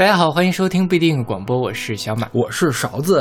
[0.00, 3.20] 大家好，欢迎收听不一定广播，我是小马，我是勺子。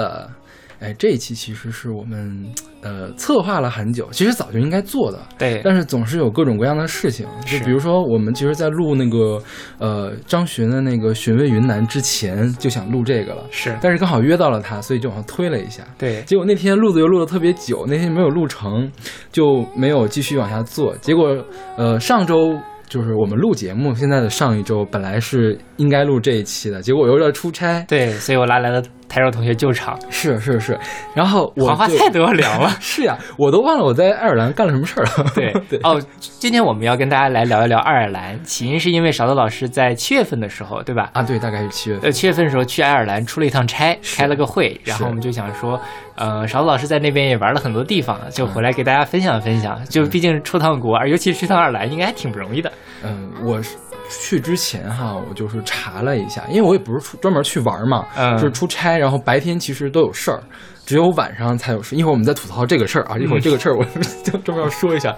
[0.80, 2.48] 哎，这一期其实是我们
[2.82, 9.44] 呃策划了很久，其实早就应该做的，对，但是总是有各种各样的事情，就比如说我们其实，在录那个
[9.78, 18.90] 呃张巡的那个寻味云南之前，就想录这个了，是，但是刚好约到了他，所以就往后推了一下，对，结果那天录的又录的特别久，那天没有录成，
[19.34, 21.44] 就没有继续往下做，结果
[21.76, 22.58] 呃上周。
[22.90, 28.84] 就是我们录节目，现在的上一周本来是应该录这一期的，结果我又要出差，对，所以我拉来了。
[29.10, 30.80] 台州同学救场是是是，
[31.16, 35.32] 然后黄花菜都要聊了， 是呀，我都忘了我在爱尔兰干了什么事儿了。
[35.36, 41.10] 对 对哦，今天我们要跟大家来聊一聊爱尔兰，起因是因为勺子老师在七月份的时候，对吧？
[41.14, 42.06] 啊，对，大概是七月份。
[42.06, 45.80] 呃，七月份的时候去爱尔兰出了一趟差，开了个会，然后我们就想说，
[46.16, 49.84] 呃，勺子老师在那边也玩了很多地方，就回来给大家分享分享。
[49.86, 52.72] 就毕竟出趟国，而尤其是去趟爱尔兰，应该还挺不容易的。
[53.04, 53.76] 嗯，我是。
[54.10, 58.06] 去之前哈，我就是查了一下，因为我也不是出专门去玩嘛，
[58.38, 60.42] 就是出差，然后白天其实都有事儿，
[60.86, 61.96] 只有晚上才有事。
[61.96, 63.84] 一会儿我们再吐槽这个事儿啊，一会儿这个事儿我
[64.24, 65.16] 就专门要说一下，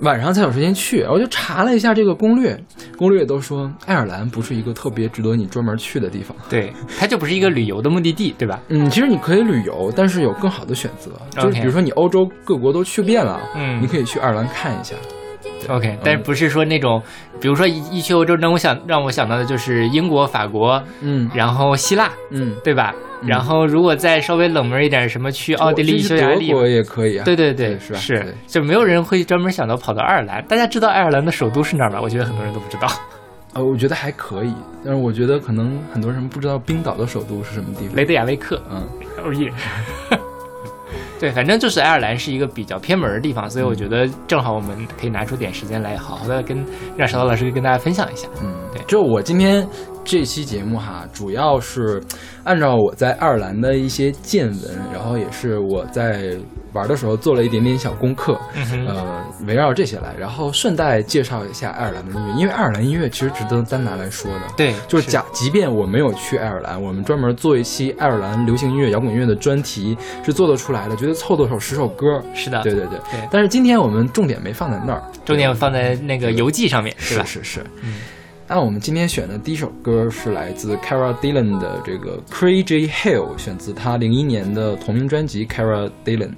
[0.00, 1.02] 晚上才有时间去。
[1.04, 2.58] 我就查了一下这个攻略，
[2.98, 8.60] 攻略都说爱尔兰不是一个特别值得你专门去的地方，对，它就不是一个旅游的目的地，对吧？
[8.68, 14.94] 嗯，其实你可以旅游，但是有更好的选择，就是比如说你欧洲各国都去遍了，嗯，你可以去爱尔兰看一下。
[15.68, 17.02] OK，但是不是说那种，
[17.40, 22.94] 比如说一一去欧洲，那我想让我想到的就是英国、法国，嗯，然后希腊，嗯，对吧？
[23.24, 27.24] 然后如果再稍微冷门一点，什么去奥地利、匈牙利，德国也可以啊。
[27.24, 30.44] 对对对，是吧是，就没有人会专门想到跑到爱尔兰。
[30.46, 31.98] 大家知道爱尔兰的首都是哪儿吗？
[32.02, 32.86] 我觉得很多人都不知道。
[33.54, 34.52] 呃， 我觉得还可以，
[34.84, 37.96] 但是我觉得可能很多人不知道冰岛的首都是什么地方。
[37.96, 38.62] 雷德雅未克。
[38.70, 38.86] 嗯，
[39.24, 39.50] 哦耶。
[41.18, 46.64] 对，反正就是爱尔兰是一个比较偏门的地方，所以我觉得正好我们可以拿出点时间来，好好的跟
[46.96, 48.28] 让石头老师跟大家分享一下。
[48.42, 49.66] 嗯，对，就我今天。
[50.06, 52.00] 这期节目哈，主要是
[52.44, 56.36] 按照我在爱尔兰的一些见闻，然后也是我在
[56.72, 58.38] 玩的时候做了一点点小功课，
[58.86, 64.42] 呃，围绕这些来，然后顺带介绍一下爱尔兰的音乐，因为爱尔兰音乐其实值得单拿来说的。
[64.56, 72.22] 对，就是假，即便我没有去爱尔兰，我们专门做一期爱尔兰流行音乐、摇滚乐的专题是做得出来的，觉得凑得首十首歌。
[72.32, 72.98] 是的，对对对。
[73.10, 73.28] 对。
[73.28, 77.24] 但是今天我们重点没放在那儿，重点放在那个游记上面，是吧？
[77.24, 77.60] 是是。
[77.82, 77.94] 嗯。
[78.48, 86.30] 那我们今天选的第一首歌是来自 Cara Dillon 的这个 Crazy Hill，选自他零一年的同名专辑 Cara Dillon。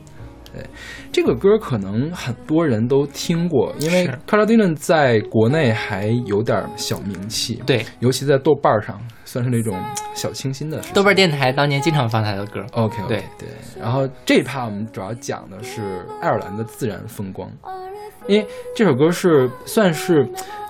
[0.50, 0.64] 对，
[1.12, 7.62] 这个歌可能很多人都听过，因为 Cara Dillon 在国内还有点小名气。
[7.66, 9.78] 对，尤其在豆瓣上算是那种
[10.14, 10.80] 小清新的。
[10.94, 12.64] 豆瓣电台当年经常放他的歌。
[12.72, 13.48] OK，对对。
[13.78, 15.82] 然后这一趴我们主要讲的是
[16.22, 17.50] 爱尔兰的自然风光，
[18.26, 20.26] 因为这首歌是算是。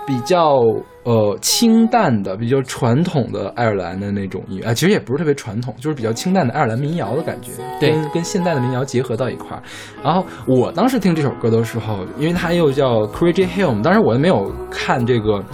[0.09, 0.63] 比较
[1.03, 9.63] 呃清淡的、比较传统的爱尔兰的那种音乐啊，其实也不是特别传统，就是比较清淡的爱尔兰民谣的感觉，跟跟现代的民谣结合到一块儿。
[10.03, 15.45] 然后我当时听这首歌的时候，因为它又叫 Crazy Hill，当时我也没有看这个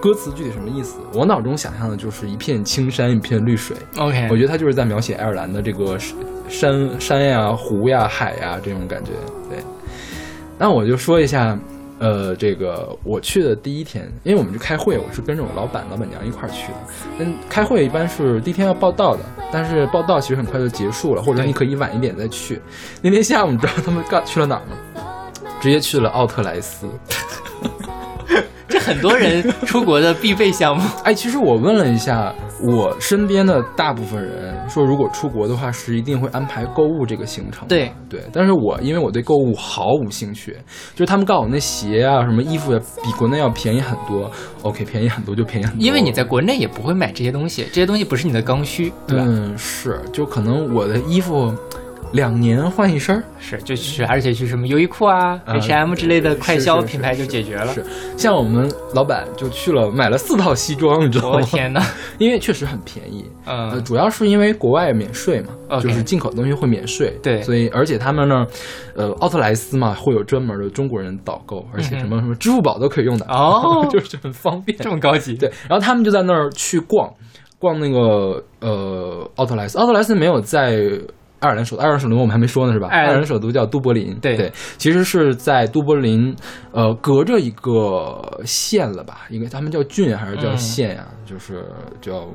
[0.00, 3.76] 歌词具体什么意思，我脑中想象的就是一片青山、一片绿水。
[3.98, 5.98] OK，我觉得它就是在描写爱尔兰的这个
[6.48, 9.10] 山山呀、湖呀、海呀这种感觉。
[9.50, 9.58] 对，
[10.56, 11.58] 那我就说一下。
[11.98, 16.78] 呃，这个我去的第一天，因为我们去开会，我是跟着我老板、老板娘一块儿去的。
[17.18, 22.60] 嗯，开会一般是第一天要报道的，但是报道其实很快就结束了，或者你可以晚一点再去。
[23.00, 25.02] 那天下午，你知道他们干去了哪儿吗？
[25.60, 26.86] 直接去了奥特莱斯。
[28.68, 30.82] 这很多人出国的必备项目。
[31.04, 37.68] 哎，其实我问了一下我身边的大部分人，说如果出国的话是一定会安排购物这个行程。
[37.68, 40.56] 对对，但是我因为我对购物毫无兴趣，
[40.94, 42.72] 就是他们告诉我那鞋啊、什么衣服
[43.02, 44.30] 比国内要便宜很多。
[44.62, 45.84] OK，便宜很多就便宜很多。
[45.84, 49.24] 因为你在国内也不会买这些东西，这些东西不是你的刚需，对吧？
[49.26, 51.54] 嗯，是，就可能我的衣服。
[52.16, 57.72] 两年换一身儿，是就去，而且去什么优衣库啊、H&M 之类的快消品牌就解决了。
[57.74, 57.84] 是，
[58.16, 61.36] 像我们老板就去了买了四套西装，你知道吗？
[61.36, 61.84] 我天哪，
[62.18, 63.24] 因为确实很便宜。
[63.44, 67.12] 嗯，主要是因为国外免税嘛，就是进口的东西会免税。
[67.22, 68.46] 对，所以而且他们那儿，
[68.96, 75.34] 呃，奥特莱斯嘛会有专门的中国人导购，而且什么什么支付宝都可以用的哦， 就是很方便，这么高级。
[75.34, 77.12] 对，然后他们就在那儿去逛
[77.58, 80.80] 逛那个呃奥特莱斯，奥特莱斯没有在。
[81.38, 82.88] 爱尔兰首都，爱尔兰首都我们还没说呢，是吧？
[82.88, 86.34] 爱尔兰首都叫都柏林，对对，其实是在都柏林，
[86.72, 89.26] 呃，隔着一个县了吧？
[89.30, 91.06] 应该他们叫郡还是叫县呀？
[91.26, 91.64] 就是
[92.00, 92.26] 叫，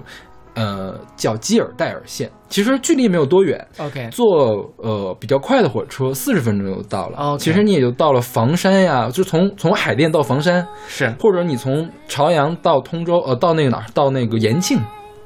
[0.54, 2.30] 呃，叫基尔代尔县。
[2.48, 7.18] 其实距离没有多远，OK，坐呃比较快的火车，四十分钟就到了。
[7.18, 13.86] 哦，其实你也就到了房山呀，就从从海淀到房山是，或者你从朝阳到通州，呃，到那个哪儿？
[13.94, 14.78] 到那个延庆。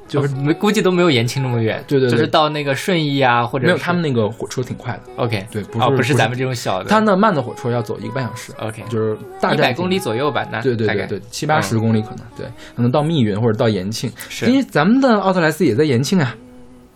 [0.08, 2.12] 就是没估计都没有延庆那么远，对对对。
[2.12, 10.00] 就是到那个顺义啊，或者没有他们那个火车挺快的，OK，对，不哦，不是不咱们这种小的，他那慢的火车要走一个半小时，OK，就是大概一百公里。
[10.06, 14.46] 左右吧，那大概对对对对，七八十嗯公里可能，对，可能到密云或者到延庆，是。
[14.46, 16.36] 因为咱们的奥特莱斯也在延庆啊，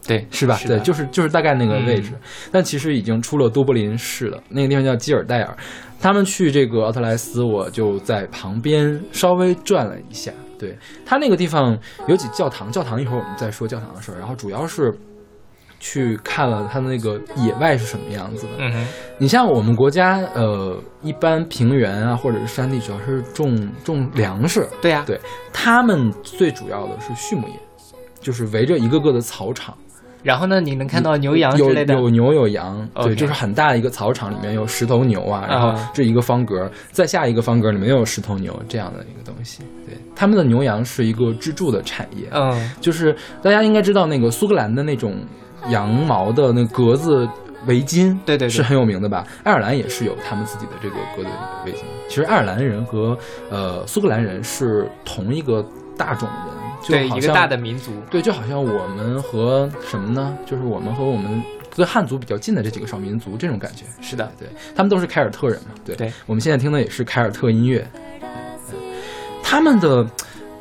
[0.05, 0.59] 对是吧？
[0.67, 2.19] 对，就是就是大概那个位置，嗯
[2.51, 5.57] 但其实已经出了多柏林市了，那个地方叫基尔戴尔。
[5.99, 10.31] 他们去这个奥特莱斯，我就在旁边稍微转了一下。
[10.59, 11.75] 对他那个地方
[12.07, 14.19] 有几教堂，教堂一会儿我们再说教堂的事儿。
[14.19, 14.93] 然后主要是
[15.79, 18.51] 去看了它的那个野外是什么样子的。
[18.57, 25.17] 嗯哼，你像我们国家，呃，一般平原啊或者是山地，主要是种种粮食，对呀，对
[25.53, 27.53] 他们最主要的是畜牧业，
[28.19, 29.73] 就是围着一个个的草场。
[30.21, 39.63] 然后呢，你能看到牛羊之类的，有牛有羊对，就是很大的一个草场，里面有十头牛啊，然后啊这一个方格，再下一个方格里面又有十头牛这样的一个东西。
[39.87, 45.15] 对，他们的牛羊是一个支柱的产业，嗯，就是大家应该知道那个苏格兰的那种
[45.69, 47.27] 羊毛的那格子
[47.65, 49.25] 围巾，对对对是很有名的吧？
[49.43, 51.29] 爱尔兰也是有他们自己的这个格子
[51.65, 51.77] 围巾。
[52.07, 53.17] 其实爱尔兰人和
[53.49, 55.65] 呃苏格兰人是同一个
[55.97, 60.37] 大种人，就对，一个大的民族，对，就好像我们和什么呢？
[60.45, 61.41] 就是我们和我们
[61.75, 63.85] 跟汉族比较近的这几个少民族这种感觉。
[64.01, 65.71] 是的，对他们都是凯尔特人嘛。
[65.85, 67.85] 对，对我们现在听的也是凯尔特音乐。
[69.43, 70.07] 他们的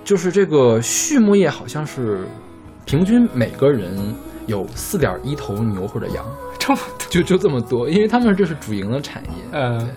[0.02, 2.26] 就是这个畜牧业好像是
[2.84, 4.14] 平均每个人
[4.46, 6.24] 有四点一头牛或者羊，
[6.58, 9.30] 这么就就这么多，因为他们这是主营的产业。
[9.52, 9.88] 嗯。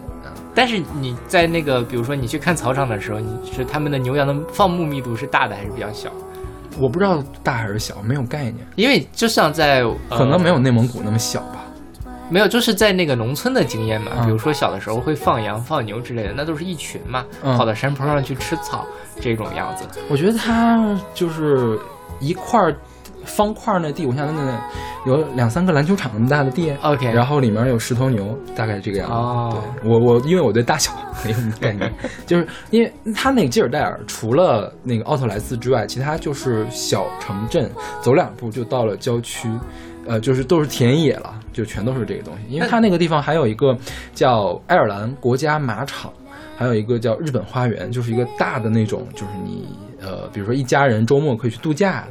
[0.54, 6.10] 但是你在那个，比如说你去看草场的时候，你是他们的牛羊的放牧密度是大的还是比较小？
[6.78, 11.66] 我不知道大还是小，没有概念，因为就像在、呃可能没有内蒙古那么小吧。
[12.30, 18.86] 没有，就是在那个农村的经验嘛，嗯比如说小的时候会放羊、放牛之类的，那都是一群嘛，嗯跑到山坡上去吃草
[19.20, 19.84] 这种样子。
[20.10, 21.78] 我觉得它就是
[22.22, 22.74] 一块儿
[23.26, 24.62] 方块儿那地，我想那
[25.06, 29.14] 有两三个篮球场那么大的地 OK 然后里面有十头牛，大概这个样子。
[29.14, 30.92] 哦对我我因为我对大小
[31.24, 31.92] 没有什么概念，
[32.26, 37.70] 就是因为它那个基尔戴尔除了那个奥特莱斯之外，其他就是小城镇，
[38.02, 39.50] 走两步就到了郊区。
[40.08, 42.42] 呃，就是都是田野了，就全都是这个东西。
[42.52, 43.78] 因为它那个地方还有一个
[44.16, 46.12] 叫爱尔兰国家马场，
[46.58, 49.68] 还有一个叫日本花园，就是一个大的那种，就是你
[50.02, 52.08] 呃，比如说一家人周末可以去度假，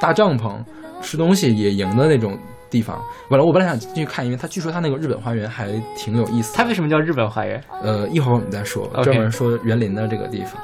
[0.00, 0.56] 搭帐篷、
[1.02, 2.38] 吃东西、野营的那种
[2.70, 3.00] 地方。
[3.28, 6.56] 本来我本来想进去看，因为他据说他那个日本花园还挺有意思的。
[6.56, 7.62] 它为什么叫日本花园？
[7.82, 10.54] 呃，一会儿我们再说，专门说园林的这个地方。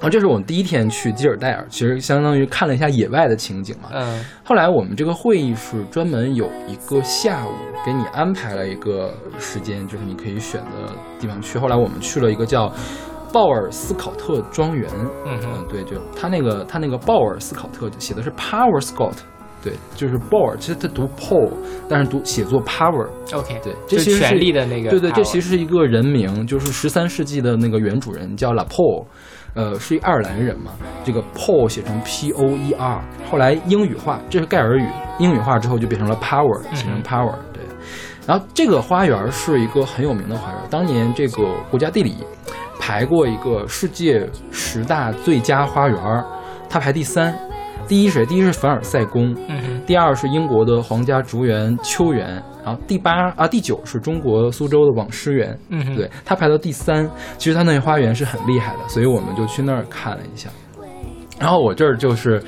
[0.00, 3.88] 然后这是我们第一天去基尔戴尔，其实相当于看了一下野外的情景嘛。
[3.92, 7.52] 嗯后来我们这个会议是专门有一个下午
[7.86, 11.58] 给你安排了一个时间，就是你可以选的地方去。
[11.58, 12.70] 后来我们去了一个叫
[13.34, 14.88] 鲍尔斯考特庄园，
[15.26, 15.48] 嗯哼。
[15.56, 19.16] 嗯，对，就他那个他那个鲍尔斯考特写的是 Power Scott，
[19.60, 21.50] 对，就是鲍尔，其实他读 Paul，
[21.88, 29.04] 但是读写作 Power，，OK，对，这其实是权力的那个对对，这其实是一个人名，就是十三世纪的那个原主人叫 La Paul，
[29.54, 30.70] 呃，是一爱尔兰人嘛。
[31.02, 34.88] 这个 Paul 写成 P O E R，后来英语化，这是盖尔语，
[35.18, 37.62] 英语化之后就变成了 Power，写成嗯 Power，对。
[38.26, 42.16] 然后这个花园是一个很有名的花园，当年这个国家地理
[42.78, 46.24] 排过一个世界十大最佳花园，
[46.68, 47.36] 它排第三。
[47.86, 48.26] 第一是谁？
[48.26, 57.06] 第一是凡尔赛宫，嗯哼，第二是英国的皇家竹园秋园，然后第八啊第九是中国苏州的网师园，嗯哼，对，它排到第三。
[57.36, 60.48] 其实它那花园是很厉害的，所以我们就去那儿看了一下。
[61.38, 62.42] 然后我这儿就是，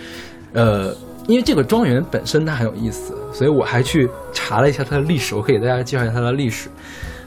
[0.54, 0.94] 呃，
[1.26, 5.34] 因为这个庄园本身它很有意思，所以我还去查了一下它的历史。
[5.34, 6.70] 我可以给大家介绍一下它的历史。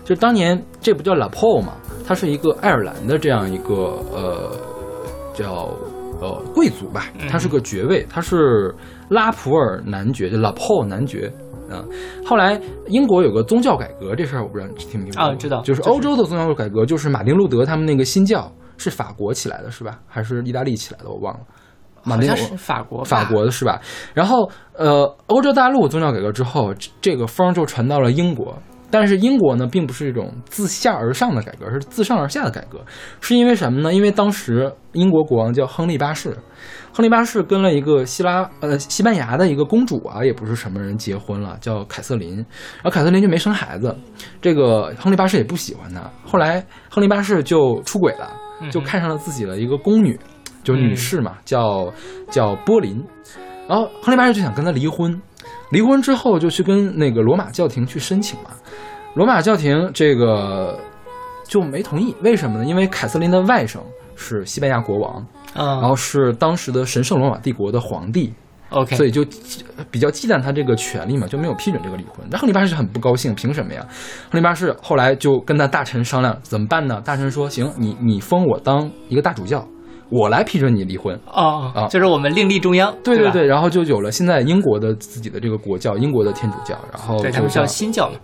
[0.04, 1.74] 就当年这不叫 La Pole 嘛，
[2.10, 4.50] 它是一个爱尔兰的这样一个呃
[5.32, 5.70] 叫
[6.20, 8.74] 呃贵族吧，他是个爵位，他是
[9.10, 11.32] 拉普尔男爵，就 La Pole 男爵。
[11.70, 11.86] 啊，
[12.26, 20.00] 后来英国有个宗教改革，这事儿我不知道你听没听过啊知道就是欧洲的宗教改革，就是马丁路德他们那个新教是法国起来的，是吧？
[20.08, 21.12] 还是意大利起来的？
[21.12, 21.42] 我忘了。
[22.04, 23.80] 马丁是法国，法国的是吧？
[24.16, 28.58] 然后呃，欧洲大陆宗教改革之后，这这个风儿就传到了英国。
[28.92, 32.80] 但是英国呢，并不是一种自下而上的改革，而是自上而下的改革。
[33.22, 33.94] 是因为什么呢？
[33.94, 36.36] 因为当时英国国王叫亨利八世，
[36.92, 42.36] 亨利八世跟了一个希拉呃西班牙的一个公主啊，也不是什么人结婚了，叫凯瑟琳。
[42.38, 43.96] 然后凯瑟琳就没生孩子，
[44.42, 46.02] 这个亨利八世也不喜欢她。
[46.26, 48.32] 后来亨利八世就出轨了，
[48.72, 50.20] 就看上了自己的一个宫女，
[50.64, 51.94] 就是女士嘛，叫
[52.30, 53.04] 叫波林。
[53.68, 55.22] 然后亨利八世就想跟她离婚，
[55.72, 58.52] 离婚之后就去跟那个罗马教廷去申请嘛。
[59.16, 60.80] 罗马教廷这个
[61.48, 62.66] 就没同意，为什么呢？
[62.66, 63.80] 因为凯瑟琳的外甥
[64.16, 68.32] 是西班牙国王，嗯，然后是当时的神圣罗马帝国的皇帝
[68.70, 69.26] ，OK，所以就
[69.90, 72.26] 比较忌惮他这个权利嘛，就没有批准这个离婚。
[72.30, 73.86] 那亨利八世很不高兴，凭什么呀？
[74.30, 77.02] 亨利八世后来就跟他大臣商量怎么办呢？
[77.04, 79.68] 大臣说：“行，你你封我当一个大主教。”
[80.10, 81.20] 我来批准你离婚。
[81.26, 81.88] 哦，啊。
[81.88, 83.32] 就是我们另立中央，对吧？
[83.32, 88.18] 对对，然后就有了现在英国的自己的这个国教，英国的天主教，然后对他们叫新教嘛，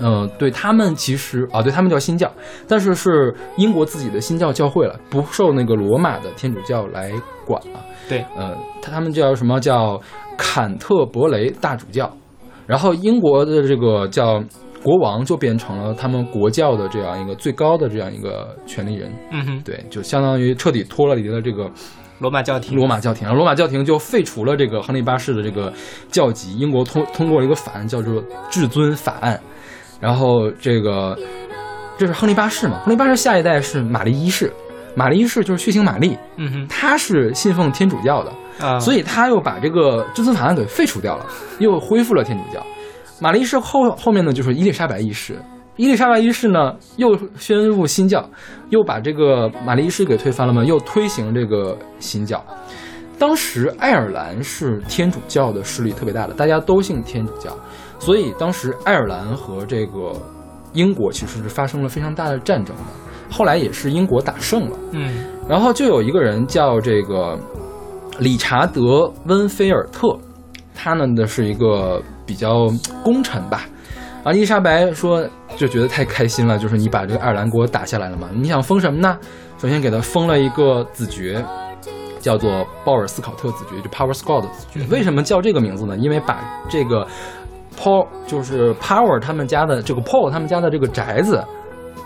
[0.00, 2.30] 嗯，对他们其实啊，对他们叫新教，
[2.68, 7.12] 但是是英国自己的新教教会了，不受那个罗马的天主教来
[7.44, 7.80] 管了。
[8.08, 9.60] 对，呃，他他们叫什么？
[9.60, 10.00] 叫
[10.36, 12.10] 坎特伯雷大主教，
[12.66, 14.42] 然后英国的这个叫
[14.82, 21.70] 国王就变成了他们国教的这样一个最高的这样一个权力人，嗯哼，对，就相当于彻底脱离了这个
[22.18, 25.72] 罗马教廷，罗马教廷，然后罗马教廷就废除了这个亨利八世的这个
[26.08, 28.14] 教籍，英国通通过了一个法案叫做
[28.50, 29.36] 《至尊法案》，
[30.00, 31.16] 然后这个
[31.96, 34.52] 这是亨利八世嘛，亨利八世下一代是玛丽一世，
[34.96, 36.66] 玛丽一世就是血腥玛丽，嗯哼。
[36.68, 41.26] 她是信奉天主教的，哼，啊，所以他又把这个至尊法案给废除掉了，
[41.60, 42.60] 又恢复了天主教。
[43.22, 45.40] 玛丽一世后后面呢，就是伊丽莎白一世。
[45.76, 48.28] 伊丽莎白一世呢，又宣布新教，
[48.70, 52.44] 又把这个玛丽一世给推翻了嘛，又推行这个新教。
[53.20, 57.56] 当时爱尔兰是天主教的势力特别大的，大家都信天主教，
[58.00, 60.12] 所以当时爱尔兰和这个
[60.72, 62.82] 英国其实是发生了非常大的战争的。
[63.30, 67.38] 后来也是英国打胜了，嗯然后就有一个人叫这个
[68.18, 68.80] 理查德·
[69.26, 70.18] 温菲尔特，
[70.74, 72.68] 他呢的是一个比较
[73.02, 73.66] 功臣吧。
[74.24, 79.18] 啊，伊丽莎白说就觉得太开心了，就是你把这个爱尔兰给我打下来了嘛，你想封什么呢？
[79.58, 81.44] 首先给他封了一个子爵，
[82.20, 84.86] 叫做鲍尔斯考特子爵，就 Power Scott 子爵。
[84.90, 85.96] 为什么叫这个名字呢？
[85.96, 87.06] 因为把这个
[87.76, 91.44] Paul 就是 Power 他们家的这个 Paul 他们家的这个宅子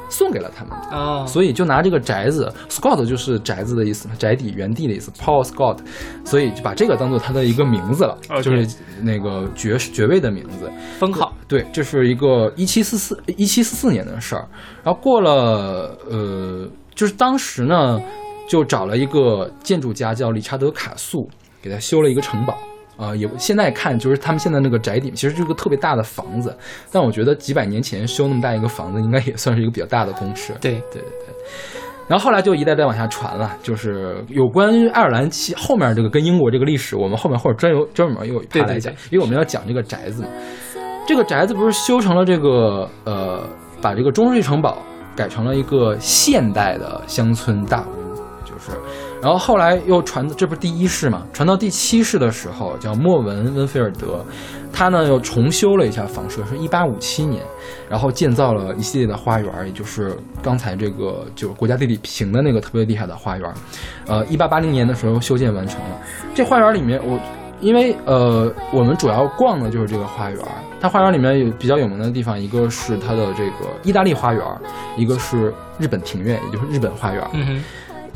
[0.08, 0.72] 送给了他们。
[0.90, 5.78] 哦，所以就拿这个宅子，Scott 就是宅子的意思，宅邸、原地的意思，Paul Scott，
[6.24, 8.66] 所以就把这个当做他的一个名字了 OK 就是
[9.02, 10.70] 那个爵爵位的名字。
[10.98, 14.46] 封号，对，这是一个一七四四一七四四年的事儿。
[14.82, 18.00] 然后过了呃，就是当时呢，
[18.48, 21.28] 就找了一个建筑家叫理查德卡素，
[21.60, 22.56] 给他修了一个城堡。
[22.96, 26.56] 啊、也现在看就是他们现在那个宅邸，其实是个特别大的房子，
[26.90, 30.54] 但我觉得几百年前修那么大一个房子，应该也算是一个比较大的公式。
[30.60, 31.34] 对，对对对。
[32.08, 40.28] 然后后来就一代代往下传了，就是有关于爱尔兰其后面这个跟英国这个历史，我们后面或者专有专门有一趴来讲，因为我们要讲这个宅子嘛。
[41.06, 43.42] 这个宅子不是修成了这个呃，
[43.82, 44.78] 把这个中世纪城堡
[45.14, 48.70] 改成了一个现代的乡村大屋，就是。
[49.26, 51.26] 然后后来又传，这不是第一世嘛？
[51.32, 54.24] 传到第七世的时候，叫莫文温菲尔德，
[54.72, 57.42] 他呢又重修了一下房舍，是一八五七年，
[57.90, 63.52] 然后建造了一系列的花园，也就是刚才这个就是国家地理评的那个特别厉害的花园。
[64.06, 65.98] 呃，一八八零年的时候修建完成了。
[66.32, 67.18] 这花园里面，我
[67.60, 70.38] 因为呃，我们主要逛的就是这个花园。
[70.80, 74.44] 它花园里面有比较有名的地方，一个是它的这个意大利花园，
[74.96, 77.28] 一个是日本庭院，也就是日本花园。
[77.32, 77.64] 嗯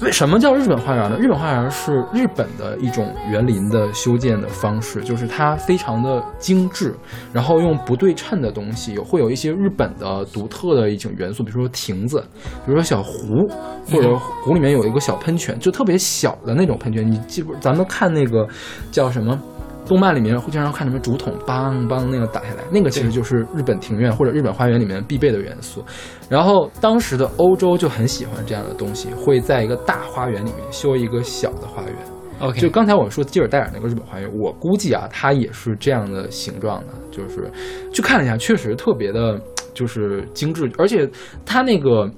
[0.00, 1.16] 哼，为什么叫日本花园呢？
[1.18, 6.94] 日本花园是日本的一种园林的修建的方式，就是它非常的精致，
[7.32, 12.24] 然后用不对称的东西，有会有一些日本的独特的一种元素，比如说亭子，
[12.64, 13.48] 比如说小湖，
[13.90, 17.08] 或者湖里面有一个小喷泉，就特别小的那种喷泉。
[17.08, 17.54] 你记不？
[17.60, 18.46] 咱们看那个
[18.90, 19.38] 叫什么？
[19.90, 25.84] 动漫里面会经常看什么竹筒梆梆那个打下来，那个其实就是日本庭院或者日本花园里面必备的元素。
[26.28, 31.96] 然后当时的欧洲就很喜欢这样的东西，会在一个大花园里面修一个小的花园。
[32.38, 37.50] OK，就刚才我说基尔戴尔那个日本花园，我估计啊，它也是这样的形状的，就是
[37.92, 39.36] 去看了一下，确实特别的，
[39.74, 41.10] 就是精致，而且
[41.44, 42.08] 它那个。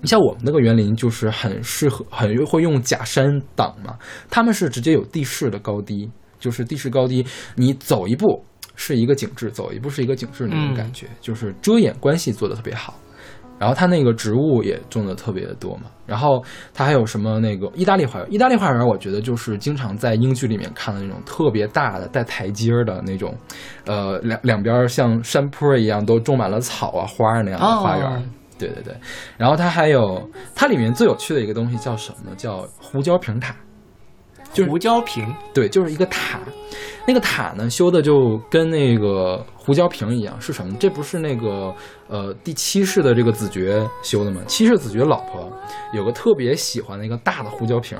[0.00, 3.96] 你像我们那个园林就是很适合，很会用假山挡嘛，
[4.28, 6.10] 他们是直接有地势的高低，
[6.42, 8.44] 就是地势高低，你走一步
[8.74, 12.94] 是一个景致，走一步是一个景致那种感觉，就是遮掩关系做的特别好。
[13.58, 16.42] 然后它那个植物也种的特别的多嘛，然后
[16.74, 18.32] 它还有什么那个意大利花园？
[18.32, 23.32] 意大利花园我觉得就是经常在英剧里面看的那种特别大的带台阶儿的那种，
[23.86, 28.06] 呃，两两边像山坡一样都种满了草啊花儿那样的花园。
[28.06, 28.22] 哦
[28.58, 28.94] 对对对，
[29.36, 32.36] 然后它还有它里面最有趣的一个东西叫什么呢？
[32.36, 33.56] 叫胡椒瓶塔。
[34.52, 36.38] 就是胡椒瓶，对，就是一个塔，
[37.06, 40.76] 那个塔呢修的就跟那个胡椒瓶一样，是什么？
[40.78, 41.74] 这不是那个
[42.08, 44.40] 呃第七世的这个子爵修的吗？
[44.46, 45.50] 七世子爵老婆
[45.92, 47.98] 有个特别喜欢的一个大的胡椒瓶，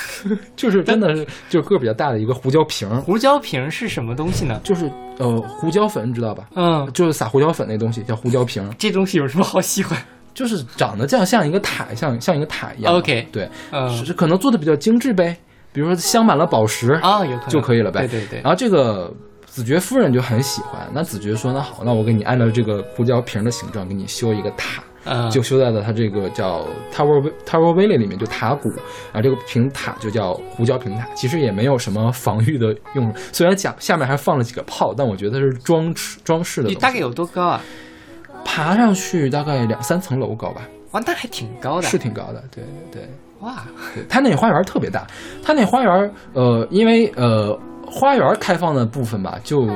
[0.56, 4.60] 就是真的是就是个儿比较大的一个胡椒瓶，胡椒瓶是什么东西呢？
[4.64, 6.48] 就是呃胡椒粉，你知道吧？
[6.54, 9.98] 嗯，就是撒胡椒粉那东西叫胡椒瓶，这东西有什么好喜欢
[10.34, 12.94] 就是长得像像一个塔，像像一个塔一样。
[12.94, 15.34] ？OK，对，嗯是可能做的比较精致呗。
[15.76, 18.08] 比如说镶满了宝石啊，有可能就可以了呗。
[18.08, 18.40] 对对对。
[18.40, 19.12] 然后这个
[19.44, 24.82] 子爵夫人就很喜欢，那子爵说：“那好，那我给你按照这个胡椒瓶的形状给你修一个塔。”
[25.30, 28.70] 就修在了它这个叫 Tower Tower Valley 里面，就塔谷
[29.12, 31.06] 啊，这个平塔就叫胡椒平塔。
[31.14, 36.68] 其实也没有什么防御的用，虽然讲下面还放了几个炮，但我觉得是装饰装饰的。
[36.68, 37.62] 你大概有多高啊？
[38.44, 40.62] 爬上去大概两三层楼高吧。
[40.90, 41.86] 哇，那还挺高的。
[41.86, 43.08] 是挺高的，对对。
[43.40, 43.64] 哇，
[44.08, 45.06] 它那花园特别大，
[45.42, 49.68] 它那花园呃，因为呃花园开放的部分吧，就。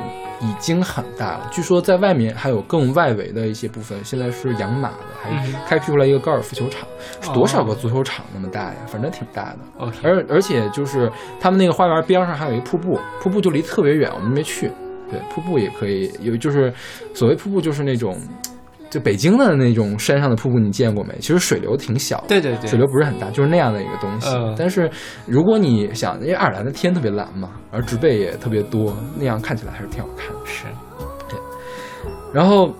[0.42, 6.88] 已经很大了，据说在外面还有更外围的一些部分，现在是养马的，还开辟出来一个高尔夫球场，
[7.20, 8.76] 是多少个足球场那么大呀？
[8.86, 9.58] 反正挺大的。
[10.02, 14.70] 而而且就是他们那个花园边上还有一个瀑布，瀑布就离特别远，我们没去。
[15.10, 16.72] 对，瀑布也可以有，就是
[17.12, 18.18] 所谓瀑布就是那种。
[18.90, 21.14] 就北京的那种山上的瀑布，你见过没？
[21.20, 24.28] 其实水流挺小，对对对，水流不是很大，就是那样的一个东西。
[24.58, 24.90] 但是
[25.26, 30.40] 如果你想，因为爱尔兰的天特别蓝嘛，而植被也特别多，那样看起来还是挺好看的。
[30.44, 30.64] 是，
[31.28, 31.38] 对。
[32.34, 32.74] 然后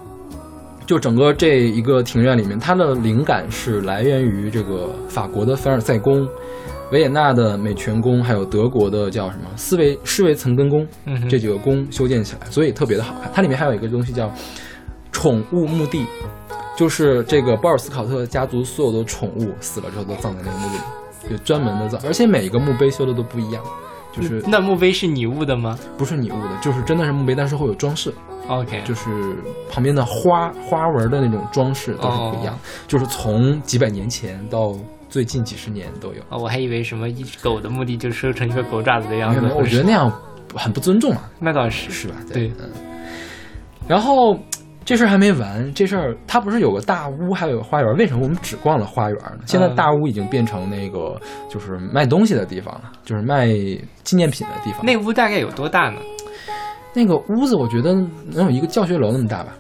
[0.85, 6.27] 就整个这一个庭院里面，它的灵感是来源于这个法国的凡尔赛宫、
[6.91, 10.85] 维也纳的美泉宫，还有德国的叫什么斯维施维岑根宫，
[11.29, 13.31] 这几个宫修建起来，所以特别的好看。
[13.33, 14.29] 它里面还有一个东西叫。
[15.13, 16.07] 宠物墓地，
[16.77, 23.63] 就是这个鲍尔斯考特家族所有的宠物死了之后都葬在那个墓地里，有专门的葬，而且每一个墓碑修的都不一样。
[24.13, 25.79] 就是那墓碑是拟物的吗？
[25.97, 28.13] 不是拟物的，就是真的是墓碑，但是会有装饰。
[28.49, 29.37] OK，就是
[29.71, 34.75] 旁边的花花纹的那种装饰都是不一样，就是从几百年前到
[35.09, 36.21] 最近几十年都有。
[36.29, 40.11] 哦，我还以为什么一只狗的墓地就收成一个狗爪子的样子，我觉得那样
[40.57, 41.31] 很不尊重啊。
[41.39, 42.17] 那倒是，是吧？
[42.33, 42.69] 对，嗯。
[43.87, 44.37] 然后。
[44.85, 47.97] 这事儿还没完，这事儿它不是有个大屋，还有个花园？
[47.97, 49.41] 为什么我们只逛了花园呢？
[49.47, 53.47] 现在大屋已经变成那个就是卖东西的地方了，就是卖
[54.03, 54.85] 纪念品的地方。
[54.85, 56.01] 那屋大概有多大呢？
[56.93, 57.95] 那个屋子我觉得
[58.33, 59.55] 能有一个教学楼那么大吧，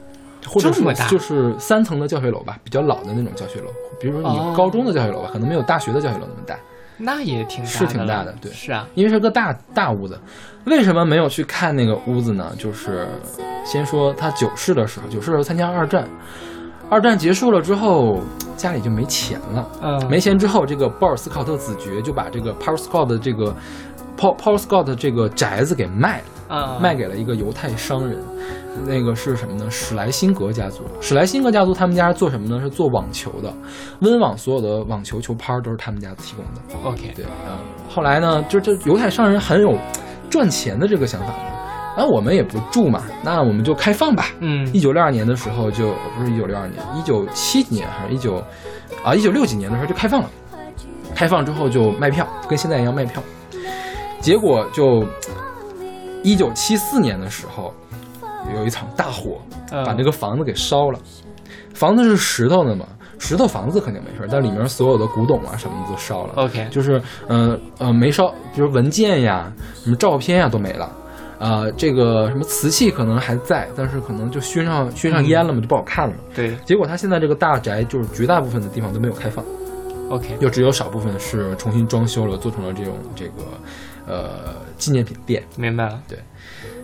[0.44, 3.68] 或者说就是三层的教学楼吧，比较老的那种教学楼，
[4.00, 6.56] 比如说你高中的教学楼吧，可能没有大学的教学楼那么大。
[7.00, 10.18] 那也挺是挺大的，对，是啊，因为是个大大屋子。
[10.66, 12.52] 为什么没有去看那个屋子呢？
[12.58, 13.08] 就是
[13.64, 16.06] 先说他九世的时候，九世的时候参加二战，
[16.90, 18.20] 二战结束了之后，
[18.56, 19.68] 家里就没钱了。
[19.82, 23.56] 嗯，没钱之后，这个鲍尔斯考特子爵就把这个 Paul Scott 的这个
[24.18, 28.18] Paul Paul Scott 的这个宅子给卖了，卖给了一个犹太商人。
[28.86, 29.70] 那个是什么呢？
[29.70, 30.84] 史莱辛格家族。
[31.00, 32.60] 史莱辛格家族他们家是做什么呢？
[32.60, 33.52] 是做网球的，
[34.00, 36.88] 温网所有的网球球拍都是他们家提供的。
[36.88, 39.76] OK，对，嗯，后来呢，就就犹太商人很有
[40.30, 41.44] 赚钱的这个想法嘛。
[41.96, 44.26] 啊，我们也不住嘛，那我们就开放吧。
[44.38, 48.42] 嗯，一九六二年的时候就不是一九六二年，一九七几年还是一九
[49.04, 50.30] 啊一九六几年的时候就开放了。
[51.14, 53.20] 开放之后就卖票，跟现在一样卖票。
[54.20, 55.04] 结果就
[56.22, 57.74] 一九七四年的时候。
[58.54, 59.38] 有一场大火，
[59.84, 60.98] 把这个房子给烧了。
[61.74, 62.86] 房子是石头的嘛，
[63.18, 66.34] 石头房子肯定没事，但里面所有的古董啊什么的都烧了。
[66.36, 69.50] OK，就是呃呃没烧，比如文件呀、
[69.82, 70.90] 什么照片呀都没了。
[71.38, 76.14] 呃，这个什么瓷器可能还在，但是可能就熏上熏上烟了嘛，就不好看了。
[76.34, 79.42] 对，结果他现在这个大宅就是绝大部分的地方都没有开放。
[80.10, 83.32] OK，就只有少部分是重新装修了，做成了这种这个
[84.10, 85.42] 呃纪念品店。
[85.56, 86.18] 明白了，对。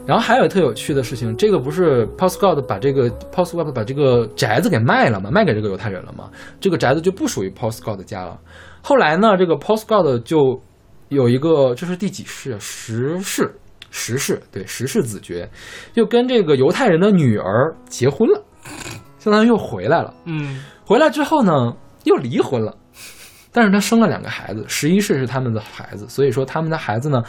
[0.07, 5.31] 然后还有特有趣的事情，这个不是 Postgod 把这个 Postgod 把这个宅子给卖了吗？
[5.33, 6.31] 卖给这个犹太人了吗？
[6.61, 8.39] 这个宅子就不属于 Postgod 家了。
[8.81, 10.61] 后来呢，这个 Postgod 就
[11.09, 12.57] 有一个，这是第几世？
[12.61, 13.53] 十世，
[13.91, 15.49] 十世，对，十世子爵，
[15.93, 18.41] 就跟这个犹太人的女儿结婚了，
[19.19, 20.15] 相当于又回来了。
[20.25, 22.73] 嗯，回来之后呢，又离婚了，
[23.57, 27.23] 但是他生了两个孩子，十一世是他们的孩子，所以说他们的孩子呢。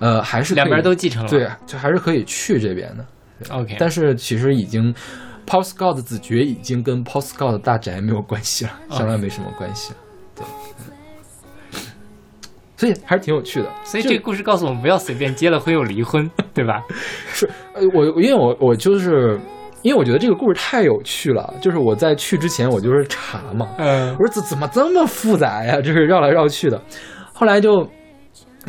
[0.00, 3.04] 呃，还是两边都继承了，对，就还是可以去这边的。
[3.52, 4.94] OK，但是其实已经
[5.44, 9.98] p o s c o t 子爵已经跟 p o s c o t 大宅没有关系了，相当于没什么关系了。
[10.36, 10.46] 对，
[12.76, 13.68] 所以还是挺有趣的。
[13.82, 16.80] 所以这个故事告诉我们，不要随便结了婚又离婚，对吧？
[17.34, 19.36] 是，呃，我因为我我就是
[19.82, 25.80] 因为我觉得这个故事太有趣了，就是我在去之前我就是查嘛，嗯，我说怎怎么这么复杂呀？
[25.80, 26.80] 就是绕来绕去的，
[27.32, 27.88] 后来就。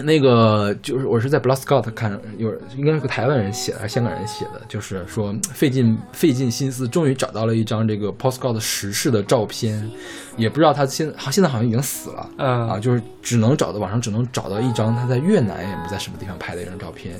[0.03, 9.89] 那个就是我是在 b l o s c o t 看，有应该是个台湾人写的还是香港人写的，就是说费尽费尽心思，终于找到了一张这个 Postcard 实事的照片，
[10.37, 12.69] 也不知道他现好现在好像已经死了，嗯。
[12.69, 17.15] 啊，就是只能找到网上只能找到一张他在越南也不在什么地方拍的一张照片，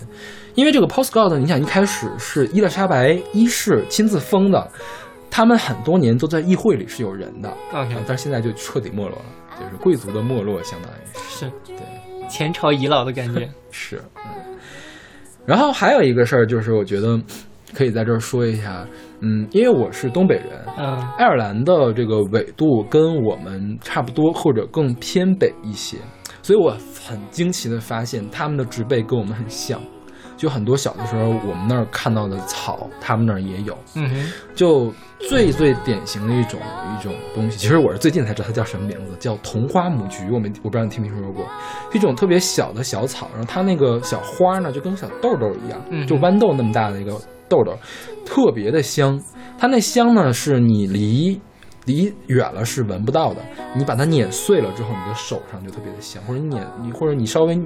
[0.55, 4.71] 因为这个 Postcard 你想一开始是伊丽莎白一世亲自封的，
[5.29, 9.25] 他们很多年都在议会里是有人的，OK，但是现在就彻底没落了，
[9.59, 10.95] 就是贵族的没落，相当于
[11.29, 11.51] 是。
[11.65, 11.75] 对。
[12.29, 13.49] 前朝遗老的感觉。
[13.71, 14.55] 是，嗯。
[15.45, 17.19] 然后还有一个事儿，就是我觉得
[17.73, 18.85] 可以在这儿说一下，
[19.21, 25.97] 嗯，因为我是东北人，嗯，爱尔兰的这个纬度跟我们差不多，或者更偏北一些，
[26.43, 29.81] 所以我很惊奇的发现他们的植被跟我们很像。
[30.39, 33.77] 就很多小的时候，我们那儿看到的草，他们那儿也有。
[33.95, 34.89] 嗯哼，就
[35.29, 36.57] 最最典型的一种
[36.97, 40.31] 一种东西，其实我是最近才知道它叫什么名字，叫桐花母菊。
[40.31, 41.45] 我没我不知道你听没听说过，
[41.91, 47.11] 一种特别小的小草，然后它那个小花呢，就跟小豆豆一样，就豌豆那么大的一个
[47.49, 47.77] 豆豆，
[48.25, 49.21] 特别的香。
[49.57, 51.37] 它那香呢，是你离
[51.83, 53.41] 离远了是闻不到的，
[53.75, 57.59] 你把它碾碎了之后，你的手上就特别的香，或者你碾你或者你稍微。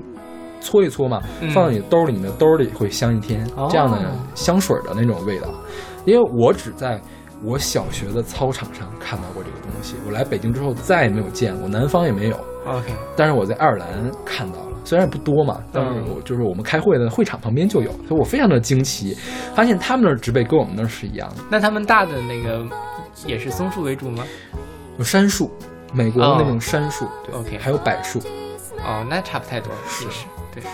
[0.63, 1.21] 搓一搓嘛，
[1.53, 3.99] 放到你兜里，你的兜里会香一天，这样的
[4.33, 5.47] 香水的那种味道。
[6.05, 6.99] 因为我只在
[7.43, 12.37] 我小学的操场上看到过这个东西，我来北京之后再也没有见过，南方也没有。
[12.65, 13.87] OK，但是我在爱尔兰
[14.25, 19.15] 看到了，虽然不多嘛，但是我就是我们开会的会场旁边就有，所以我非常的惊奇，
[19.53, 21.43] 发现他们那儿植被跟我们那儿是一样的。
[21.51, 22.65] 那他们大的那个
[23.25, 24.23] 也是松树为主吗？
[24.97, 25.51] 有杉树，
[25.93, 27.05] 美国的那种杉树。
[27.25, 28.19] 对，OK，还有柏树。
[28.85, 30.25] 哦，那差不太多，是是。
[30.53, 30.69] 对，是。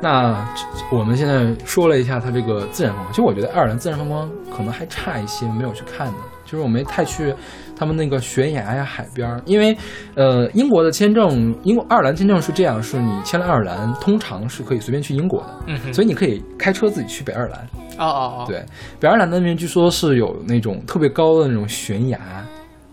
[0.00, 0.46] 那
[0.90, 7.34] 我们现在说了一下它这个自然风光，其实我觉得爱尔兰自然风光可能还差一些没有去看的，就是我没太去
[7.74, 9.74] 他们那个悬崖呀、海边，因为
[10.14, 17.60] 呃，英国的签证，英国爱尔兰签证是这样，是你签了爱尔兰，通常是可以随便去英国的，嗯，所以你可以开车自己去北爱尔兰。
[17.96, 18.62] 哦哦哦，对，
[19.00, 22.18] 北爱尔兰那边据说是有那种特别高的那种悬崖。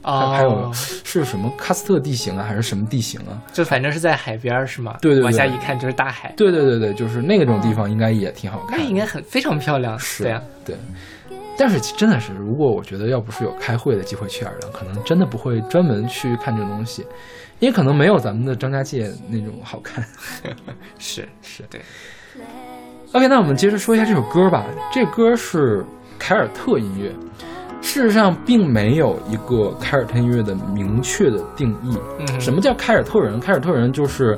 [0.01, 3.41] 啊，还有是什么喀斯特地形啊，还是什么地形啊？
[3.53, 4.97] 就反正是在海边是吗？
[5.01, 6.33] 对对，往下一看就是大海。
[6.35, 8.79] 对对对对，就是那种地方应该也挺好看。
[8.79, 9.97] 那应该很非常漂亮。
[9.99, 10.75] 是呀，对。
[11.57, 17.05] 但是真的是，如果我觉得要不是有开会的机会去爱尔兰，可能真的不会专门去看这东西，
[17.59, 20.03] 因为可能没有咱们的张家界那种好看。
[20.97, 21.79] 是是，对。
[23.13, 24.65] OK，那我们接着说一下这首歌吧。
[24.91, 25.85] 这歌是
[26.17, 27.13] 凯尔特音乐。
[27.81, 31.97] 事实上，并没有一个凯尔特音乐的明确的定义。
[32.19, 33.39] 嗯，什么叫凯尔特人？
[33.39, 34.37] 凯尔特人就是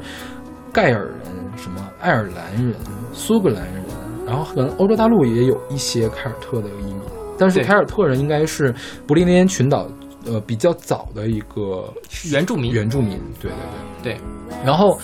[0.71, 1.21] 盖尔人，
[1.55, 2.73] 什么爱尔兰人、
[3.11, 3.83] 苏格兰人，
[4.25, 6.95] 然后可能欧洲大陆也有一些凯尔特的移民。
[7.37, 8.73] 但是凯尔特人应该是
[9.05, 9.87] 不列颠群岛
[10.25, 11.91] 呃比较早的一个
[12.31, 12.71] 原住民。
[12.71, 13.57] 原住民，对对
[14.03, 14.21] 对对。
[14.63, 14.97] 然后，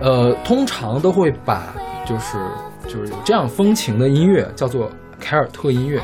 [0.00, 2.38] 呃，通常都会把就是
[2.84, 6.02] 就是有这样风情的音乐叫做凯尔特音乐。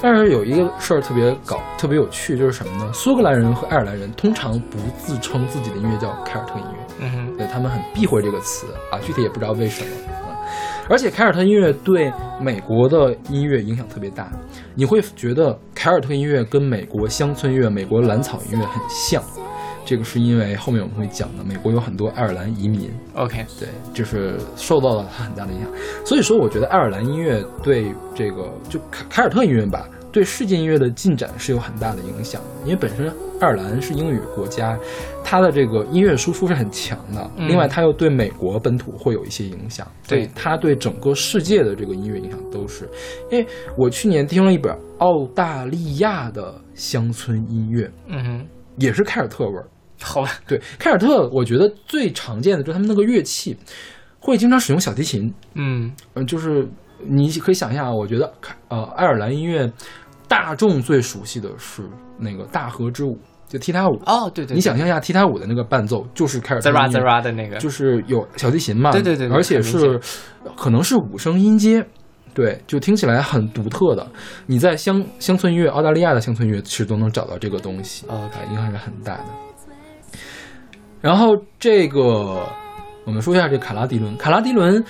[0.00, 2.92] 但是有一个事儿特别搞，特别有趣，就是什么呢？
[2.92, 9.90] 苏格兰人和爱尔兰人通常不自称自己的音乐叫凯尔特音乐，嗯哼，对他们很避讳这个词啊，具体也不知道为什么
[10.28, 10.36] 啊。
[10.88, 14.30] 而且凯尔特音乐对美国的音乐影响特别大，
[14.74, 19.22] 你会觉得凯尔特音乐跟美国乡村乐、美国蓝草音乐很像。
[19.86, 22.90] 这个是因为后面我们会讲的，美国有很多爱尔兰移民。
[23.14, 25.70] OK，对，就是受到了它很大的影响。
[26.04, 32.42] 所以说，我觉得爱尔兰音乐对这个就凯凯尔特音乐吧，对世界音乐的进展是有很大的影响。
[32.64, 33.06] 因为本身
[33.38, 34.76] 爱尔兰是英语国家，
[35.22, 37.30] 它的这个音乐输出是很强的。
[37.36, 39.86] 另外，它又对美国本土会有一些影响。
[40.08, 42.88] 对，它对整个世界的这个音乐影响都是。
[43.30, 43.46] 因为
[43.76, 48.46] 我去年听了一本澳大利亚的乡村音乐，嗯哼，
[48.78, 49.68] 也是凯尔特味儿。
[50.06, 53.56] 好吧，对凯尔特，我觉得最常见的就是他们那个乐器，
[54.20, 55.34] 会经常使用小提琴。
[55.54, 56.66] 嗯嗯，就是
[57.04, 58.32] 你可以想象，我觉得
[58.68, 59.70] 呃，爱尔兰音乐
[60.28, 61.82] 大众最熟悉的是
[62.18, 64.00] 那个大河之舞，就踢踏舞。
[64.06, 68.92] 哦，对对，你想象一下踢踏舞的那个伴奏，就是凯尔特 zara zara 的那个，就是有小提琴嘛。
[68.92, 70.00] 对对对，而且是
[70.56, 71.84] 可能是五声音阶，
[72.32, 74.06] 对，就听起来很独特的。
[74.46, 78.06] 你在乡乡村音乐，澳大利亚的乡村音乐其实都能找到这个东西。
[78.08, 79.24] OK，影响是很大的。
[81.06, 82.44] 然后这个，
[83.04, 84.16] 我们说一下这卡拉迪伦。
[84.16, 84.84] 卡拉迪伦，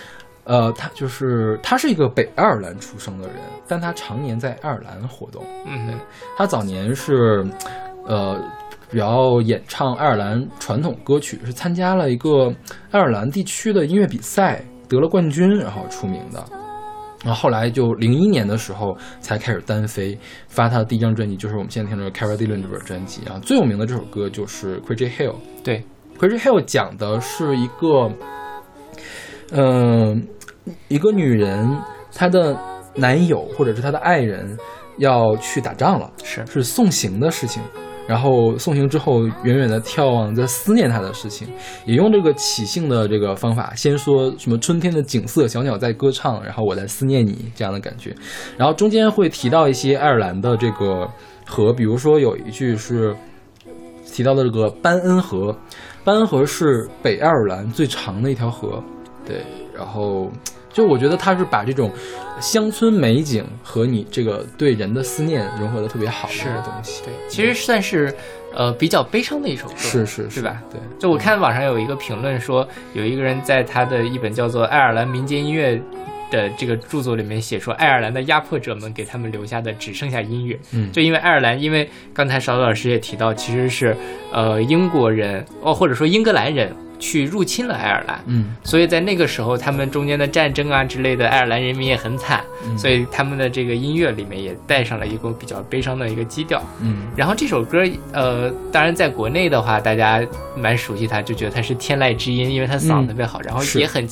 [0.44, 3.36] 呃，他就是他是一个北爱尔兰出生的人，
[3.68, 5.44] 但他常年在爱尔兰活动。
[5.66, 5.92] 嗯，
[6.34, 7.46] 他早年是，
[8.06, 8.42] 呃，
[8.90, 12.50] 主要演唱爱尔兰传统歌曲，是参加了一个
[12.90, 16.42] 爱尔兰地区的音乐比赛，得了冠军，然后出名的。
[17.26, 23.38] 然后后来就零一年的时候才开始单飞，发他的第一张专辑，就是我们现在听的《c a r a d i l l n》这本专辑啊。
[23.42, 25.32] 最有名的这首歌就是《Crazy Hill》。
[25.62, 25.78] 对。
[26.18, 28.10] 《Crazy Hill》讲的是一个，
[29.52, 30.26] 嗯，
[30.88, 31.76] 一个女人，
[32.14, 32.58] 她的
[32.94, 34.56] 男友或者是她的爱人
[34.98, 37.62] 要去打仗了，是是送行的事情。
[38.08, 41.48] 然后送行之后，远远的眺望，在思念他的事情，
[41.84, 48.14] 也用这个起兴的这个方法，先说什么春天的景色，小鸟在歌唱，然后我在思念你这样的感觉。
[48.56, 51.10] 然后中间会提到一些爱尔兰的这个
[51.44, 53.12] 河，比如说有一句是
[54.06, 55.56] 提到的这个班恩河。
[56.06, 58.80] 班河是北爱尔兰最长的一条河，
[59.26, 59.42] 对，
[59.76, 60.30] 然后
[60.72, 61.90] 就我觉得它是把这种
[62.40, 68.14] 乡村美景和你这个对人的思念融合的特别好的一个东西，对，其实算是
[68.54, 70.40] 呃比较悲伤的一首歌，是是是。
[70.40, 70.62] 吧？
[70.70, 72.64] 对，就我看网上有一个评论说，
[72.94, 75.74] 有一个人在他的一本叫做《爱尔兰民间音乐》。
[76.30, 80.58] 的这个著作里面写说，爱尔兰的压迫者们给他们留下的只剩下音乐。
[80.72, 83.96] 嗯，就因为爱尔兰，因为刚才邵老师也提到，其实是
[84.32, 88.20] 呃英国人哦，或者说英格兰人去入侵了爱尔兰。
[88.26, 92.42] 嗯，所以在那个时候，他们中间的战争啊之类的，爱尔兰人民也很惨。
[92.76, 96.60] 所以他们的这个音乐里面也带上了一个比较悲伤的一个基调。
[96.80, 100.20] 嗯，然后这首歌呃，当然在国内的话，大家
[100.56, 104.08] 蛮熟悉它，就觉得它是天籁之音，因为它嗓子特别好，然后也很。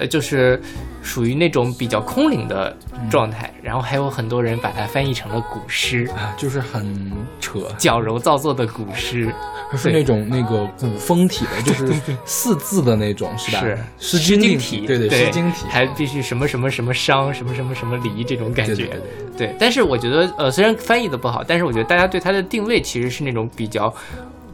[0.00, 0.60] 呃，就是
[1.02, 2.74] 属于那种比较空灵的
[3.10, 9.32] 状态，然后还有很多人把它翻译成了古诗啊，就是很扯，矫揉造作的古诗，
[9.76, 11.92] 是那种那个古风体的， 就是
[12.24, 13.60] 四字的那种，是吧？
[13.98, 19.00] 是诗经体，对对，诗经体，还必须什么什么什么商，什么什么什么离这种感觉，对
[19.36, 19.56] 对。
[19.58, 23.94] 但是我觉得，呃，虽然翻译的不好，但是我觉得大家对它的定位其实是那种比较。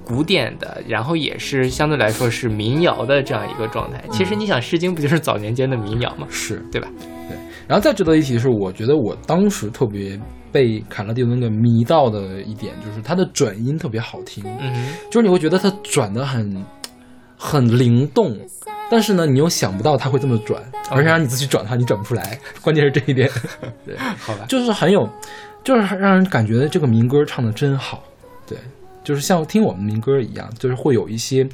[0.07, 4.01] 古典的，然后也是相对来说是民谣的这样一个状态。
[4.13, 6.29] 其实你想，《诗经》不就是早年间的民谣吗？
[6.31, 6.89] 是对吧？
[7.29, 7.37] 对。
[7.67, 10.17] 然后再值得一提的是，我觉得我当时特别
[10.53, 14.45] 被卡拉蒂伦给迷到的一点，就是它的转音特别好听。
[14.61, 16.65] 嗯，就是你会觉得它转的很
[17.37, 18.39] 很灵动，
[18.89, 22.39] 但是呢，你又想不到它会这么转，而且让你自己转的话，你转不出来。
[22.63, 23.29] 关键是这一点。
[23.85, 25.09] 对，好吧，就是很有，
[25.65, 28.05] 就是让人感觉这个民歌唱的真好。
[29.07, 29.15] 对。
[29.15, 31.49] 就是像听我们民歌一样，就是会有一些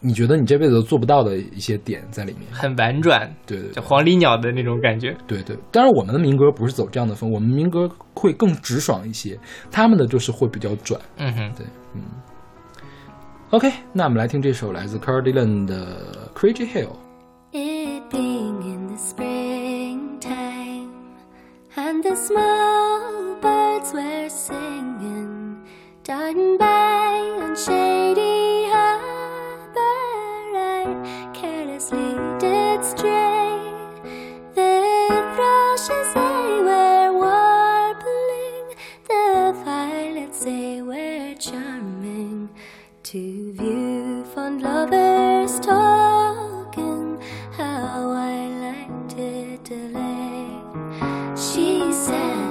[0.00, 5.56] 你觉得你这辈子都做不到的一些点在里面，很婉转，对对，黄鹂鸟的那种感觉，对对。
[5.70, 9.38] 当然，我们的民歌不是走这样的风，我们民歌会更直爽一些，
[9.70, 11.64] 他们的就是会比较转，嗯哼，对，
[11.94, 12.02] 嗯。
[13.50, 16.88] OK，那我们来听这首来自 c a r d i l a n 的《Crazy Hill》。
[26.04, 26.64] Down by
[27.38, 29.78] on shady harbor,
[30.58, 33.70] I carelessly did stray.
[34.56, 38.74] The thrushes they were warbling,
[39.06, 42.50] the violets they were charming.
[43.04, 50.50] To view fond lovers talking, how I liked it delay.
[51.36, 52.41] She said,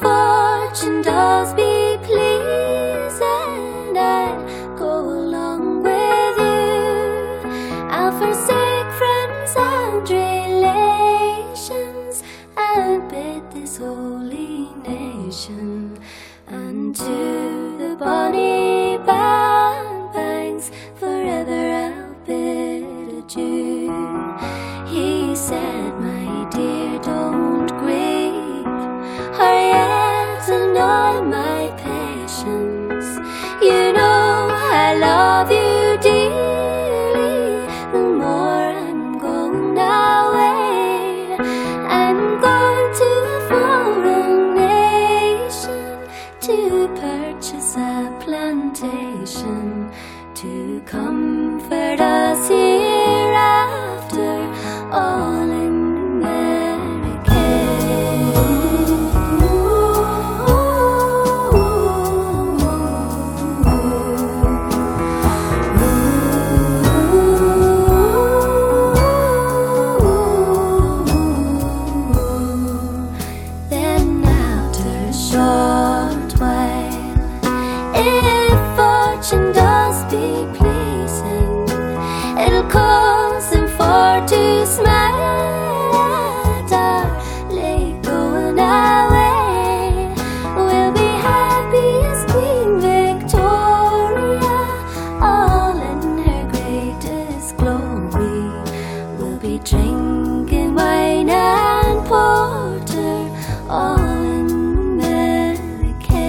[0.00, 7.48] fortune does be pleasing, I'll go along with you.
[7.90, 12.22] I'll forsake friends and relations
[12.56, 15.98] and bid this holy nation
[16.48, 22.84] unto the bonny band bangs forever I'll bid
[23.18, 23.92] adieu.
[24.86, 25.87] He said,
[30.78, 33.08] annoy my patience.
[33.60, 37.66] You know I love you dearly.
[37.92, 41.36] The more I'm going away,
[41.88, 45.86] I'm going to a foreign nation
[46.46, 46.56] to
[47.00, 49.90] purchase a plantation
[50.34, 54.36] to comfort us hereafter,
[54.92, 55.27] all
[99.68, 103.30] drinking wine and porter,
[103.68, 104.46] all in
[105.00, 106.26] America.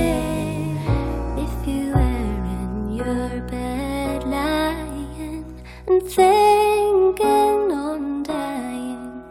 [1.45, 5.45] If you were in your bed lying
[5.87, 9.23] and thinking on dying,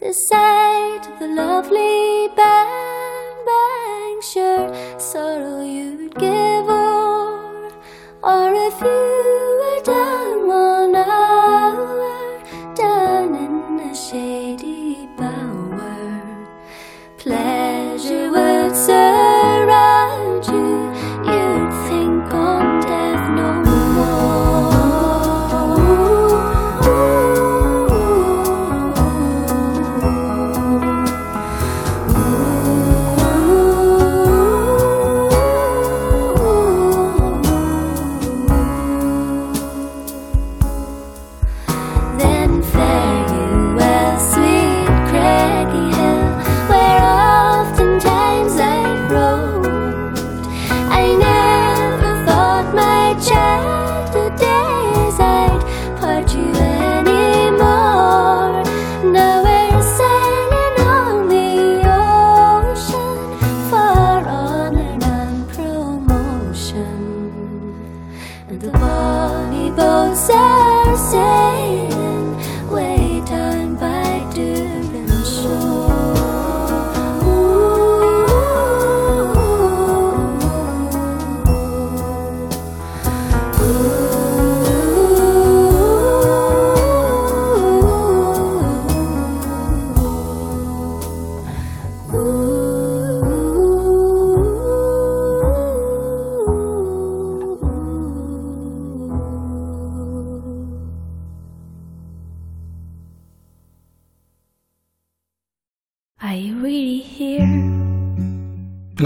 [0.00, 2.59] the sight of the lovely band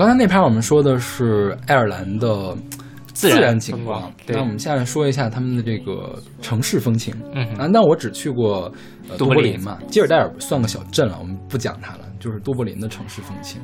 [0.05, 2.55] 刚才那盘我们说的是爱尔兰的
[3.15, 7.15] 自然然景观，对那我们现在说一下他们的这个城市风情。
[7.33, 8.71] 嗯啊，那我只去过、
[9.09, 13.63] 呃、都柏林都柏林嘛，吉尔代尔算个小镇了，我们不讲它了，就是都柏林的城市风情。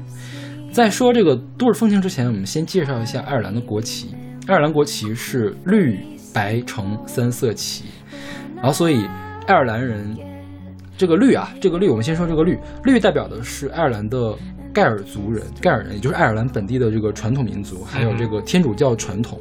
[0.72, 4.14] 在说这个都市风情之前，我们先介绍一下爱尔兰的国旗。
[4.48, 6.00] 爱尔兰国旗是绿
[6.32, 7.84] 白橙三色旗，
[8.56, 9.04] 然后所以
[9.46, 10.16] 爱尔兰人
[10.96, 14.34] 这个绿啊，这个绿我们先说这个绿，绿代表的是爱尔兰的
[14.72, 19.38] 盖尔族人，盖尔人也就是爱尔兰本地的这个传统民族，还有这个天主教传统。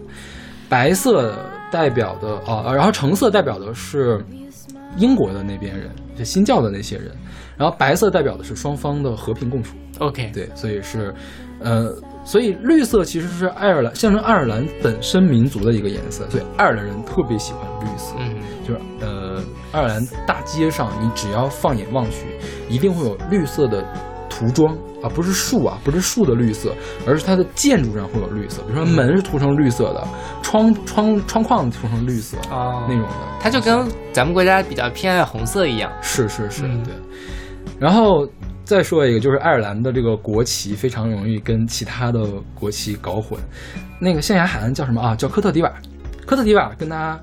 [0.68, 1.36] 白色
[1.72, 4.24] 代表的啊，然后橙色代表的是
[4.98, 7.12] 英国的那边人，就新教的那些人，
[7.58, 9.76] 然后白色代表的是双方的和平共处。
[9.98, 11.12] OK，对，所以是，
[11.60, 11.92] 呃，
[12.24, 18.14] 所以绿色其实是爱尔兰象征爱尔兰本身民族的一个颜色，所以爱尔兰人特别喜欢绿色。
[18.20, 18.36] 嗯
[18.68, 22.28] 就是呃，爱尔兰大街上，你只要放眼望去，
[22.70, 23.84] 一定会有绿色的
[24.30, 26.74] 涂装啊，不是树啊，不是树的绿色，
[27.06, 30.08] 而是它的建筑上会有绿色，比如说门是涂成绿色的，
[30.42, 35.92] 窗窗窗框涂成绿色哦那种的，它就跟咱们国家比较偏爱红色一样。
[36.02, 36.94] 是是是，嗯对。
[37.80, 38.28] 然后
[38.64, 42.20] 再说一个，就是爱尔兰的这个国旗非常容易跟其他的
[42.54, 43.40] 国旗搞混。
[44.00, 45.16] 那个象牙海岸叫什么啊？
[45.16, 45.72] 叫科特迪瓦。
[46.26, 47.20] 科特迪瓦跟大家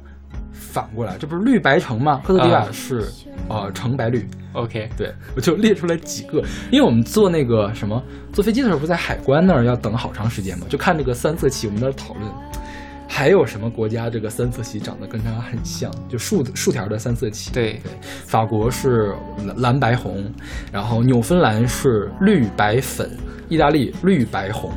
[0.77, 2.21] 反过来，这不是绿白橙吗？
[2.23, 3.07] 科特迪瓦啊是
[3.49, 4.29] 呃橙白绿。
[4.53, 12.31] OK，对，我就列出来几个，因为我们坐那个什么坐飞机的时候，不是在海关那儿要等好长时间嘛，就看这个三色旗，我们在那儿讨论，
[13.09, 17.51] 还有什么国家这个三色旗长得跟它很像，就竖竖条的三色旗。
[17.53, 17.93] 对对，
[18.27, 19.15] 法国是
[19.47, 20.31] 蓝蓝白红，
[20.71, 23.11] 然后纽芬兰是绿白粉，
[23.49, 24.71] 意大利绿白红。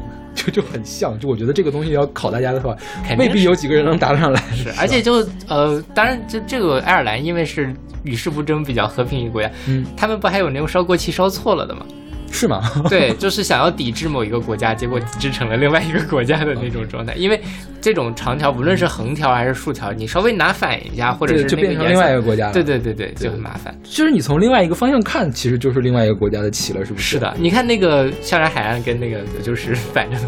[0.50, 4.42] 就就很像，就我觉得这个东西要考大家的话肯，定未必有几个人能答得上来。
[4.54, 11.86] 是， 而且就呃，当然这这个爱尔兰因为是与世不争、比较和平一个国家，嗯，他们不还有那种烧锅气烧错了的吗？
[12.32, 12.62] 是吗？
[12.90, 17.14] 对，就是想要抵制某一个国家，结果抵制成了另外一个国家的那种状态。
[17.16, 17.40] 因为
[17.82, 22.54] 这种长条，无论是横条还是竖条，你稍微拿反一下，或者，是就变成另外一个国家了。
[22.54, 23.76] 对对对对，就很麻烦。
[23.84, 27.18] 就是你从另外一个方向看，其实就是另外一个国家的旗了，是不是？
[27.18, 30.20] 是的，你看那个象牙海岸跟那个就是反正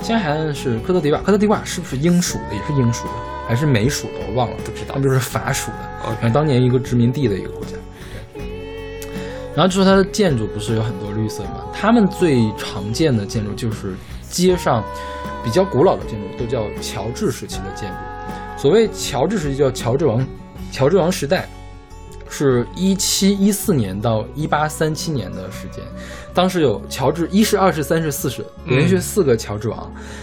[0.00, 2.54] 象牙海岸是科特迪瓦，科特迪瓦是不是英属的？
[2.54, 3.12] 也是英属的，
[3.48, 4.14] 还是美属的？
[4.28, 5.78] 我忘了，不知道那就是法属的。
[6.20, 7.76] 然后当年一个殖民地的一个国家。
[9.54, 9.56] 对。
[9.56, 11.64] 然后就说它的建筑不是有很多绿色嘛？
[11.72, 13.94] 他们最常见的建筑就是
[14.28, 14.82] 街上
[15.44, 17.96] 比较古老的建筑，都叫乔治时期的建筑。
[18.56, 20.26] 所谓乔治时期叫乔治王，
[20.72, 21.48] 乔治王时代
[22.28, 25.84] 是一七一四年到一八三七年的时间。
[26.32, 29.78] 当时有乔治一世、二世、三世、四世，连续四个乔治王。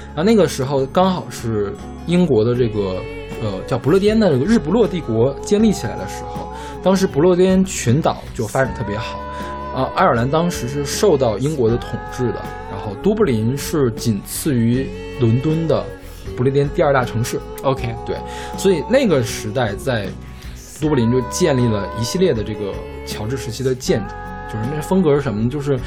[0.07, 1.73] 然后那个时候刚好是
[2.05, 3.01] 英国的这个
[3.41, 6.50] 呃叫不列颠的这个日不落帝国建立起来的时候，
[6.83, 9.19] 当时不列颠群岛就发展特别好。
[9.73, 14.85] 啊，爱尔兰当时是受到英国的统治的，然后都柏林是仅次于
[15.21, 15.85] 伦敦的
[16.35, 17.39] 不列颠第二大城市。
[17.63, 18.17] OK，对，
[18.57, 20.07] 所以那个时代在
[20.81, 22.73] 都柏林就建立了一系列的这个
[23.05, 24.13] 乔治时期的建筑，
[24.51, 25.49] 就是那风格是什么呢？
[25.49, 25.79] 就是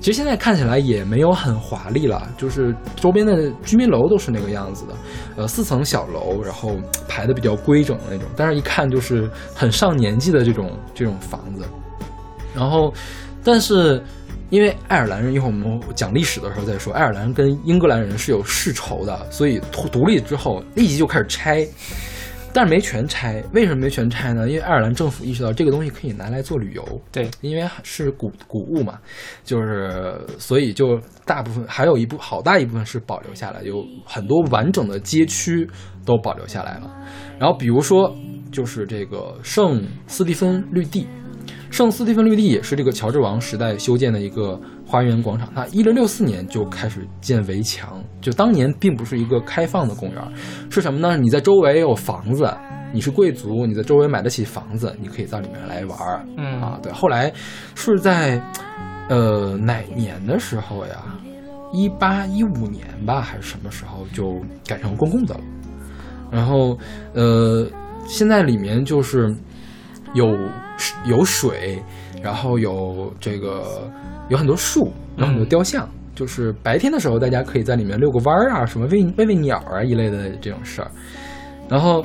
[0.00, 4.94] 其实现在看起来也没有很华丽了，就是周边的居民楼都是那个样子的，
[5.36, 6.76] 呃，四层小楼，然后
[7.08, 11.64] 排的比较规整的那种，但是一看就是很上年纪的这种这种房子，
[12.54, 12.92] 然后
[13.44, 14.02] 但是。
[14.50, 21.68] 因为爱尔兰人，一会儿我们讲历史的时候再说，爱尔兰跟英格兰人是有世仇的，所以独独立之后立即就开始拆，
[22.52, 23.42] 但是没全拆。
[23.52, 24.48] 为什么没全拆呢？
[24.48, 28.98] 因为爱尔兰政府意识到这个东西可以拿来做旅游，对，因为是古古物嘛，
[29.44, 35.68] 就是所以就大部分还有一部好大一部分是保留下来，有很多完整的街区
[36.04, 36.90] 都保留下来了。
[37.38, 38.14] 然后比如说
[38.50, 41.06] 就是这个圣斯蒂芬绿地。
[41.70, 44.58] 圣斯蒂芬绿地也是这个乔治王时代修建的一个
[44.88, 50.22] 花园广场，它一零六四年就开始建围墙，就当年并不是一个开放的公园，
[50.70, 51.14] 是什么呢？
[51.18, 52.50] 你在周围有房子，
[52.90, 56.24] 你是贵族，你在周围买得起房子，你可以到里面来玩儿。
[56.38, 56.90] 嗯啊，对。
[56.90, 57.30] 后来
[57.74, 58.42] 是在
[59.10, 61.04] 呃哪年的时候呀？
[61.70, 65.40] 一八一五年吧，还是什么时候就改成公共的了？
[66.30, 66.78] 然后
[67.12, 67.66] 呃，
[68.06, 69.36] 现在里面就是
[70.14, 70.34] 有
[71.04, 71.78] 有水，
[72.22, 73.86] 然后有这个
[74.28, 75.88] 有很多树，有很多雕像。
[76.14, 80.90] 就是白天的时候，大家可以在里面遛个弯儿啊，什么喂喂喂鸟啊一类的这种事儿。
[81.68, 82.04] 然后，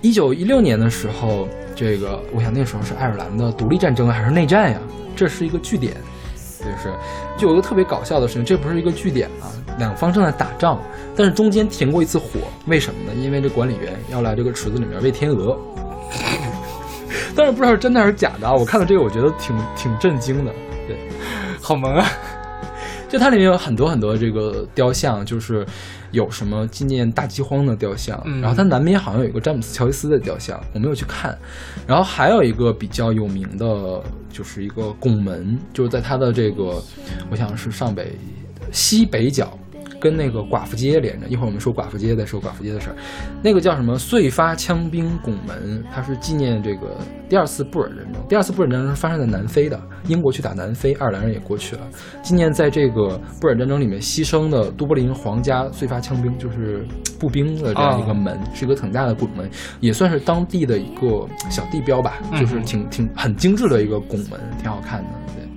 [0.00, 1.46] 一九一六年的时候，
[1.76, 4.78] 这个我想那时候是爱尔兰的独立战争还是内战呀？
[5.14, 5.94] 这是一个据点，
[6.58, 6.92] 就是
[7.38, 9.46] 就有一个特别搞笑的事情，这不是一个据点啊，
[9.78, 10.80] 两方正在打仗，
[11.14, 13.14] 但是中间停过一次火，为什么呢？
[13.14, 15.56] 因为这管理员要来这个池子里面喂天鹅。
[17.36, 18.52] 但是不知道是真的还是假的啊！
[18.52, 20.52] 我看到这个，我觉得挺挺震惊的。
[21.64, 22.06] 对，好萌啊！
[23.08, 25.64] 就它里面有很多很多这个雕像，就是
[26.10, 31.36] 有什么纪念大饥荒的雕像，嗯然后它南边好像有一个詹姆斯乔伊斯的雕像，我没有去看。
[31.86, 34.02] 然后还有一个比较有名的，
[34.32, 36.82] 就是一个拱门，就是在它的这个，
[37.30, 38.18] 我想是上北
[38.72, 39.56] 西北角。
[40.04, 42.96] 跟那个寡妇街连着，一会儿我们说寡妇街再说寡妇街的事儿。
[43.42, 48.22] 那个叫什么遂发枪兵拱门，它是纪念这个第二次布尔战争。
[48.28, 51.82] 第二次布尔战争是发生在南非的，英国去打南非，爱尔兰人也过去了。
[52.22, 56.86] 纪念在这个布尔战争里面牺牲的都柏林皇家遂发枪兵，就是
[57.18, 59.48] 步兵的这样一个门，是一个很大的拱门，
[59.80, 65.08] 也算是当地的一个小地标吧，嗯就是挺挺很精致的一个拱门，挺好看的。
[65.34, 65.48] 对，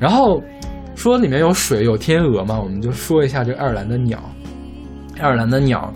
[0.00, 0.42] 然后
[1.02, 4.22] 说里面有水有天鹅嘛，我们就说一下这个爱尔兰的鸟。
[5.18, 5.92] 爱尔兰的鸟，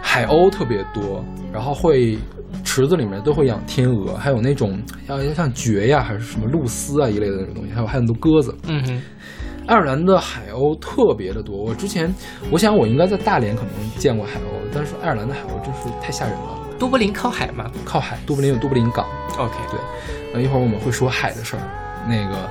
[0.00, 2.16] 海鸥特别多，然后会
[2.62, 8.56] 池子里面都会养天鹅，还有那种像像蕨呀，还是什么露丝啊一类的那种东西，还有还有很多鸽子。
[8.68, 9.02] 嗯哼，
[9.66, 12.14] 爱尔兰的海鸥特别的多，我之前
[12.52, 16.60] 我想我应该在大连可能见过海鸥，但是爱尔兰的海鸥真是太吓人了。
[16.78, 19.04] 都柏林靠海嘛靠海，都柏林有都柏林港
[19.36, 19.80] ，？OK，对，
[20.32, 21.62] 呃，一会儿我们会说海的事儿。
[22.06, 22.48] 那个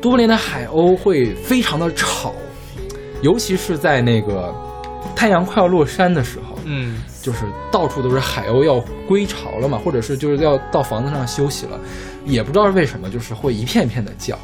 [0.00, 2.32] 都柏林的海鸥会非常的吵，
[3.22, 4.54] 尤其是在那个
[5.14, 8.78] 太阳快要落山的时候，嗯，就是到处都是海鸥要
[9.08, 11.78] 归巢了嘛，或者是就是要到房子上休息了，
[12.24, 14.38] 也不知道是为什么，就是会一片一片的叫。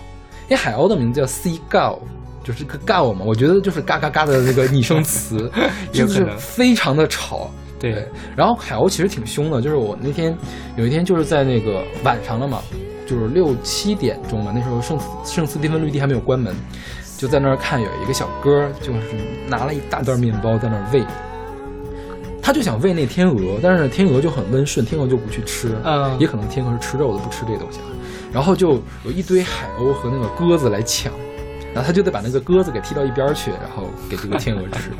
[0.49, 1.99] 因为海鸥的名字叫 sea gull，
[2.43, 5.51] 就是个 gull 嘛，我觉得就是嘎嘎嘎的那个拟声词，
[5.93, 7.51] 就是非常的吵。
[7.79, 10.37] 对，然后海鸥其实挺凶的，就是我那天
[10.77, 12.63] 有一天就是在那个晚上了嘛，
[13.13, 16.57] 就是六七点钟了，那时候圣圣斯蒂芬绿地还没有关门，
[17.19, 19.01] 就在那儿看有一个小哥，就是
[19.47, 21.05] 拿了一大袋面包在那儿喂，
[22.41, 27.85] 他就想喂那天鹅，但是天鹅就很温顺，天鹅就不去吃，嗯也可能天鹅是吃肉的，不吃这东西啊，
[28.33, 31.13] 然后就有一堆海鸥和那个鸽子来抢。
[31.75, 34.91] 然后他就得把那个鸽子给踢到一边去，然后给这个天鹅吃。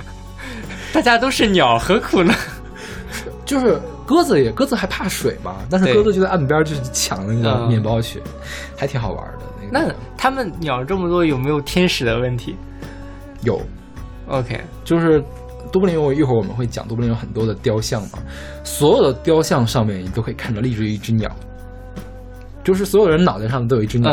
[0.92, 2.34] 大家都是鸟，何苦呢？
[3.46, 8.22] 就是鸽子也鸽子还怕水嘛，但是鸽子就在岸边就是抢那个面包去，
[8.76, 9.38] 还挺好玩的。
[9.72, 12.54] 那个那他们鸟这么多，有没有天使的问题
[13.42, 13.60] 有
[14.28, 15.22] ？OK，就是
[15.72, 18.18] 都柏林我一会儿我们会讲，都柏林有很多的雕像嘛，
[18.62, 21.30] 所有的雕像上面你都可以看到立着一只鸟，
[22.62, 24.12] 就是所有人脑袋上都有一只鸟，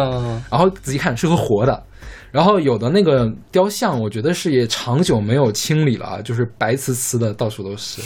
[0.50, 1.84] 然后仔细看是个活的。
[2.32, 8.02] 然后有的那个雕像，我觉得是也长久没有清理了啊，就是白瓷瓷的，到处都是。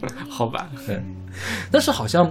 [0.28, 1.00] 好吧，对，
[1.70, 2.30] 但是好像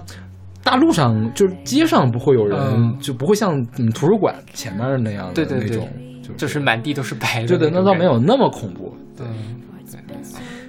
[0.62, 5.88] 大路上就是街上不会有人，嗯就不会像嗯图书馆前面那样的对对对那种，
[6.22, 7.48] 就就是满地都是白的。
[7.48, 8.04] 对对，那倒没。
[8.04, 8.94] 有那么恐怖。
[9.16, 9.26] 对，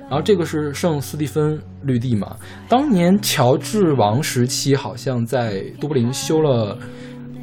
[0.01, 2.35] 然后这个是圣斯蒂芬绿地嘛，
[2.69, 6.77] 当年乔治王时期好像在都柏林修了。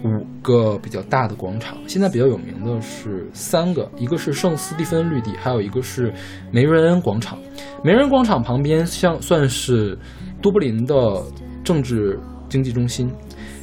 [0.04, 6.12] 五个比较大的广场，现在比较有名的是三个，一个是圣斯蒂芬绿地，还有一个是
[6.52, 7.38] 梅瑞恩广场。
[7.82, 9.98] 梅瑞恩广场旁边像算是
[10.42, 10.94] 都柏林的
[11.64, 13.10] 政治经济中心，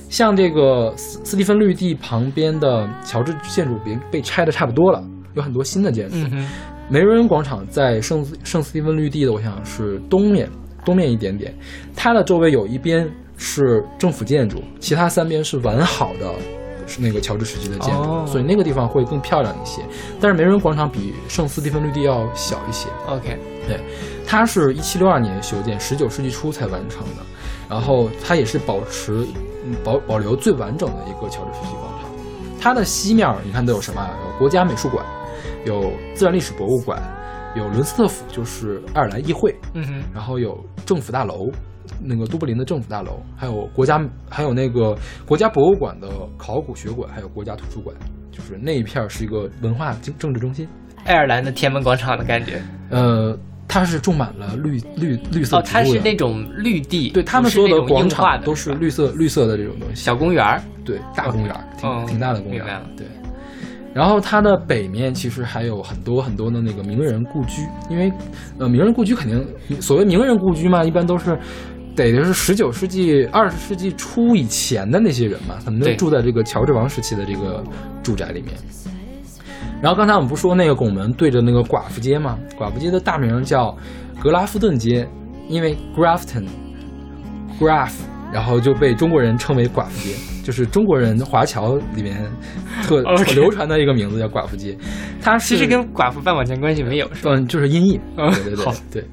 [0.09, 5.03] 像这个斯斯蒂芬绿地旁边的乔治建筑被被拆的差不多了，
[5.35, 6.15] 有很多新的建筑。
[6.31, 6.49] 嗯，
[6.89, 10.49] 梅瑞恩广场在圣斯圣斯蒂芬绿地的，我想是东面，
[10.83, 11.53] 东面一点点。
[11.95, 13.07] 它的周围有一边
[13.43, 16.31] 是政府建筑，其他三边是完好的，
[16.85, 19.81] 是那个乔治时期的建筑，哦所以那个地方会更漂亮一些。
[20.19, 22.87] 但是梅伦广场比圣斯蒂芬绿地要小一些。
[23.07, 23.79] OK，对，
[24.27, 27.23] 它是一七六二年修建，十九世纪初才完成的。
[27.67, 29.25] 然后它也是保持
[29.65, 32.09] 嗯保保留最完整的一个乔治时期广场。
[32.59, 34.11] 它的西面儿你看都有什么啊？
[34.23, 35.03] 有国家美术馆，
[35.65, 37.01] 有自然历史博物馆，
[37.55, 41.49] 有伦斯特府，就是爱尔兰议会，嗯哼，然后有政府大楼，
[42.03, 47.95] 那个都柏林的政府大楼，还有国家还有那个国家博物馆的考古学馆，还有国家图书馆，
[48.31, 50.67] 就是那一片儿是一个文化政政治中心。
[51.05, 52.61] 爱尔兰的天安门广场的感觉。
[52.89, 53.37] 呃，
[53.67, 55.99] 它是种满了绿绿绿色哦，它植物的。
[55.99, 60.61] 是那种绿地，对他们是所有的广场都是绿色绿色的这种东西，小公园儿。
[60.83, 63.05] 对大公园儿，挺、哦挺大的公园明白了，对。
[63.93, 68.11] 然后它的北面其实还有很多很多的那个名人故居，因为
[68.57, 69.45] 呃名人故居肯定
[69.81, 71.37] 所谓名人故居嘛，一般都是
[71.95, 77.63] 得就是十九世纪、二十世纪初以前的那些人嘛，他们都住在这个乔治王时期的这个
[78.03, 78.53] 住宅里面。
[79.81, 82.37] 然后刚才我们不说那个拱门对着那个寡妇街吗？
[82.57, 83.75] 寡妇街的大名叫
[84.21, 85.07] 格拉夫顿街，
[85.47, 86.45] 因为 Grafton
[87.59, 87.91] Graf，
[88.31, 90.13] 然后就被中国人称为寡妇街，
[90.43, 92.31] 就是中国人华侨里面
[92.83, 94.77] 特 特流传的一个名字叫寡妇街。
[95.19, 97.31] 它其实跟寡妇半毛钱关系没有，是吧？
[97.33, 99.03] 嗯，就是音译，嗯对对对好对，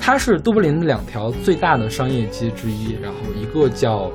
[0.00, 4.10] 它是都柏林两条最大的商业街之一，然后一个叫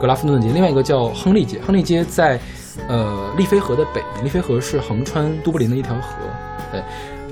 [0.00, 1.60] 格拉夫顿街，另外一个叫亨利街。
[1.60, 2.40] 亨利街在
[2.88, 6.16] 呃利菲河的北面，利菲河是横穿都柏林的一条河。
[6.72, 6.82] 对，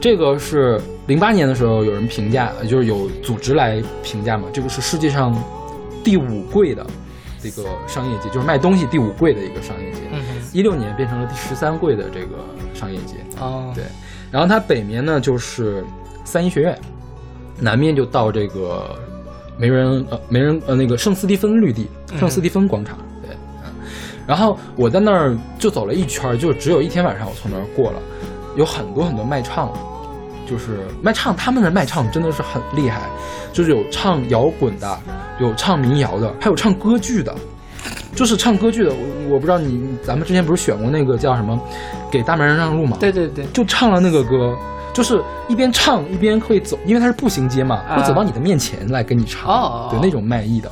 [0.01, 5.35] 这个是零八年的时候有人评价，呃就是有组织来评价嘛，这个是世界上
[6.05, 6.87] 第五贵的
[7.43, 10.01] 这个商业街，就是卖东西第五贵的一个商业街。
[10.53, 12.37] 一六年变成了第十三贵的这个
[12.73, 13.17] 商业街。
[13.41, 13.85] 哦，对，
[14.31, 15.85] 然后它北面呢就是
[16.25, 16.79] 三一学院，
[17.59, 18.97] 南面就到这个
[19.57, 22.99] 没人呃没人呃那个圣斯蒂芬绿地，嗯圣斯蒂芬广场。
[23.23, 23.35] 对，
[23.65, 23.71] 嗯，
[24.27, 27.99] 然后我在那儿就走了一圈，就只有一天晚上我从那儿过了，
[28.57, 29.73] 有很多很多卖唱。
[30.47, 33.09] 就是卖唱，他们的卖唱真的是很厉害，
[33.51, 35.01] 就是有唱摇滚的，
[35.41, 37.35] 有唱民谣的，还有唱歌剧的，
[38.15, 38.91] 就是唱歌剧的。
[38.91, 41.59] 我我不知道你，咱们之前不是选过那个叫什么
[42.13, 42.99] “给大门人让路”吗？
[43.01, 44.55] 对对对，就唱了那个歌，
[44.95, 50.71] 就是一边唱一边会走，因为它是步行街嘛，啊会走到你的面前来跟你唱，哦对那种卖艺的。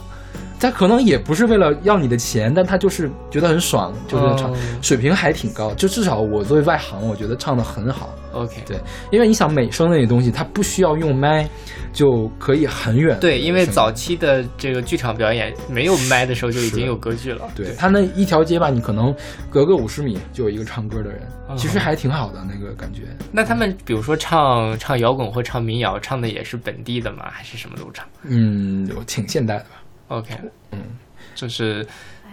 [0.62, 5.74] 他可能也不是为了要你的钱，但他就是觉得很爽，就是唱，哦水平还挺高。
[5.74, 8.14] 就至少我作为外行，我觉得唱的很好。
[8.32, 8.78] OK，对，
[9.10, 11.46] 因为你想美声那些东西，它不需要用麦，
[11.92, 13.18] 就可以很远。
[13.20, 17.50] 对，因为早期的这个剧场表演没有麦的时候就已经有歌剧了。
[17.54, 19.14] 对他那一条街吧，你可能
[19.50, 23.02] 隔个五十米就有一个唱歌的人，嗯其实还挺好的那个感觉。
[23.30, 27.26] 那他们比如说唱唱摇滚或唱民谣，唱的也是本地的吗？
[27.30, 29.81] 还是什么都唱嗯，有挺现代的吧。
[30.12, 30.34] ？OK，
[30.72, 30.78] 嗯，
[31.34, 31.86] 就是，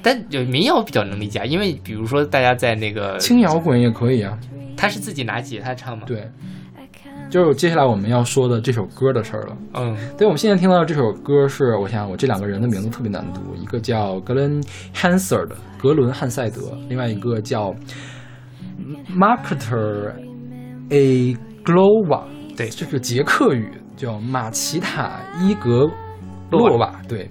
[0.03, 4.37] 但有民谣比较能理解，因为比如说大家在那个，轻摇滚也可以啊。
[4.75, 6.29] 他是自己拿吉他唱吗？，对，
[7.29, 9.57] 就是接下来我们要说的这首歌的事儿了。
[9.73, 14.61] 嗯对，我们现在听到的这首歌是，我想想我这两个人的名字特别难读，一个叫格伦·
[14.93, 17.75] 汉塞尔的格伦·汉塞德，另外一个叫
[19.09, 20.13] Marketer
[20.91, 22.23] A Glova，
[22.55, 25.89] 对这是捷克语，叫马奇塔伊格
[26.51, 27.01] 洛瓦。
[27.07, 27.29] 对，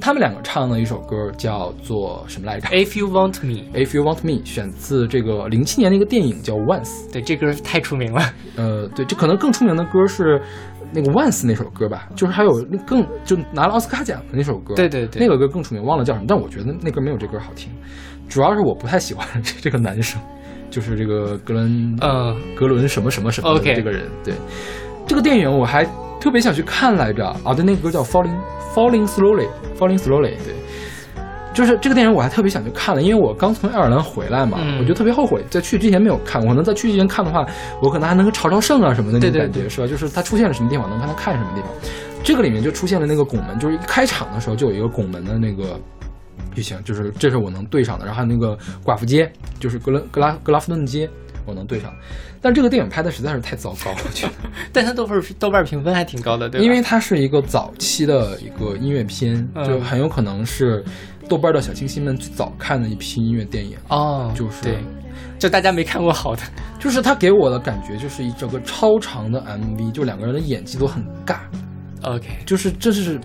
[0.00, 7.08] 他们两个唱的一首歌叫做什么来着，If you want me，？If You Want Me，选自这个零七年的一个电影叫《Once》。
[7.12, 8.22] 对，这歌太出名了。
[8.56, 10.40] 呃，对，这可能更出名的歌是
[10.92, 12.50] 那个 Once 那首歌吧，就是还有
[12.86, 15.20] 更就拿了奥斯卡奖的那首歌，对对对。
[15.20, 17.72] 那个歌更出名，忘了叫什么，但我觉得那歌没有这歌好听，
[18.28, 20.20] 主要是我不太喜欢 这这个男生，
[20.70, 24.34] 就是这个格伦，呃，格伦什么什么什么这个人，对，
[25.06, 25.84] 这个电影我还
[26.20, 28.36] 特别想去看来着啊，对，那个歌叫 Falling
[28.74, 30.54] Falling Slowly，Falling Slowly，对。
[31.54, 36.44] 就是这个电影，我还特别想去看了，因为我刚从爱尔兰回来嘛，嗯我就特别后悔在去之前没有看。
[36.46, 37.46] 我能在去之前看的话，
[37.80, 39.86] 我可能还能够朝朝圣啊什么的那对对种感觉，是吧？
[39.86, 41.70] 就是它出现了什么地方，能看它看什么地方。
[42.22, 45.80] 这个里面就出现了那个拱门，就是一开场的时候就有一个拱门的那个
[46.54, 48.04] 剧情，就是这是我能对上的。
[48.04, 48.54] 然后还有那个
[48.84, 51.08] 寡妇街，就是格伦格拉格拉夫顿街，
[51.46, 51.92] 我能对上。
[52.42, 54.32] 但这个电影拍的实在是太糟糕了，我觉得。
[54.72, 56.64] 但它豆瓣豆瓣评分还挺高的，对吧？
[56.64, 60.84] 因为它是一个早期的一个音乐片，嗯就很有可能是
[61.28, 63.76] 豆瓣的小清新们最早看的一批音乐电影。
[63.88, 64.78] 哦，就是对，
[65.38, 66.42] 就大家没看过好的，
[66.78, 71.38] 就是它给我的感觉就是一整个超长的 MV，就两个人的演技都很尬
[72.02, 73.18] ，OK，就是这是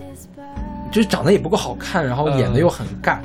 [0.92, 3.20] 就是长得也不够好看，然后嗯演的又很尬。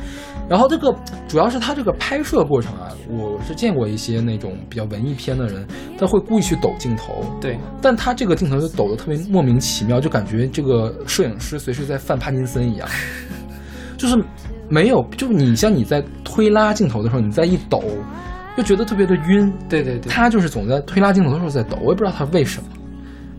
[0.48, 0.94] 然后这个
[1.26, 5.66] 主要是他这个拍摄过程啊，我是见过一些那种比较文艺片的人，
[5.98, 12.88] 他会故意去抖镜头，对，但他这个镜头就抖得特别莫名其妙，就感觉这个摄影师随时在犯帕金森一样，
[13.98, 14.16] 就是
[14.68, 17.82] 没有，就你像你在推拉镜头的时候，你再一抖，
[18.56, 19.52] 就觉得特别的晕。
[19.68, 22.68] 对对对，他就是总在推拉镜头的时候在抖，我也不知道他为什么。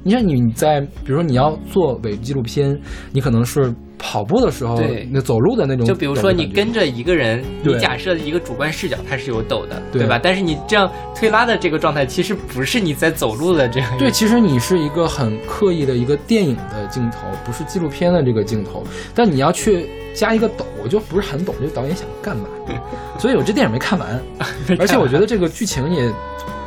[0.03, 2.79] 你像你你在，比如说你要做伪纪录片，
[3.11, 10.19] 你可能是跑步的时候，对那走路的那种就比如说你跟着一个人，你假设一个主观视角它是有抖的，对吧？
[10.21, 13.97] 但是你这样推拉的这个状态，其实不是你在走路的这样。
[13.97, 18.83] 对，其实你是一个很刻意的一个电影的镜头，不是纪录片的这个镜头，
[19.15, 22.45] 但你要去加一个抖，我就不是很懂这个导演想干嘛。
[23.17, 24.21] 所以我这电影 没看完，
[24.79, 26.11] 而且我觉得这个剧情也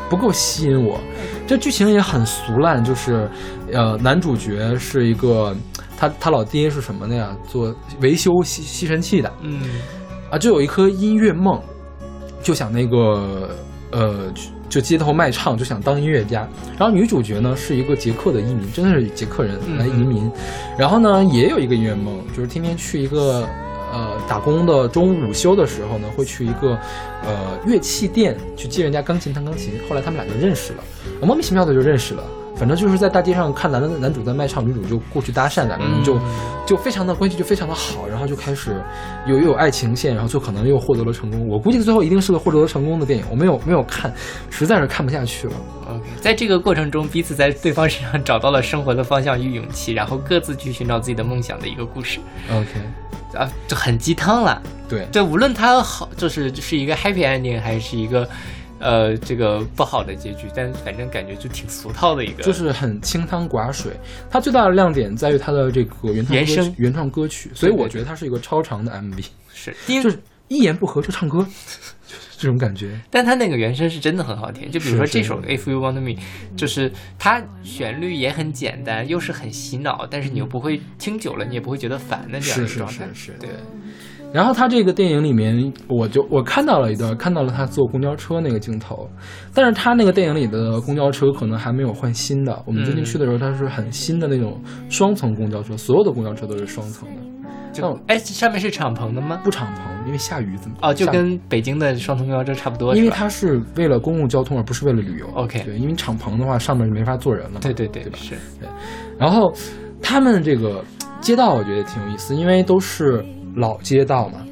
[0.09, 0.99] 不够吸引我，
[1.47, 3.31] 这剧情也很俗烂，就是
[3.72, 5.55] 呃，男主角是一个
[6.01, 7.37] 他他老爹是什么的呀？
[7.47, 9.61] 做维修吸吸尘器的嗯，
[10.31, 11.61] 啊，就有一颗音乐梦，
[12.43, 13.51] 就想那个
[13.91, 14.33] 呃，
[14.71, 16.49] 就街头卖唱，就想当音乐家。
[16.79, 20.31] 然后女主角呢是一个捷克的移民，真的是捷克人嗯来移民。
[20.79, 23.47] 然后呢也有一个音乐梦，就是天天去一个
[23.93, 26.78] 呃打工的中午午休的时候呢，会去一个
[27.24, 29.72] 呃乐器店去借人家钢琴弹钢琴。
[29.88, 30.84] 后来他们俩就认识了，
[31.20, 32.22] 莫名其妙的就认识了。
[32.57, 36.18] 反正就是在大街上看男的男主在卖唱，女主就过去搭讪，两个人就、
[36.66, 38.76] 就非常的关系就非常的好，然后就开始
[39.26, 41.49] 有又有爱情线，然后就可能又获得了成功。
[41.49, 44.12] 我估计最后一定是个获得了成功的电影，我没有没有看，
[44.51, 45.55] 实在是看不下去了。
[46.21, 52.21] 在这个过程中，彼此在对方身上找到了生活的方向与勇气，然后各自去寻找自己的梦想的一个故事
[52.51, 54.63] OK，啊，就很鸡汤了。
[54.89, 58.29] 对，对，无论它好，就是是一个 happy ending 还是一个
[58.79, 62.43] 呃这个不好的结局，但反正感觉就挺俗套的一个。
[62.43, 63.93] 就是很清汤寡水。
[64.29, 69.25] 它最大的亮点在于它的这个原创歌曲原声原创歌曲，所以我觉得它是一个超长的 MV，
[69.55, 71.93] 是，就是一言不合就唱歌，就是
[72.41, 72.99] 这种感觉。
[73.11, 74.70] 但它那个原声是真的很好听。
[74.70, 76.12] 就比如说这首《If You Want Me》，
[76.57, 83.07] 就是它旋律也很简单，又是很洗脑，但是你又不会听久了，你也不会觉得烦的这样一个状态。
[83.12, 83.51] 是是，对。
[84.33, 89.09] 然后他这个电影里面，我就我看到了一段，看到了他坐公交车那个镜头，
[89.53, 92.62] 但是他那个电影里的公交车可能还没有换新的。
[92.64, 97.22] 我们最近嗯去的时候，它是很新的那种双层公交车，所有的公交车都是双层的，
[97.72, 99.41] 就哎，这上面是敞篷的吗？
[99.43, 105.26] 不敞篷，因为下雨怎么哦，就跟北京的双层公交车差不多，因为它是为了公共交通，而不是为了旅游。
[105.35, 107.59] OK 对，因为敞篷的话上面就没法坐人了嘛。
[107.61, 108.18] 对对对对吧？
[108.20, 108.37] 是
[109.18, 109.53] 然后
[110.01, 110.85] 他们这个
[111.20, 113.24] 街道我觉得挺有意思，因为都是
[113.57, 114.45] 老街道嘛，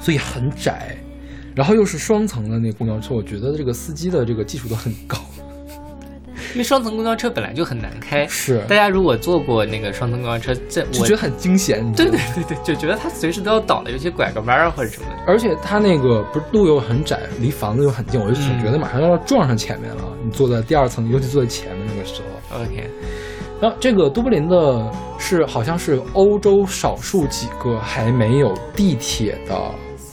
[0.00, 0.96] 所以很窄，
[1.54, 5.18] 然后又是双层的那公交车，我觉得这个司机的这个技术都很高。
[6.52, 11.84] 因为双层公交车本来就很难开，是大家如果坐过那个双层公交车，这我就觉得很惊险。
[11.94, 15.14] 对对对对，就觉得它随时都要倒了，尤其拐个弯儿或者什么的。
[15.26, 20.02] 而且它那个不是路又很窄，离房子又很近，我就总嗯觉得马上要撞上前面了。
[20.24, 22.62] 你坐在第二层，尤其坐在前面那个时候。
[22.62, 22.88] OK，
[23.60, 24.92] 然后这个都柏林的
[25.26, 29.58] 是好像是欧洲少数几个还没有地铁的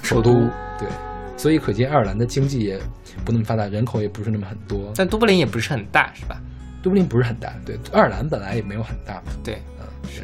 [0.02, 0.32] 首都，
[0.80, 0.88] 对，
[1.36, 2.80] 所以可见爱尔兰的经济也
[3.26, 4.90] 不那么发达，人口也不是那么很多。
[4.96, 6.40] 但都柏林也不是很大，是吧？
[6.82, 10.22] 都柏林不是很大，对，爱尔兰本来也没有很大嘛，对，嗯，是。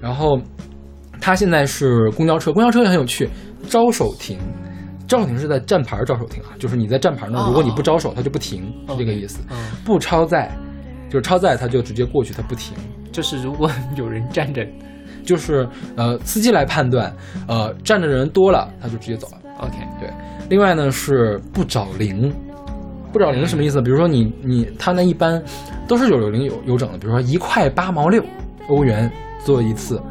[0.00, 0.40] 然后
[1.20, 3.28] 它现在是公交车，公交车也很有趣，
[3.68, 4.38] 招手停。
[5.08, 9.40] 招手停是在站牌招手停啊，就是你在站牌那儿，哦如果你不招手，它就不停，是这个意思。
[9.50, 10.56] 嗯，不超载，
[11.10, 12.76] 就是超载它就直接过去，它不停。
[13.14, 14.66] 就是如果 有人站着
[15.24, 17.14] 就是呃司机来判断，
[17.46, 19.38] 呃站着人多了他就直接走了。
[19.58, 20.10] ，OK，对，
[20.50, 22.34] 另外呢是不找零，
[23.12, 23.80] 不找零什么意思？
[23.80, 25.40] 比如说你你他那一般
[25.86, 28.22] 都是有有零有有整的，比如说一块八毛六
[28.68, 29.08] 欧元
[29.44, 30.02] 做一次，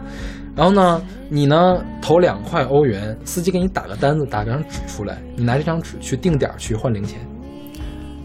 [0.55, 7.19] 然后呢你呢投两块欧元，司机给你打个单子，打张纸出来，你拿这张纸去定点儿去换零钱。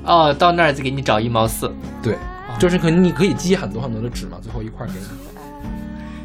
[0.05, 1.71] 哦，到那儿再给你找一毛四，
[2.03, 2.17] 对，
[2.59, 5.07] 就是可能你可以积很多很多的纸嘛，最后一块儿给你。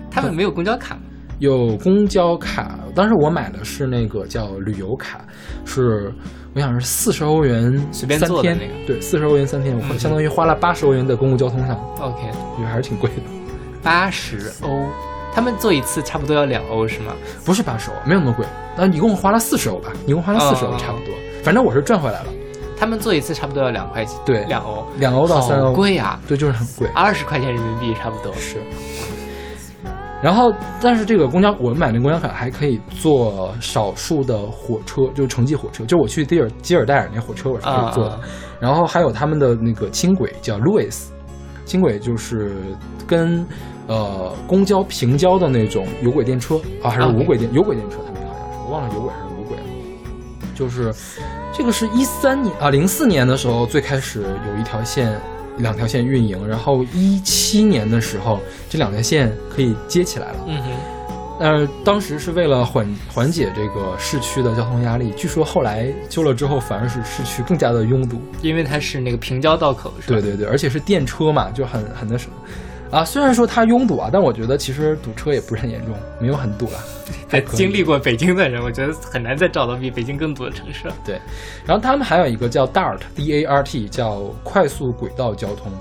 [0.09, 1.01] 他们没有公交卡吗？
[1.39, 5.19] 有公交卡，当时我买的是那个叫旅游卡，
[5.65, 6.13] 是
[6.55, 12.21] 我想是四十欧元随便三天，坐的那个对，四十欧元三天，我嗯相当于花了八十欧元在公共交通上，OK，
[12.59, 13.23] 也还是挺贵的。
[13.81, 14.69] 八十欧，
[15.33, 17.13] 他们坐一次差不多要两欧是吗？
[17.43, 18.45] 不是八十欧，没有那么贵，
[18.77, 21.13] 那一共花了四十欧吧，一共花了四十欧哦差不多，
[21.43, 22.27] 反正我是赚回来了，
[22.77, 26.87] 他们坐一次差不多要两块钱，对两欧，两欧到三欧，贵啊，对，就是很贵。
[26.95, 28.33] 二十块钱人民币差不多。
[28.33, 28.57] 是。
[30.21, 35.83] 然后，但是这个公交，我们买那公交卡还可以坐少数的火车，就是城际火车。
[35.83, 38.11] 就我去吉尔吉尔戴尔那火车，我是可以坐的。
[38.11, 38.19] 啊
[38.59, 41.07] 然后还有他们的那个轻轨叫 Louis，
[41.65, 42.55] 轻轨就是
[43.05, 43.45] 跟
[43.87, 49.63] 呃公交平交的那种有轨电车啊，还是无轨电有轨电车，他们好像是我忘了有轨还是无轨了。
[50.55, 50.93] 就是
[51.55, 55.19] 这个是一三年啊，零四年的时候最开始有一条线。
[55.59, 60.37] 两条线运营，然后一七年的时候，这两条线可以接起来了。
[60.47, 60.71] 嗯哼，
[61.39, 68.19] 呃，当时是为了缓缓解这个市区的交通压力，据说后来修了之后，反而使市区更加的拥堵。
[68.41, 70.19] 因为它是那个平交道口是吧？
[70.19, 72.35] 对对对，而且是电车嘛，就很很那什么。
[72.93, 76.77] 啊，虽然说它拥堵啊，但我觉得其实堵车也不是很严重，没有很堵了。
[77.27, 80.93] 还经历过北京的人，我觉得很难再找到比北京更堵的城市了。
[81.03, 81.19] 对，
[81.65, 85.71] 然后他们还有一个叫 DART，D A R T，叫快速轨道交通，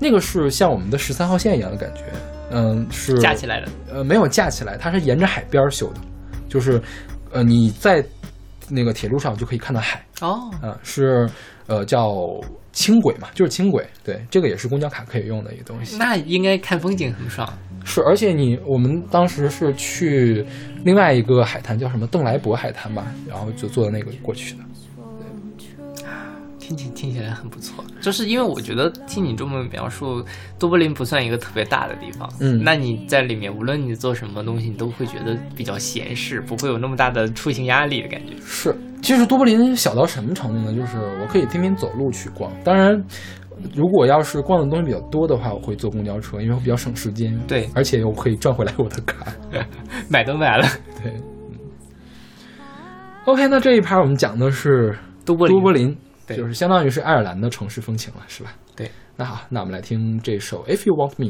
[0.00, 2.04] 那个是像我们的十三号线一样的感觉，
[2.50, 6.00] 嗯，是架起来的，呃，没有架起来，它是沿着海边儿修的，
[6.48, 6.80] 就是
[7.30, 8.02] 呃你在
[8.70, 11.28] 那个铁路上就可以看到海，哦，啊、是
[11.66, 12.40] 呃叫
[12.72, 15.96] 轻轨嘛，就是轻轨，对，这个也是公交卡可以用的一个东西。
[15.96, 17.50] 那应该看风景很爽。
[17.84, 20.44] 是，而且你我们当时是去
[20.84, 24.60] 另外一个海滩，叫什么邓莱伯海滩吧，然后就坐的那个过去的。
[26.66, 30.20] 听起听起来很不错，就是因为我觉得听你这么描述，
[30.58, 38.34] 都柏林不算一个特别大的地方，嗯那你在里面无论你做什么东西，你都会觉得比较闲适，不会有那么大的出行压力的感觉。
[38.40, 40.74] 是，其实都柏林小到什么程度呢？
[40.74, 43.00] 就是我可以天天走路去逛，当然。
[43.74, 47.34] 如果要是逛的东西比较多的话，我会坐公交车，因为我比较省时间。
[47.48, 49.32] 对而且我可以赚回来我的卡。
[50.10, 50.68] 买都买了，
[51.02, 51.10] 对，
[51.48, 51.58] 嗯。
[53.24, 54.94] OK，那这一盘我们讲的是
[55.24, 55.96] 都柏林都柏林，
[56.27, 58.53] 对就是相当于是爱尔兰的城市风情了，是吧？
[58.75, 58.89] 对。
[59.15, 61.27] 那好，那我们来听这首《If You Want Me》。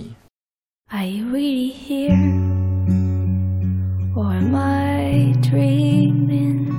[0.93, 2.15] Are you really here?
[4.13, 6.69] Or am I dreaming?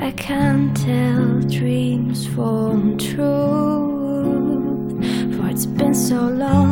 [0.00, 3.14] I can't tell dreams from truth.
[5.36, 6.67] For it's been so long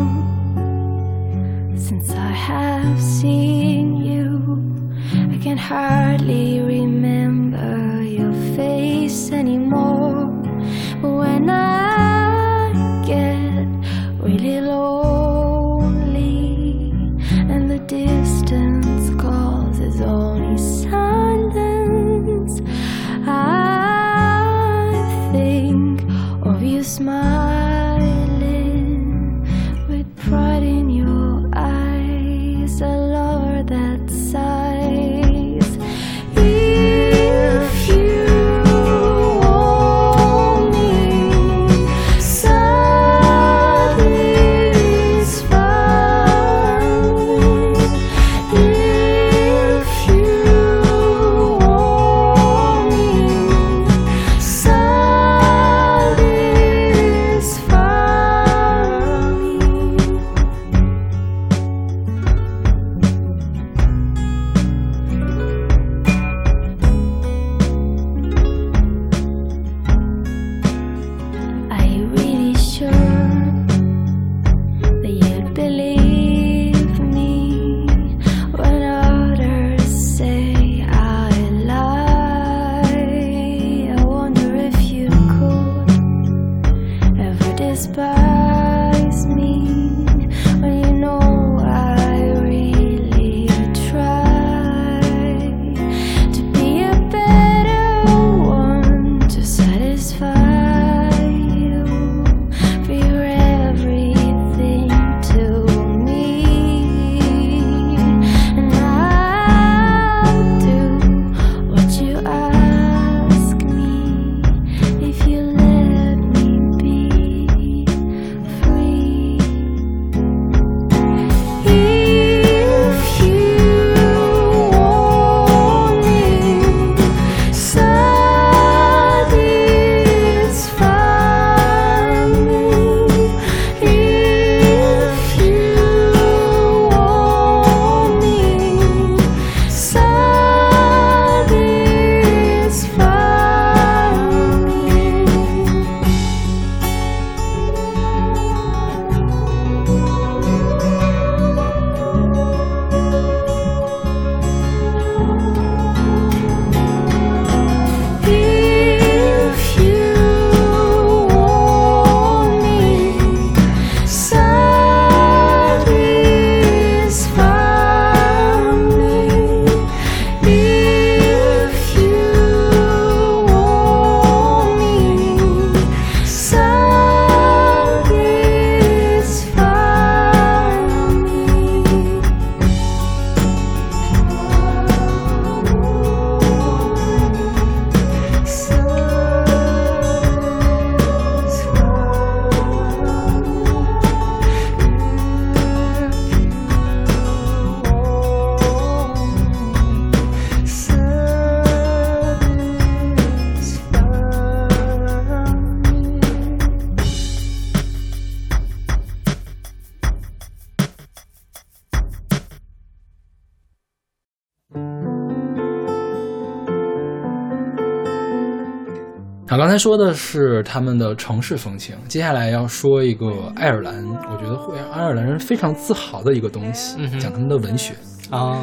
[219.49, 227.93] 好，刚才说的是他们的城市风情，接下来要说一个爱尔兰，我觉得会让爱尔兰人非常自豪的一个东西，嗯讲他们的文学。
[228.29, 228.61] 啊，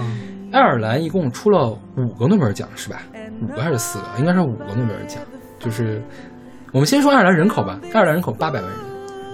[0.53, 3.01] 爱尔兰一共出了五个诺贝尔奖，是吧？
[3.41, 4.05] 五个还是四个？
[4.19, 5.23] 应该是五个诺贝尔奖。
[5.59, 6.03] 就是
[6.71, 8.79] 我们先说爱尔兰人口吧，爱尔兰人口八百万人。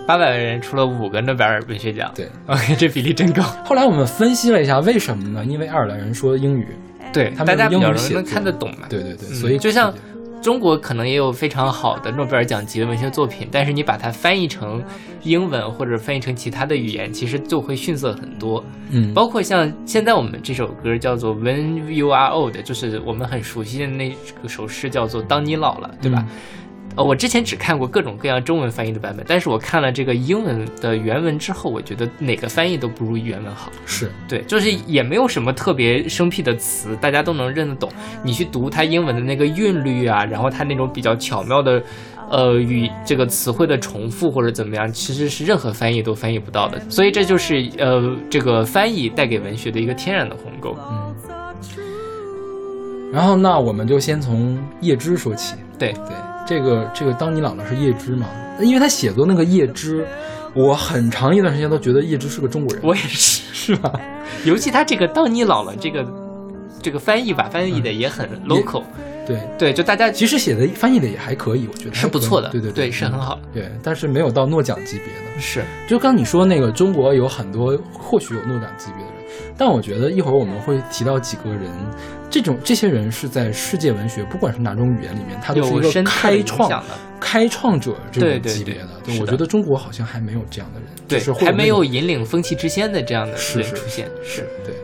[0.07, 3.43] 八百万人出了五个诺贝尔文学奖，对，，OK，这比例真高。
[3.65, 5.45] 后来我们分析了一下，为什么呢？
[5.45, 6.69] 因为爱尔兰人说英语，
[7.13, 8.87] 对，他们大家比较能看得懂嘛。
[8.89, 9.93] 对对对，嗯所以就像
[10.41, 14.83] 中国可能也有非常好的诺贝尔奖级的文学作品，但是你把它翻译成
[15.23, 18.65] 英文或者翻译成其他的语言，其实就会逊色很多。
[18.91, 24.15] 嗯，包括像现在我们这首歌叫做《When You Are Old》，就是我们很熟悉的那
[24.47, 26.25] 首诗叫做《当你老了》，对吧？
[27.01, 33.73] 呃，我之前只看过各种各样中文翻译的版本，但是我看了这个英文的原文之后，我觉得哪个翻译都不如原文好。
[33.87, 37.91] 是对，就是也没有什么特别生僻的词，大家都能认得懂。
[38.23, 41.83] 你去读它英文的那个韵律啊，然后它那种比较巧妙的，
[42.29, 46.79] 呃，与这个词汇的重复或者怎么样，其实是任何翻译都翻译不到的。
[46.91, 50.77] 所以这就是呃，这个翻译带给文学的一个天然的鸿沟。
[53.11, 55.55] 然后那我们就先从叶芝说起。
[55.79, 56.15] 对，对，
[56.51, 58.27] 这个这个当你老了是叶芝嘛？
[58.61, 60.05] 因为他写作那个叶芝，
[60.53, 63.93] 我很长一段时间都觉得叶芝是个中国人，我也是，是吧？
[64.45, 66.05] 尤其他这个“当你老了”这个
[66.83, 68.83] 这个翻译吧，翻译的也很 local。
[69.25, 73.43] 对，对，就大家其实写的翻译的也还可以，我觉得是不错的，对对对，是很好的。
[73.55, 75.41] 对，但是没有到诺奖级别的。
[75.41, 79.00] 是，就刚你说那个中国有很多或许有诺奖级别
[79.61, 81.71] 但我觉得一会儿我们会提到几个人，
[82.31, 86.83] 这种这些人是在世界文学，不管是哪种语言里面，他都是一个开创
[87.21, 88.89] 开创者这种级别的。
[89.21, 94.09] 我觉得中国好像还没有这样的人，对就是，还没有引领风气之先的这样的人出现。
[94.25, 94.75] 是，对。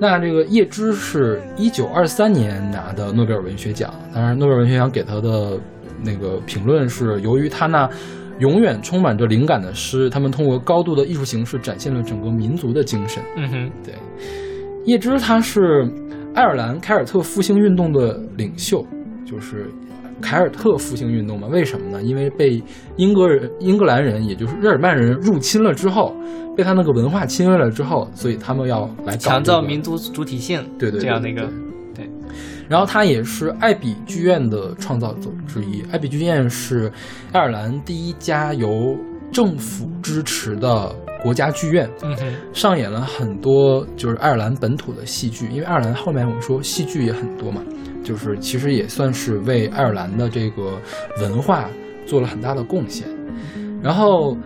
[0.00, 5.58] 那这个叶芝是一九二三年拿的诺贝尔文学奖，当然诺贝尔文学奖给他的
[6.04, 7.90] 那个评论是，由于他那
[8.38, 13.22] 永远充满着灵感的诗，他们通过高度的艺术形式展现了整个民族的精神。
[13.36, 13.94] 嗯哼，对，
[14.84, 15.88] 叶芝他是
[16.34, 18.84] 爱尔兰凯尔特复兴运动的领袖，
[19.24, 19.70] 就是
[20.20, 21.46] 凯尔特复兴运动嘛。
[21.48, 22.02] 为什么呢？
[22.02, 22.62] 因为被
[22.96, 26.14] 英格人、英格兰人，也就是日耳曼人入侵了之后，
[26.56, 31.48] 被他那个文化侵略了之后，所以他们要来搞强调民族主体性，对对对这样的一个
[32.68, 35.82] 然后他也是艾比剧院的创造者之一。
[35.92, 36.90] 艾比剧院是
[37.32, 38.96] 爱尔兰第一家由
[39.32, 45.46] 政府支持的国家剧院，嗯哼，上演了很多就是爱尔兰本土的戏剧。
[45.48, 47.62] 因为爱尔兰后面我们说戏剧也很多嘛，
[48.02, 50.78] 就是其实也算是为爱尔兰的这个
[51.20, 51.68] 文化
[52.06, 53.06] 做了很大的贡献。
[53.82, 54.36] 然后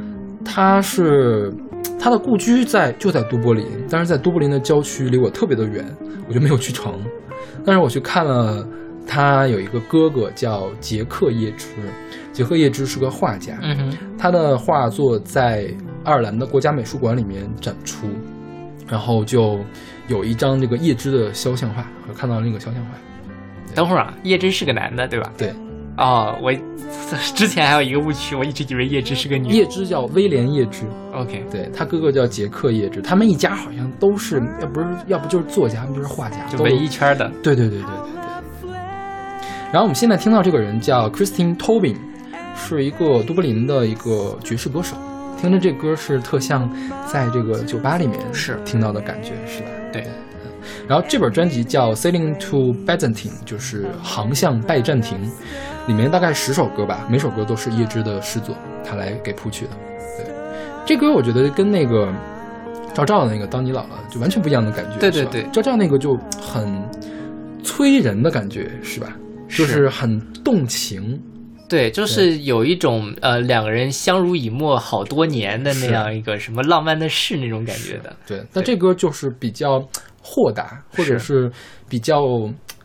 [0.45, 1.53] 他是
[1.99, 5.85] 他的故居在就在都柏林，但是在都柏林的郊区，离我特别的远，
[6.29, 6.95] 我就没有去成。
[7.65, 8.67] 但是我去看了，
[9.07, 11.67] 他有一个哥哥叫杰克叶芝，
[12.33, 15.69] 杰克叶芝是个画家，嗯哼，他的画作在
[16.05, 18.07] 爱尔兰的国家美术馆里面展出，
[18.87, 19.59] 然后就
[20.07, 22.91] 有一张这个叶芝的肖像画，我看到那个肖像画，
[23.75, 25.33] 等会儿啊，叶芝是个男的，对吧？
[25.37, 25.53] 对，
[25.99, 26.53] 哦，我
[27.35, 29.55] 之前还有一个误区，我一直以为叶芝是个女的。
[29.55, 37.29] 叶芝叫威廉叶芝，OK，对他哥哥叫杰克叶芝，他们一家好像都是，要不是要不就是作家，要不就是画家，就文艺圈的。
[37.43, 38.13] 对对对对对
[38.63, 38.73] 对。
[39.73, 41.97] 然后我们现在听到这个人叫 Christine Tobin，
[42.55, 44.97] 是一个都柏林的一个爵士歌手。
[45.41, 46.69] 听着这歌是特像
[47.07, 49.69] 在这个酒吧里面是听到的感觉，是吧？
[49.93, 50.05] 对，
[50.89, 55.19] 然后这本专辑叫《Sailing to Byzantine》，就是航向拜占庭，
[55.87, 59.71] 里面大概十首歌吧，每首歌都是叶芝的诗作，他来给谱曲的。
[60.17, 60.27] 对，
[60.87, 62.13] 这歌我觉得跟那个
[62.95, 64.99] 赵照的那个《当你老了》就完全不一样的感觉。
[64.99, 66.83] 对对对赵照那个就很
[67.63, 69.15] 催人的感觉，是吧？
[69.49, 71.21] 就是是很动情。
[71.69, 78.17] 对，就是有一种呃两个人相濡以沫好多年的那样一个什么浪漫的事那种感觉的。
[78.27, 79.87] 对，但这歌就是比较
[80.29, 81.51] 豁达，或者是
[81.89, 82.23] 比较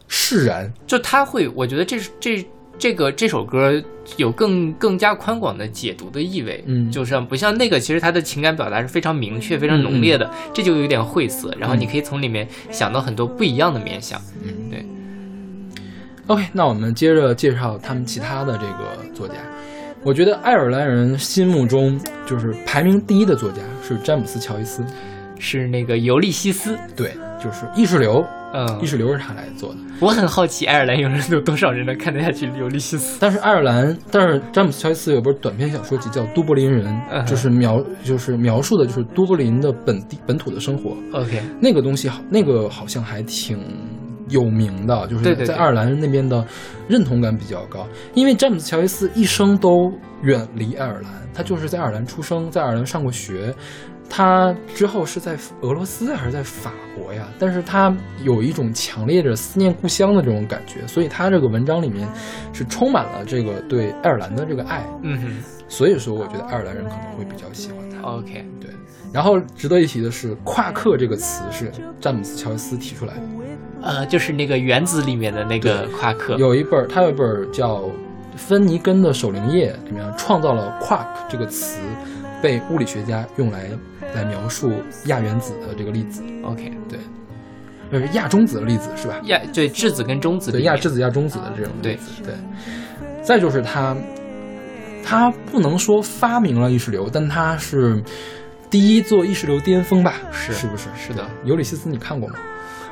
[0.07, 0.71] 释然。
[0.87, 2.45] 就他会，我觉得这这
[2.79, 3.81] 这个这首歌
[4.15, 14.19] 有更更加宽广的解读的意味，嗯就是不像那个，其实他的情感表达是非常明确、非常浓烈的，这就有点晦涩，然后你可以从里面想到很多不一样的面相。
[14.43, 14.85] 嗯，对。
[16.27, 19.35] OK，那我们接着介绍他们其他的这个作家。
[20.05, 24.83] 我觉得爱尔兰人心目中就是排名第一的作家是詹姆斯·乔伊斯，
[25.43, 29.75] 是那个尤利西斯，对，就是意识流，嗯意，识流是他来做的。
[29.99, 33.17] 我很好奇爱尔兰有人有多少人能看得下去尤利西斯。
[33.19, 40.95] 但是爱尔兰，但是詹姆斯·乔伊斯有本短篇小说集叫《都柏林人嗯》，就是描就是描述的就是都柏林的本地本土的生活。
[41.11, 43.59] OK，那个东西好，那个好像还挺
[44.29, 46.45] 有名的，就是在爱尔兰那边的
[46.87, 47.85] 认同感比较高。
[48.13, 49.91] 因为詹姆斯·乔伊斯一生都
[50.21, 53.53] 远离爱尔兰，他就是在爱尔兰出生，在爱尔兰上过学。
[54.09, 57.27] 他之后是在俄罗斯还是在法国呀？
[57.39, 62.07] 但是他有一种强烈的思念故乡的这种感觉，所以他这个文章里面
[62.53, 64.85] 是充满了这个对爱尔兰的这个爱。
[65.01, 65.29] 嗯哼
[65.67, 67.99] 所以说，我觉得爱尔兰人可能会比较喜欢他。
[68.07, 68.69] ，OK，对，
[69.11, 73.21] 然后值得一提的是，夸克这个词是詹姆斯·乔伊斯提出来的。
[73.81, 77.77] 呃，就是那个原子里面的那个夸克，有一本儿，他有一本儿叫
[78.35, 81.81] 《芬尼根的守灵夜》，里面创造了 quark 这个词，
[82.39, 83.69] 被物理学家用来
[84.15, 84.71] 来描述
[85.05, 86.99] 亚原子的这个粒子，OK，对，
[87.91, 89.15] 呃，亚中子的粒子是吧？
[89.25, 92.33] 亚对质子跟中子对，亚质子、亚中子的这种对粒子，对。
[93.21, 93.95] 再就是他，
[95.03, 98.03] 他不能说发明了意识流，但他是
[98.69, 100.15] 第一座意识流巅峰吧？
[100.31, 100.89] 是是不是？
[100.97, 102.35] 是的尤里西斯你看过吗？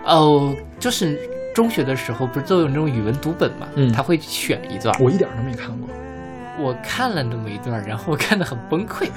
[0.06, 1.20] 哦，就是
[1.54, 5.90] 中学的时候不是都有那种语文读本嘛，嗯他会选一段，我一点儿都没看过。
[6.60, 9.10] 我看了那么一段，然后我看得很崩溃，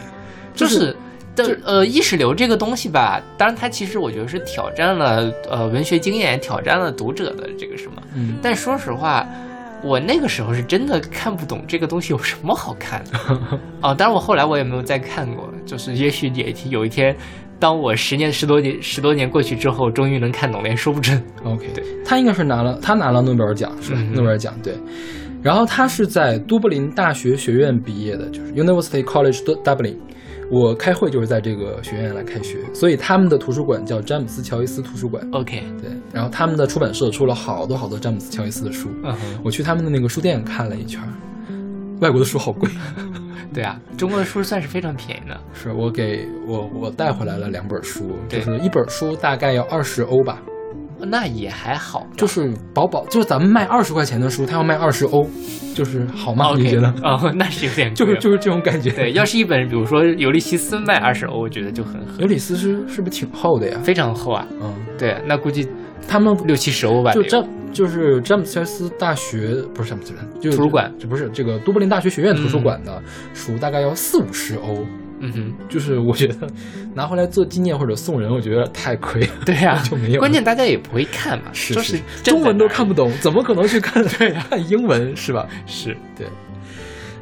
[0.55, 0.96] 就就是
[1.43, 1.57] 是。
[1.57, 7.95] 的呃，意识流这个东西吧，当然它其实我觉得是挑战了呃文学经验，挑战了读者的这个什么。
[8.14, 9.26] 嗯，但说实话，
[9.82, 13.18] 我那个时候是真的看不懂这个东西有什么好看的。
[13.82, 17.16] 哦，当然我后来我也没有再看过，就是也许也有一天，
[17.59, 21.20] 当我十年十多年十多年过去之后，终于能看懂了，也说不准。
[21.45, 23.99] OK，对，他应该是拿了，他拿了诺贝尔奖是吧？
[24.01, 24.74] 嗯诺贝尔奖对。
[25.43, 29.97] 然后他是在都柏林大学学院毕业的，就是 University College Dublin。
[30.51, 35.26] 我开会就是在这个学院来开学，所以他们的图书馆叫詹姆斯乔伊斯图书馆。
[35.32, 38.90] OK，对，然后他们的出版社出了好多好多詹姆斯乔伊斯的书。
[39.42, 41.09] 我去他们的那个书店看了一圈儿，
[42.01, 42.68] 外国的书好贵，
[43.53, 45.40] 对啊，中国的书算是非常便宜的。
[45.53, 50.42] 是我给我我带回来了两本书，就对是一本书大概要二十欧吧，
[51.05, 55.26] 那也还好，就是薄薄，就是咱们卖二十块钱的书，他要卖二十欧，
[55.74, 56.88] 就是好吗你觉得？
[57.02, 58.90] 哦，那是有点贵就是就是这种感觉。
[58.90, 63.78] 对，要是一本比如说《尤利西斯》卖二十欧，我觉得就很合尤利西斯是是不是挺厚的呀？
[63.82, 64.46] 非常厚啊。
[64.61, 65.68] 嗯，对，那估计
[66.09, 67.12] 他们六七十欧吧。
[67.12, 73.02] 就詹就是詹姆斯乔斯大学不是詹姆斯，就图书馆，这不是这个都柏林大学学院图书馆的
[73.32, 74.74] 书，大概要四五十欧。
[74.74, 76.47] 嗯哼，就是我觉得
[76.95, 79.29] 拿回来做纪念或者送人，我觉得太亏了。
[79.47, 84.05] 对呀、就没有关键大家也不会看嘛，是就是中文都看不不懂，怎么可能去看？
[84.19, 85.47] 对看英文是吧？
[85.67, 85.97] 是。
[86.17, 86.27] 对。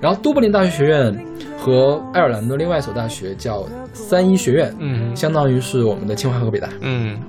[0.01, 1.27] 然后都柏林大学学院
[1.57, 5.15] 和爱尔兰的另外一所大学叫三一学院，嗯。
[5.15, 7.21] 相当于是我们的清华和北大，嗯，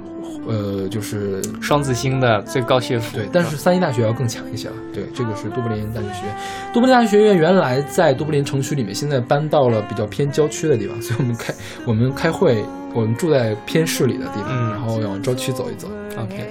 [0.48, 3.16] 呃，就是双子星的最高学府。
[3.16, 4.76] 对，但是三一大学要更强一些了。
[4.94, 6.36] 对，这个是都柏林大学学院。
[6.74, 11.54] 都柏林大学学院原来在都柏林城区里面，现在搬到了比较偏郊区的地方，所以我们开
[11.86, 12.64] 我们开会，
[12.94, 15.88] 我们住在偏市里的地方，嗯然后往郊区走一走。
[16.18, 16.48] OK，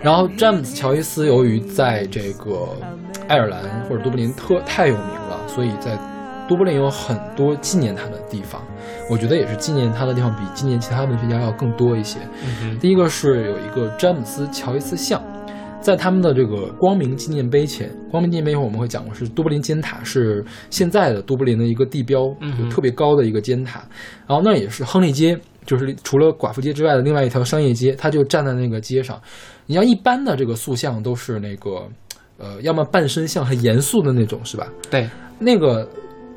[0.00, 2.68] 然后詹姆斯乔伊斯由于在这个
[3.28, 5.98] 爱尔兰或者都柏林特太有名了，所以在
[6.48, 8.62] 都柏林有很多纪念他的地方。
[9.08, 12.18] 我觉得也是纪念他的地方比纪念其他文学家要更多一些。
[12.62, 15.22] 嗯第一个是有一个詹姆斯乔伊斯像，
[15.80, 22.20] 在他们的这个光明纪念碑前，光明纪念碑一会儿我们会讲过，是都柏林尖塔，是现在的都柏林的一个地标，
[22.70, 23.84] 特别高的一个尖塔。
[24.26, 29.20] 然后那也是亨利街，就是除了寡妇街之外的另外一条商业街，他就站在那个街上。
[29.66, 31.88] 你像一般的这个塑像都是那个，
[32.38, 34.66] 呃，要么半身像很严肃的那种，是吧？
[34.90, 35.88] 对，那个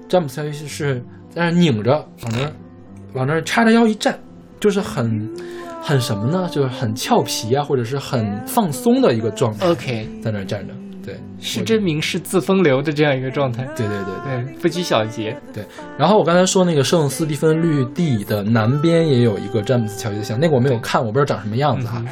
[0.08, 1.92] 詹姆斯乔伊斯是在那拧着，
[2.24, 2.52] 往那儿
[3.14, 4.18] 往那儿叉着腰一站，
[4.60, 5.30] 就是很
[5.82, 6.48] 很什么呢？
[6.52, 10.74] 就是很俏皮啊，或者是很放松的一个状态，OK，在那儿站着。
[11.06, 13.64] 对，是真名是自风流的这样一个状态。
[13.76, 14.44] 对对对对。
[14.44, 15.36] 对，不拘小节。
[15.54, 15.64] 对
[15.98, 21.98] 然后我刚才说那个圣斯蒂芬绿地的南边也有一个詹姆斯乔伊斯像，那个我没有看，我不知道长什么样子哈。
[22.00, 22.08] 嗯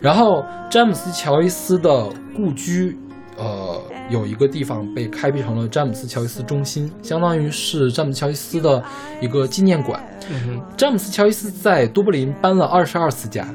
[0.00, 2.98] 然后詹姆斯乔伊斯的故居，
[3.40, 8.84] 呃，有一个地方被开辟成了詹姆斯乔伊斯中心，相当于是詹姆斯乔伊斯的
[9.22, 9.98] 一个纪念馆。
[10.30, 13.48] 嗯，詹姆斯乔伊斯在都柏林搬了二十二次家，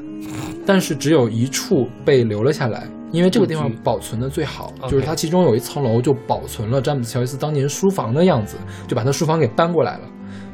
[0.66, 8.56] 但是只有一处被留了下来，因为这个地方保存的最好就是它其中有一层楼就保存了詹姆斯乔伊斯当年书房的样子，
[8.88, 10.04] 就把他书房给搬过来了。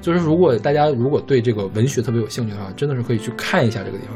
[0.03, 4.15] 就是如果大家如果对这个文学特别有兴趣的话，真的是可以去看一下这个地方，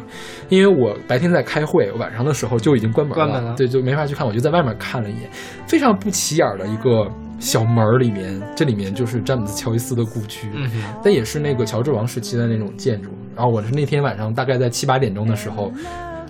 [0.50, 5.30] 因为我白天在开会，晚上的时候就已经关门了，关门了对，就没法去看，我就在外面看了一眼，
[5.66, 10.68] 非常不起眼儿的一个小门儿里面，这里面就是詹姆斯乔伊斯的故居，嗯，
[11.04, 13.10] 但也是那个乔治王时期的那种建筑。
[13.36, 15.70] 然后我是那天晚上大概在七八点钟的时候，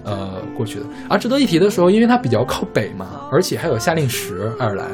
[0.05, 0.87] 呃过去的。
[1.09, 4.91] 而值得一提的时候，因为它比较靠北嘛，而且还有夏令时，爱尔兰。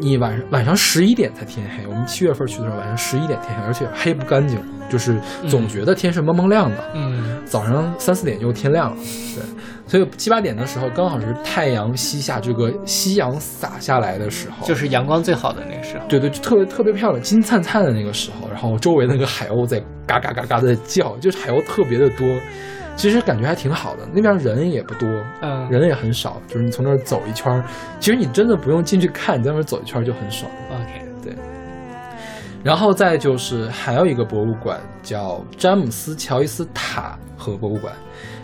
[0.00, 6.76] 你晚上晚上十一点才天黑，我们七月份去的时候晚上十一点天黑，而且黑不干净，就是总觉得天是蒙蒙亮的。
[6.94, 8.96] 嗯早上三四点就天亮了，
[9.34, 9.42] 对，
[9.86, 16.04] 所以七八点的时候刚好是太阳西下，这个夕阳洒下来的时候，就是阳光最好的那个时候。
[16.08, 22.26] 对对，就特别特别漂亮，金灿灿的那个时候，然后周围那个海鸥在嘎嘎嘎嘎的叫，就是海鸥特别的多，
[23.00, 24.06] 其实感觉还挺好的。
[24.12, 25.08] 那边人也不多，
[25.40, 27.64] 嗯，人也很少，就是你从那儿走一圈，
[27.98, 30.52] 其实你真的不用进去看，你在那儿走一圈就很爽。
[30.70, 31.32] OK，对
[32.62, 37.90] 然后再就是还有一个博物馆叫詹姆斯乔伊斯塔河博物馆，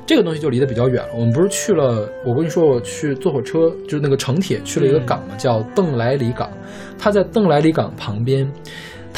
[0.07, 1.11] 这个东西就离得比较远了。
[1.13, 6.51] 我们不是去了，我跟你说我去坐火车，就是那个城铁去了一个港嘛，叫邓莱里港，
[6.99, 8.51] 它在邓莱里港旁边。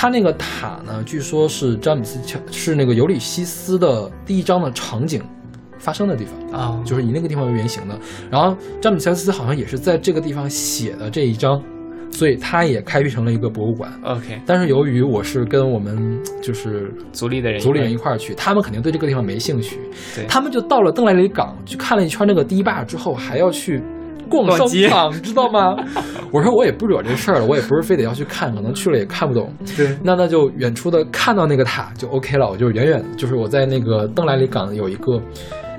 [0.00, 5.20] 它那个塔呢，据说是詹姆斯乔是那个尤里西斯的第一章的场景，
[5.76, 6.60] 发生的地方。
[6.60, 7.98] 啊，就是以那个地方为原型的。
[8.30, 11.60] 然后詹姆斯乔斯好像也是在这个地方写的这一章，
[12.12, 13.90] 所以他也开辟成了一个博物馆。
[14.04, 19.80] OK，但是由于我是跟我们就是族里的人，族里人一块儿去，他们肯定对这个地方没兴趣，
[20.14, 23.82] 对他们就到了邓莱里港去看了一圈那个堤坝之后，还要去。
[24.28, 25.76] 逛商场，知道吗？
[26.30, 29.52] 我说我也不惹这事儿了，我也不是非得要去看，可能去了也看不懂。
[29.76, 35.20] 对那那就远处的看到那个塔就 OK 了，我就远远就是我在那个邓莱里港有一个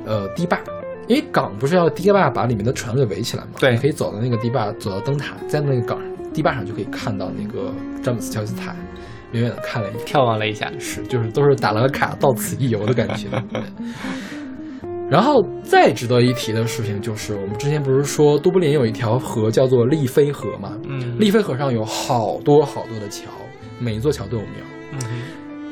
[0.05, 0.59] 呃堤坝，
[1.07, 5.99] 因为港不是要堤坝把里面的船给围起来嘛，对你可以走到那个堤坝，走到灯塔，在那个港
[6.33, 7.71] 堤坝上就可以看到那个
[8.01, 8.73] 詹姆斯乔伊斯塔，
[9.33, 13.27] 远远的看了一眼，眺望了一下，是就是都是打了个卡，到此一游的感觉。
[15.09, 20.77] 对然后再值得一提的事情就是，我们之前不是说都柏林有一条河叫做利菲河嘛？
[20.87, 23.29] 嗯，利菲河上有好多好多的桥，
[23.79, 24.51] 每一座桥都有庙。
[24.93, 24.99] 嗯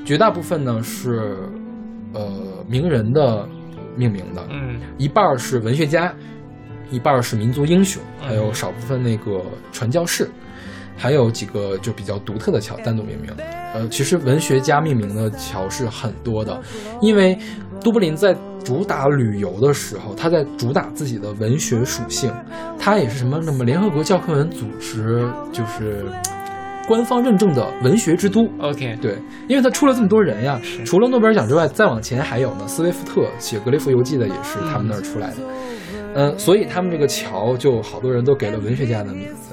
[0.05, 1.37] 绝大部分呢是
[2.13, 3.45] 呃名人的
[3.95, 6.13] 命名的，嗯一半儿是文学家，
[6.89, 10.29] 一半儿是民族英雄，还有嗯少部分那个传教士，
[10.95, 13.31] 还有几个就比较独特的桥单独命名。
[13.73, 16.57] 呃，其实文学家命名的桥是很多的，
[17.01, 17.37] 因为
[17.81, 22.31] 都柏林在主打旅游的时候，他在主打自己的文学属性，
[22.77, 26.05] 他也是什么什么联合国教科文组织就是
[26.87, 28.47] 官方认证的文学之都。
[28.59, 29.17] ，OK，对，
[29.47, 35.37] 因为他出了这么多人呀，除了诺贝尔奖之外，再往前还有呢，斯威夫特写《格雷夫游记》的也是他们那儿出来的。
[36.15, 39.46] 嗯、所以他们这个桥就好多人都给了文学家的名字。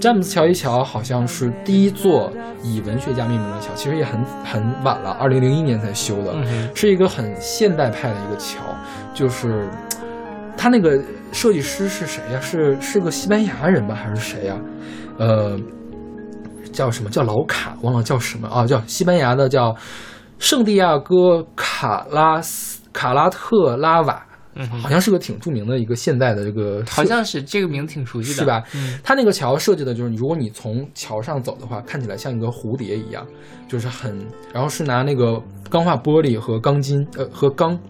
[0.00, 2.30] 詹姆斯乔伊桥好像是第一座
[2.62, 8.60] 以文学家命名的桥，其实也很很晚了，二零零一年才修的，嗯是一个很现代派的一个桥，
[9.14, 9.68] 就是
[10.56, 11.00] 他那个
[11.32, 12.40] 设计师是谁呀？
[12.40, 14.56] 是是个西班牙人吧，还是谁呀？
[15.18, 15.58] 呃，
[16.72, 17.76] 叫什么叫老卡？
[17.82, 18.66] 忘了叫什么啊？
[18.66, 19.74] 叫西班牙的叫
[20.38, 24.22] 圣地亚哥卡拉斯卡拉特拉瓦，
[24.54, 28.62] 嗯好像是个挺著名的一个现代的这个，好像是这个名字挺熟悉的，是吧？
[28.74, 28.98] 嗯。
[29.02, 33.26] 它那个桥设计的就是，如果你从桥上走的话，看起来像一个蝴蝶一样，
[33.68, 37.80] 就是很，然后是拿那个钢化玻璃和钢筋，呃，和钢的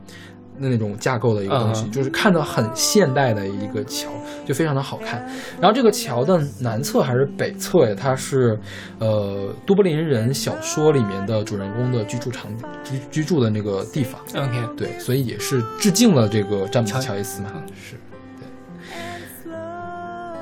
[0.56, 4.08] 那种架构的一个东西，嗯就是看着很现代的一个桥，
[4.44, 5.24] 就非常的好看。
[5.60, 7.94] 然后这个桥的南侧还是北侧呀？
[7.98, 8.58] 它是
[8.98, 12.50] 呃都柏林人小说里面的主人公的居住场
[12.84, 14.20] 居居住的那个地方。
[14.34, 17.96] ，OK，对，所以也是致敬了这个詹姆斯乔乔伊斯嘛，是，
[18.38, 19.52] 对。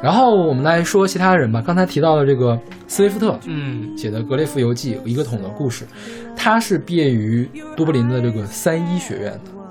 [0.02, 5.86] 然后我们来说其他人吧，刚才提到了这个斯威夫特嗯写的《格雷夫游记》一个桶的故事，
[6.36, 9.61] 他是毕业于都柏林的这个三一学院的。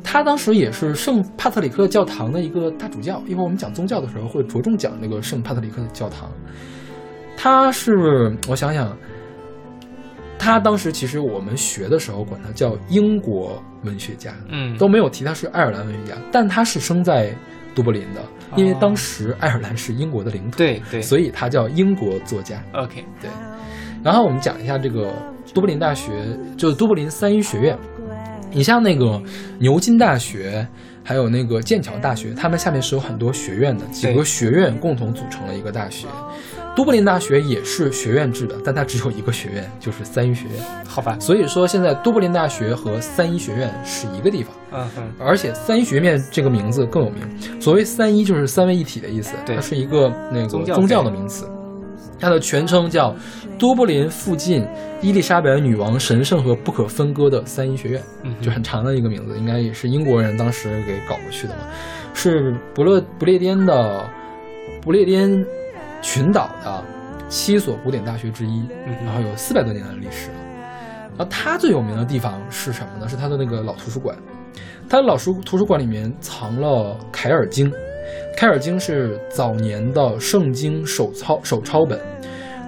[0.00, 6.30] 对他当时也是圣帕特里克教堂的一个大主教，一会儿我们讲宗教的时候会着重讲那个圣帕特里克的教堂。
[7.36, 8.96] 他是我想想，
[10.38, 17.32] 他当时其实我们学的时候管他叫英国文学家，嗯，都没有提他是爱尔兰文学家，但他是生在
[17.74, 18.20] 都柏林的，
[18.56, 22.60] 因为当时爱尔兰是英国的领土，对对，所以他叫英国作家。
[22.72, 23.30] OK，对，
[24.02, 25.12] 然后我们讲一下这个
[25.54, 26.10] 都柏林大学，
[26.56, 27.78] 就是都柏林三一学院。
[28.52, 29.20] 你像那个
[29.58, 30.66] 牛津大学，
[31.02, 36.06] 还有那个剑桥大学，他们下面是有很多学院的，几个学院共同组成了一个大学。
[36.76, 40.84] 都柏林大学也是学院制的，但它只有一个学院，就是三一学院。
[40.86, 44.54] 好吧，所以说，现在都柏林大学和三一学院是一个地方。
[44.70, 47.22] 嗯哼，而且三一学院这个名字更有名。
[47.60, 51.50] 所谓三一就是三位一体的意思，对它是一个那个宗教的名词。
[52.18, 53.14] 它的全称叫
[53.58, 54.66] 多柏林附近
[55.00, 61.60] 伊丽莎白女王神圣和不可分割的三一学院，嗯就很长的一个名字，应该也是英国人当时给搞过去的嘛。
[62.14, 64.08] 是不勒不列颠的
[64.82, 65.44] 不列颠
[66.02, 66.82] 群岛的
[67.28, 70.36] 七所古典大学之一，嗯然后有四百多年的历史了。
[71.16, 73.08] 然后它最有名的地方是什么呢？
[73.08, 74.16] 是它的那个老图书馆。
[74.88, 77.70] 它的老书图书馆里面藏了凯尔经，
[78.38, 81.98] 凯尔经是早年的圣经手抄手抄本。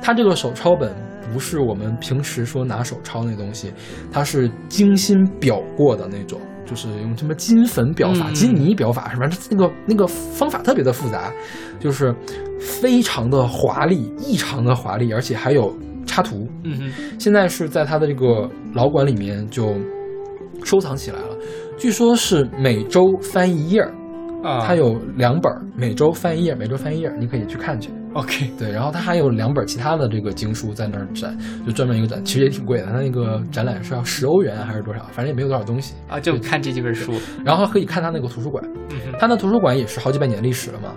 [0.02, 0.92] 它这个手抄本
[1.32, 3.72] 不是我们平时说拿手抄那东西，
[4.10, 11.32] 它是精心裱过的那种，就是用什么金粉裱法、金泥裱法什么，那个那个方法特别的复杂，
[11.78, 12.12] 就是
[12.58, 15.72] 非常的华丽，异常的华丽，而且还有
[16.04, 16.48] 插图。
[16.64, 19.76] 嗯哼，现在是在他的这个老馆里面就
[20.64, 21.36] 收藏起来了。
[21.78, 23.94] 据说是每周翻一页儿，
[24.42, 27.90] 啊，它有两本儿，每周翻一页，每周翻一页，你可以去看去。
[28.12, 32.86] OK，对，然后它还有两本其他的这个经书在那儿展，就专门一个展，其实也挺贵的。
[32.86, 35.94] 它那个展览是要十欧元啊还是多少，反正也没有多少东西。
[36.08, 37.12] 啊，就看这几本书，
[37.44, 38.64] 然后可以看它那个图书馆，
[39.20, 40.88] 它那图书馆也是好几百年历史了嘛。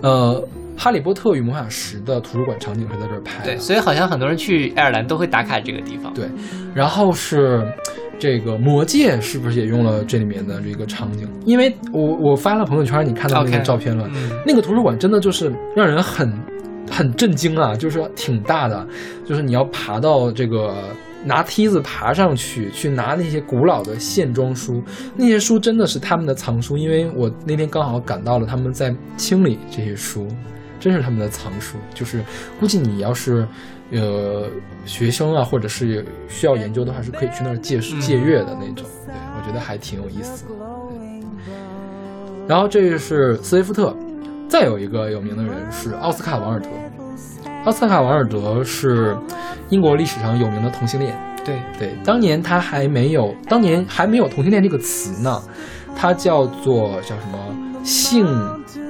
[0.00, 0.42] 呃，
[0.82, 3.44] 《哈利波特与魔法石》的图书馆场景是在这儿拍的。
[3.44, 6.24] 对，所以好像很多人去爱尔兰都会打卡这个地方，对，
[6.74, 7.62] 然后是
[8.22, 11.28] 这个《魔戒》是不是也用了这里面的这个场景？
[11.44, 16.32] 因为我我发了朋友圈，你看到那个照片了嗯那个图书馆真的就是让人很
[16.88, 18.86] 很震惊啊，就是挺大的，
[19.26, 20.72] 就是你要爬到这个
[21.24, 24.80] 拿梯子爬上去，去拿那些古老的线装书，
[25.16, 30.28] 那些书真的是他们的藏书，因为我那天刚好赶到了他们在清理这些书，
[30.78, 32.22] 真是他们的藏书，就是
[32.60, 33.44] 估计你要是。
[33.92, 34.48] 呃，
[34.86, 38.86] 学生啊，或者是需要研究的话，是可以去那儿借借阅的那种。
[39.06, 40.52] 对，我觉得还挺有意思的。
[42.48, 43.94] 然后这是斯威夫特，
[44.48, 46.68] 再有一个有名的人是奥斯卡·王尔德。
[47.64, 49.16] 奥斯卡·王尔德是
[49.68, 51.16] 英国历史上有名的同性恋。
[51.44, 55.40] 对，对，当年他还没有，当年还没有同性恋这个词呢，
[55.94, 58.26] 他叫做叫什么性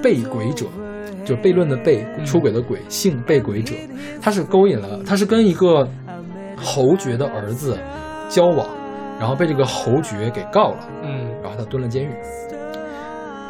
[0.03, 0.67] 被鬼者，
[1.25, 3.75] 就是悖论的悖，嗯出轨的轨，性被轨者。
[4.21, 5.89] 他是勾引了，他是跟一个
[6.57, 7.79] 侯爵的儿子
[8.29, 8.67] 交往，
[9.19, 10.89] 然后被这个侯爵给告了。
[11.03, 12.11] 嗯然后他蹲了监狱。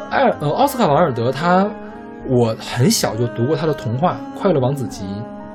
[0.09, 1.67] 艾尔呃，奥斯卡·王尔德他，
[2.29, 5.05] 我很小就读过他的童话《快乐王子集》，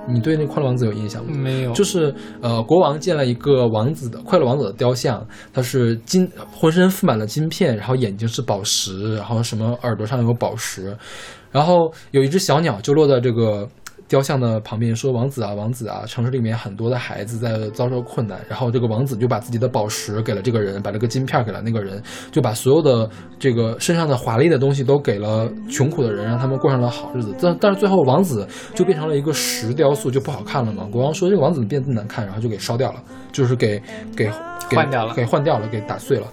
[0.08, 1.32] 你对那《快乐王子》有印象吗？
[1.32, 10.96] 没有，就是呃，国王建了一个王子的快乐王子的雕像，他是金，浑身覆满了金片，然后眼睛是宝石，然后什么耳朵上有宝石，
[11.50, 13.68] 然后有一只小鸟就落在这个
[14.06, 22.02] 雕像的旁边，说：“王子啊，王子啊，城市里面很多的孩子在遭受困难。”然后这个王子就把自己的宝石给了这个人，把这个金片给了那个人，
[22.32, 23.06] 就把所有的
[23.38, 27.34] 这个身上的华丽的东西都给了穷苦的人，让他们过上了好日子。
[27.38, 30.88] 但但是最后王子就变成了一个石雕塑，就不好看了嘛。
[30.90, 33.78] 国王说这个王子变得难看，然后就给烧掉了，就是给
[34.16, 34.30] 给
[34.70, 36.26] 给换掉了给换掉了，给打碎了，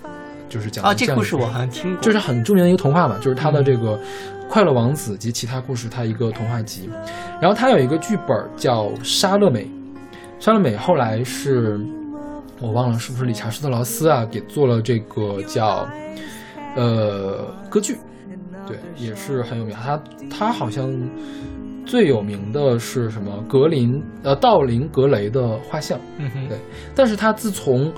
[0.48, 3.98] 就是讲啊，这故事我好像听过，就是很著名的一个童话嘛，就是他的嗯这个
[4.50, 6.90] 《快乐王子》及其他故事，它一个童话集。
[7.42, 9.66] 然后他有一个剧本叫《莎乐美》，
[10.40, 11.80] 莎乐美后来是
[12.62, 15.88] 我忘了是不是理查施特劳斯啊，给做了这个叫
[16.76, 17.98] 呃歌剧，
[18.66, 19.76] 对，也是很有名。
[19.76, 20.90] 他他好像
[21.86, 23.44] 最有名的是什么？
[23.50, 26.00] 格林呃道林格雷的画像。
[26.18, 26.58] 嗯哼，对
[26.96, 27.92] 但是他自从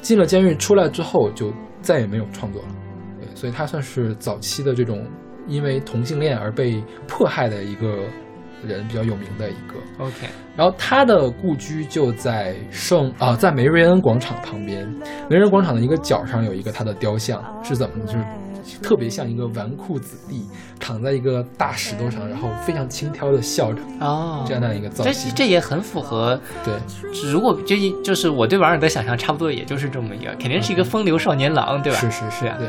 [0.00, 1.52] 进了监狱出来之后，就
[1.82, 2.68] 再也没有创作了。
[3.18, 5.04] 对，所以他算是早期的这种
[5.46, 7.98] 因为同性恋而被迫害的一个
[8.66, 9.74] 人，比较有名的一个。
[9.98, 14.86] ，OK，然后他的故居就在圣啊，在梅瑞恩广场旁边。
[15.28, 18.04] 梅瑞恩广场的一个角上有一个他的雕像，是怎么呢？
[18.06, 18.24] 就是
[18.82, 20.44] 特别像一个纨绔子弟
[20.80, 25.32] 躺在一个大石头上，然后非常轻佻的笑着，哦，这样的一个造型。
[25.36, 26.74] 这也很符合，对，
[27.30, 31.98] 如果就一就是我对王尔德想象差不多，也就是这么一个，肯定是一个风流少年郎，对吧？
[31.98, 32.68] 是是是啊对。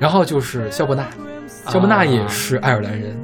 [0.00, 1.06] 然后就是肖伯纳，
[1.68, 3.16] 肖伯纳也是爱尔兰人，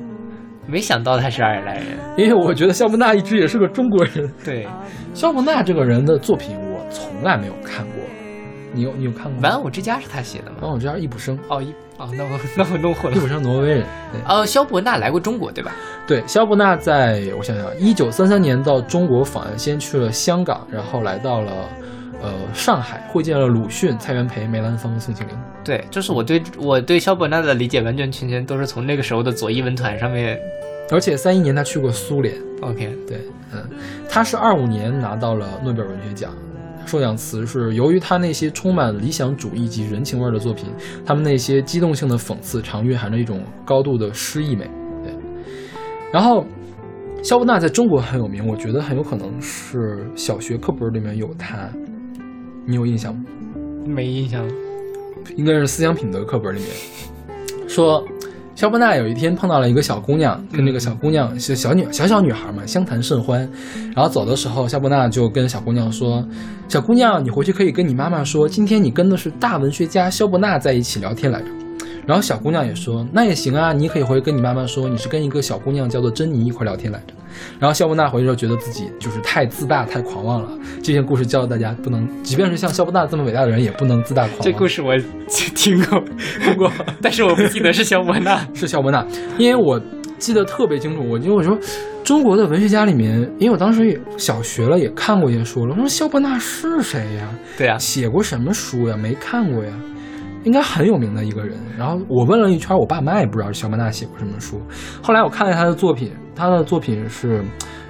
[0.67, 1.87] 没想到他是爱尔兰人，
[2.17, 4.31] 因为我觉得肖伯纳一直也是个中国人。
[4.45, 4.69] 对，
[5.15, 7.95] 肖伯纳这个人的作品我从来没有看过，
[8.75, 9.39] 你有你有看过吗？
[9.43, 10.59] 玩偶之家是他写的吗？
[10.61, 13.17] 玩偶之家易卜生，哦，易哦，那我 那我弄混了。
[13.17, 13.87] 易卜生挪威人。
[14.13, 15.73] 对哦，肖伯纳来过中国，对吧？
[16.07, 21.53] 对，肖伯纳在我想想，一九三三年到中国访问，先去了香港，然后来到了
[22.23, 25.35] 呃上海，会见了鲁迅、蔡元培、梅兰芳、宋庆龄。
[25.65, 30.39] 对，就是我对我对肖伯纳的理解完全全全都是从那个时候的左翼文团上面。
[30.93, 33.19] 而且三一年他去过苏联，OK，对，
[33.53, 33.61] 嗯，
[34.09, 36.33] 他是二五年拿到了诺贝尔文学奖，
[36.87, 40.67] 受奖词是由于他那些充满理想主义及人情味儿的作品，
[41.05, 44.71] 他们那些机动性的讽刺常蕴含着一种高度的诗意美。
[45.03, 45.13] 对，
[46.13, 46.47] 然后
[47.21, 51.69] 肖伯纳在中国很有名，我觉得很有可能是小学课本里面有他，
[52.67, 53.23] 你有印象吗？
[53.87, 54.45] 没印象。
[55.37, 56.69] 应该是思想品德课本里面
[57.69, 58.05] 说，
[58.55, 63.49] 肖伯纳有一天碰到了一个小姑娘，跟这个小姑娘是小女小小女孩嘛，相谈甚欢。
[63.95, 66.27] 然后走的时候，肖伯纳就跟小姑娘说
[66.69, 71.47] ：“小姑娘，你回去可以跟你妈妈说，今天你跟的是大文学家肖伯纳在一起聊天来着。”
[72.07, 77.15] 然后小姑娘也说：“那也行啊，你可以回去跟你妈妈说，你是跟一个小姑娘叫做珍妮一块聊天来着。”
[77.59, 80.49] 然后肖伯纳回去之后觉得自己就是太自大、太狂妄了。
[80.83, 84.43] 这些故事教大家不能，即便是像肖伯纳这么伟大的人，也不能自大狂妄。
[84.43, 84.97] 这故事我
[85.29, 86.01] 听过，
[86.41, 86.71] 听过，
[87.03, 88.47] 但是我不记得是肖伯纳。
[88.55, 89.05] 是肖伯纳，
[89.37, 89.81] 因为我
[90.17, 91.03] 记得特别清楚。
[91.07, 91.59] 我因为我说
[92.05, 95.75] 中国的文学家里面，因为我当时也小学了，也看过一些书了。
[95.75, 97.29] 我说肖伯纳是谁呀？
[97.59, 98.97] 对啊，写过什么书呀？
[98.97, 99.73] 没看过呀，
[100.47, 101.59] 应该很有名的一个人。
[101.77, 104.63] 然后我问了一圈，我爸妈也不知道肖伯纳写过什么书。
[105.03, 107.43] 后来我看了他的作品，他的作品是《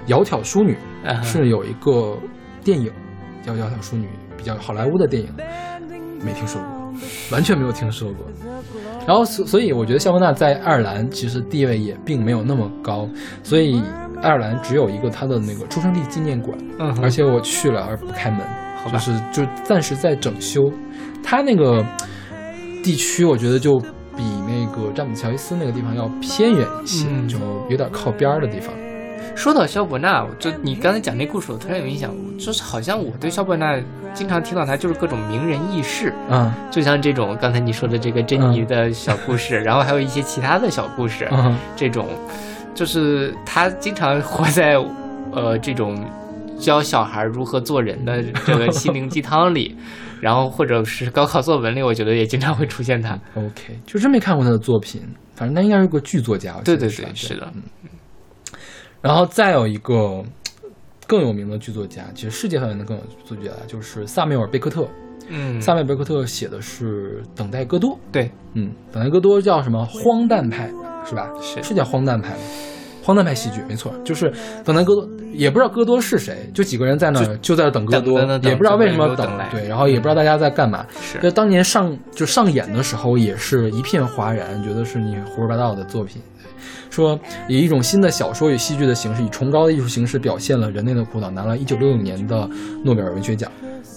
[0.07, 0.73] 窈窕淑女》，
[1.03, 2.17] 嗯是有一个
[2.63, 2.91] 电影
[3.43, 5.29] 叫《窈窕淑女》，比较好莱坞的电影，
[6.25, 6.93] 没听说过，
[7.31, 8.25] 完全没有听说过。
[9.05, 13.07] 然后所所以我觉得肖伯纳在爱尔兰其实地位也并没有那么高，
[13.43, 13.79] 所以
[14.21, 18.41] 爱尔兰只有一个他的那个出生地纪念馆，嗯而且我去了而不开门。
[18.89, 20.71] 就是就暂时在整修。
[21.21, 21.85] 他那个
[22.87, 23.77] 地区，我觉得就
[24.15, 27.27] 比那个詹姆斯乔伊斯那个地方要偏远一些，嗯。
[27.27, 27.37] 就
[27.69, 28.73] 有点靠边儿的地方。
[29.35, 33.77] 说到肖伯纳，就你刚才讲那故事，我突然有印象，就是好像我对肖伯纳
[34.13, 41.57] 经常听到他就是各种名人轶事，嗯就像这种刚才你说的这个珍妮的 小故事，然后还有一些其他的小故事，嗯。
[41.75, 42.07] 这种
[42.73, 44.77] 就是他经常活在
[45.33, 46.01] 呃这种
[46.59, 49.75] 教小孩如何做人的这个心灵鸡汤里，
[50.21, 53.17] 然后或者是高考作文里，我觉得也经常会出现他。
[53.35, 55.01] ，OK，就真没看过他的作品，
[55.35, 56.53] 反正他应该是个剧作家。
[56.65, 57.51] 对对对，是的，
[59.01, 60.23] 然后再有一个
[61.05, 64.87] 更有名的剧作家，其实世界范围的更有剧作家就是萨缪尔贝克特。
[65.29, 69.85] 嗯，萨缪尔贝克特写的是《等待戈多》，对嗯，《等待戈多》叫什么？
[69.85, 70.71] 荒诞派
[71.05, 71.29] 是吧？
[71.41, 72.39] 是是叫荒诞派吗？
[73.07, 74.29] 荒诞派戏剧没错，就是
[74.65, 80.85] 等待戈多，也不知道戈多是谁，就几个人在那儿就在那等戈多也不知道为什么等对，然后也不知道大家在干嘛。
[81.01, 86.21] 是当年上就上演的时候，也是一片哗然，觉得是你胡说八道的作品。
[86.89, 87.17] 说
[87.47, 92.49] 以一种新的小说与戏剧的形式，以崇高的艺术形式表现了人类的苦恼，拿了一九六六年的
[92.83, 93.49] 诺贝尔文学奖。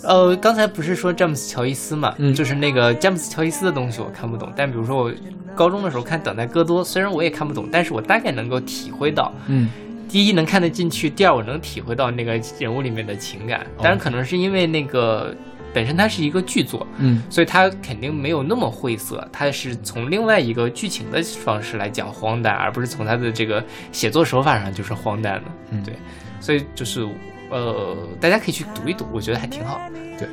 [0.05, 5.13] 呃，刚才不是说詹姆斯乔伊斯嘛，嗯就是那个詹姆斯乔伊斯的东西我看不懂，但比如说我
[5.55, 9.69] 高中的时候看《等待戈多》，虽然我也看不懂，但是我大概能够体会到，嗯
[10.09, 13.61] 第一能看得进去，第二我能体会到那个人物里面的情感。
[13.77, 15.33] 哦当然，可能是因为那个
[15.73, 23.63] 本身它是一个剧作，嗯所以它肯定没有那么晦涩，它是从另外一个剧情的方式来讲荒诞，而不是从它的这个
[23.93, 25.43] 写作手法上就是荒诞的。
[25.71, 25.95] 嗯，对
[26.41, 27.07] 所以就是
[27.51, 29.81] 呃，大家可以去读一读，我觉得还挺好。
[30.19, 30.29] 对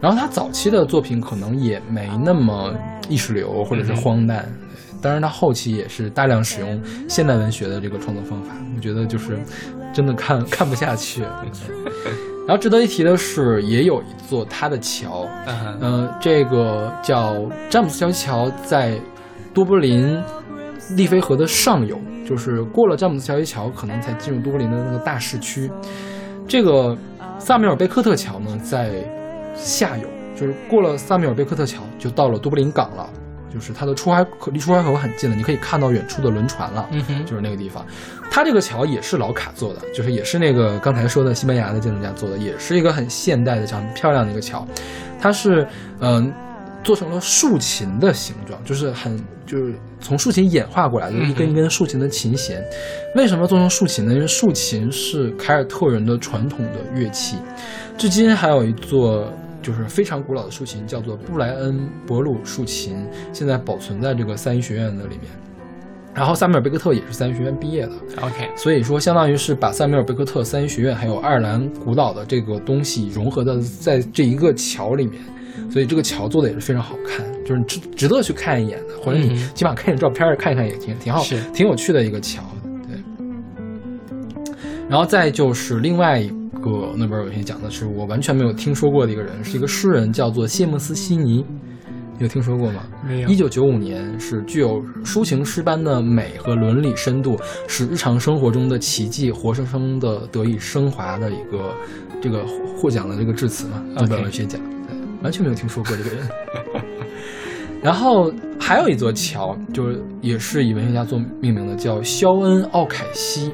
[0.00, 2.72] 然后他早期的作品可能也没那么
[3.08, 9.38] 意识流或者是荒诞，对当然他后期也是大量使用现代文学的这个创作方法，我觉得就是
[9.92, 11.22] 真的看看不下去。
[12.46, 17.34] 然后值得一提的是，也有一座他的桥，嗯，呃，这个叫
[17.68, 18.98] 詹姆斯桥桥，在
[19.54, 20.20] 多柏林
[20.96, 21.96] 利菲河的上游，
[22.26, 25.70] 就是过了詹姆斯桥一桥，可能才进入多柏林的那个大市区。
[26.46, 26.96] 这个
[27.38, 28.92] 萨米尔贝克特桥呢，在
[29.54, 30.06] 下游，
[30.36, 33.08] 就是过了萨米尔贝克特桥，就到了都柏林港了，
[33.52, 36.86] 就是它的出海口离出海口很近了，你可以看到远处的轮船了。
[36.90, 37.84] 嗯哼，就是那个地方。
[38.30, 44.66] 它这个桥也是老卡做的，就是也是那个刚才说的西班牙的建筑家做的，也是一个很现代的桥，很漂亮的一个桥。
[45.20, 45.66] 它是
[46.00, 46.32] 嗯、
[46.82, 52.62] 做成了竖琴的形状，就是很就是从竖琴演化过来的，嗯一根一根竖琴的琴弦。
[53.14, 54.12] 为什么做成竖琴呢？
[54.12, 57.36] 因为竖琴是凯尔特人的传统的乐器，
[57.96, 59.32] 至今还有一座。
[59.62, 65.30] 就是非常古老的竖琴，叫做布莱恩伯鲁竖琴，现在保存在这个三一学院的里面。
[66.12, 67.92] 然后萨缪尔贝克特也是三一学院毕业的
[68.22, 75.22] ，OK，所以说相当于是把萨缪尔贝克特三一学院还有爱尔兰古老的这个东西融合的在这一个桥里面，
[75.70, 79.50] 所以这个桥做的也是非常好看，就是值值得去看一眼的，或者你嗯。
[79.54, 82.42] 起码看点照片看一看也挺挺好是，挺有趣的一个桥，
[82.88, 83.00] 对。
[84.88, 86.28] 然后再就是另外一
[86.60, 91.44] 个诺贝尔文学奖的是我完全没有听说过的一个人，是一个诗人，叫做谢穆斯悉尼，
[92.18, 92.82] 你有听说过吗？
[93.06, 93.28] 没有。
[93.28, 101.74] 一九九五年是具有抒情诗般的美和伦理深度，使日常生活中的奇迹活生生的得以升华的一个
[102.20, 102.44] 这个
[102.76, 104.81] 获奖的这个致辞嘛，诺贝尔文学奖，对，
[105.22, 106.28] 完全没有听说过这个人。
[107.82, 113.52] 然后还有一座桥，就是也是以文学家做命名的，叫肖恩·奥凯西。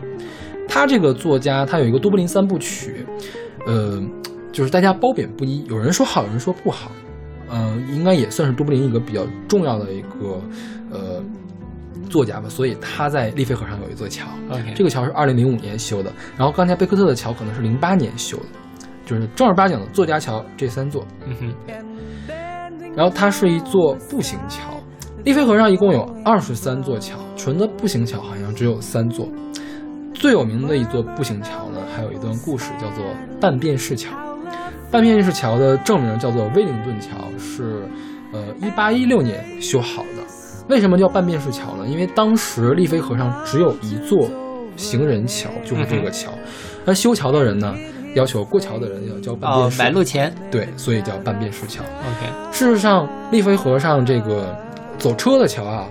[0.68, 3.06] 他这个作家，他有一个多柏林三部曲，
[3.66, 4.02] 呃，
[4.52, 6.90] 就是大家褒贬不一，有人说好，有人说不好。
[7.50, 10.38] 嗯、应该也算是多柏林一个比较重要的一个
[10.90, 11.24] 呃
[12.10, 14.26] 作家吧，所以他在利菲河上有一座桥
[14.76, 18.44] 这个桥是二零零五年修的，然后刚才贝克特的桥可能是零八年修的，
[19.08, 21.54] 就是正儿八经的作家桥这三座，嗯哼，
[22.94, 24.74] 然后它是一座步行桥。
[25.24, 29.26] 利菲河上一共有二十三座桥，纯的步行桥好像只有三座。
[30.12, 33.02] 最有名的一座步行桥呢，还有一段故事，叫做
[33.40, 34.14] 半便士桥。
[34.90, 37.82] 半便士桥的正名叫做威灵顿桥，是
[38.32, 40.22] 呃一八一六年修好的。
[40.68, 41.86] 为什么叫半便士桥呢？
[41.86, 44.28] 因为当时利菲河上只有一座
[44.76, 46.30] 行人桥，就是这个桥。
[46.84, 47.74] 那修桥的人呢，
[48.14, 51.82] 要求过桥的人要交半哦便，士，买路钱对，所以叫半边石桥。
[51.82, 54.56] ，OK，事实上，利菲河上这个
[54.98, 55.88] 走车的桥啊，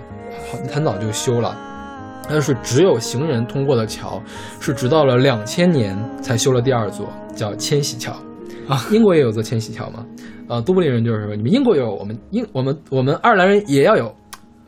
[0.50, 1.56] 很很早就修了，
[2.28, 4.20] 但是只有行人通过的桥，
[4.60, 8.12] 是直到了两千年才修了第二座，叫千禧桥。
[8.68, 10.04] 啊英国也有座千禧桥嘛？
[10.48, 14.14] 啊，都柏林人就是说，你们英国有，我们英我们我们爱尔兰人也要有，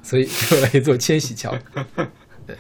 [0.03, 1.55] 所以修了一座千禧桥。
[2.47, 2.57] 对。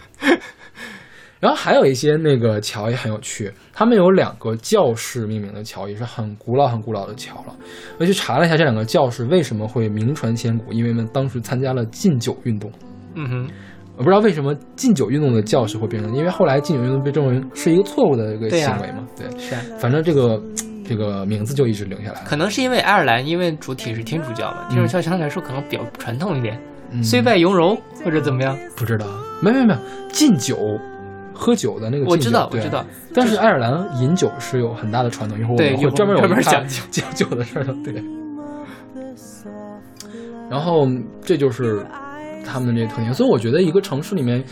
[1.40, 7.56] 然后还有一些那个桥也很有趣，他们有两个教士命名的桥，也是很古老很古老的桥了。
[7.98, 12.70] 我去查了一下这两个教士为什么会名传千古，因为他们当时参加了禁酒运动。
[13.14, 13.48] 嗯哼，
[13.96, 19.06] 我不知道为什么禁酒运动的教士会变成，因为后来禁酒运动被证为是一个错误的一个行为嘛。
[19.16, 19.60] 对，是啊。
[19.78, 20.38] 反正这个
[20.86, 22.26] 这个名字就一直留下来了。
[22.26, 26.60] 可能是因为爱尔兰，因为主体是天主教嘛，天主教相对来说可能比较传统一点，
[26.92, 28.54] 嗯虽败犹荣或者怎么样。
[28.76, 29.06] 不知道，
[29.42, 29.78] 没没没有
[30.12, 30.56] 禁酒，
[31.40, 32.04] 喝酒的那个。
[32.04, 32.84] 我知道，我对知道。
[33.14, 37.94] 但是爱尔兰饮酒是有很大的传统，一会儿我对们会专门有专门讲究讲酒的事儿的，对。
[40.50, 40.86] 然后
[41.22, 41.84] 这就是
[42.44, 44.44] 他们的这个特点，所以我觉得一个城市里面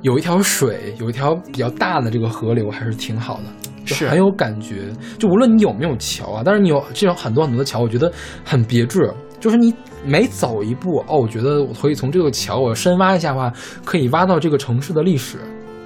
[0.00, 3.44] 有一条水，有一条比较大的这个河流，还是挺好的，
[3.84, 4.86] 就是很有感觉。
[5.18, 8.10] 就无论你有没有桥啊，但是你有这种很多很多的桥，我觉得
[8.44, 9.12] 很别致。
[9.40, 9.74] 就是你
[10.06, 13.52] 每走一步，哦，我觉得我可以从这个桥我深挖一下的话，
[13.84, 15.36] 可以挖到这个城市的历史。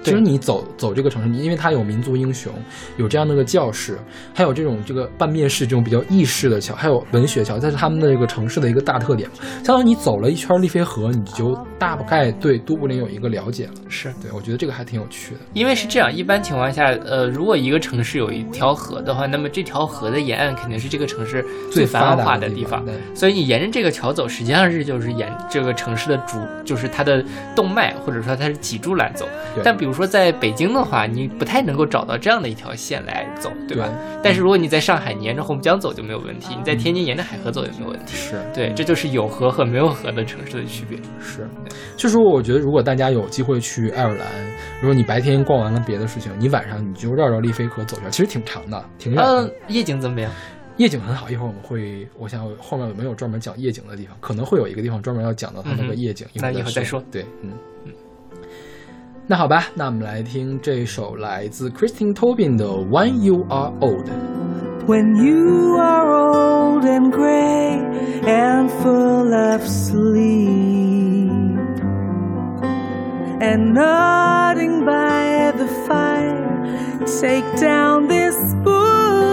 [0.07, 2.53] 其实你走走这个城市，因为它有民族英雄，
[2.97, 3.99] 有这样的一个教室，
[4.33, 9.29] 还有这种这个半面式这种比较意式的桥，还有文学桥，这是他们的这个城市的一个大特点。
[9.65, 13.73] 相当于你走了一圈丽菲河，你就大概对都柏林有一个了解了。
[13.89, 15.41] 是对，我觉得这个还挺有趣的。
[15.53, 22.85] 因为是这样，一般情况下，呃，如果一个城市有一条河的话，那么这条河的沿岸肯定是这个城市最繁发达的华地方。
[22.85, 27.25] 对，所以你沿着这个桥走，实际上是就是沿这个城市的主，就是它的
[27.55, 29.27] 动脉或者说它是脊柱来走。
[29.55, 33.89] 对但比如说在北京的话，你不太能够找到这样的一条线来走，对吧？
[34.23, 38.15] 但是如果你在上海，你沿着洪江走就没有问题；你在天津沿着海河走也没有问题。
[38.15, 40.99] 是对，这就是有河和没有河的城市的区别。
[41.21, 41.49] 是，
[41.97, 44.27] 就是说，我觉得如果大家有机会去爱尔兰，
[44.81, 49.43] 如果你白天逛完了别的事情，你晚上你就绕绕丽菲河走一圈，其实挺长的，挺远的。
[49.43, 50.31] 嗯，夜景怎么样？
[50.77, 57.51] 夜景很好，一会儿我们会，我想后面有没有专门讲夜景的地方，可能会有一个地方专门要讲到它那个夜景，嗯那以后再说对，嗯。
[59.28, 64.06] 那好吧，那我们来听这首来自 Christine Tobin 的《When You Are Old》。
[64.88, 67.80] When you are old and gray
[68.26, 71.30] and full of sleep,
[73.40, 76.66] and nodding by the fire,
[77.06, 79.25] take down this book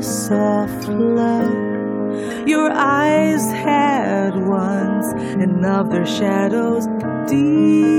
[0.00, 5.12] Of soft love your eyes had once,
[5.42, 6.86] and of their shadows
[7.28, 7.90] deep.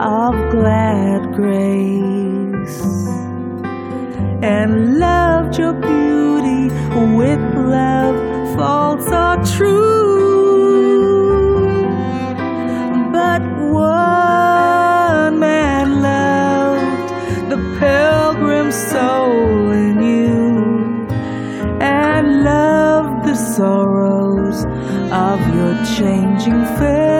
[0.00, 2.80] Of glad grace
[4.42, 6.68] and loved your beauty
[7.16, 8.16] with love
[8.54, 9.88] false or true?
[13.10, 13.42] But
[13.72, 17.10] one man loved
[17.50, 21.08] the pilgrim soul in you
[21.80, 24.64] and love the sorrows
[25.10, 27.17] of your changing face.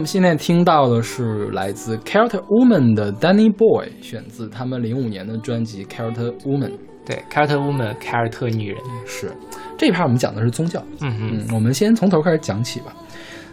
[0.00, 6.72] 们现在听到的是来自 Character Woman 的 Danny Boy，选自他们零五年的专辑 Character Woman。
[7.04, 8.78] 对，凯尔特 woman，凯尔特女人。
[9.04, 9.30] 是
[9.76, 12.94] 这一趴我们讲的是宗教，嗯嗯嗯，我们先从头开始讲起吧。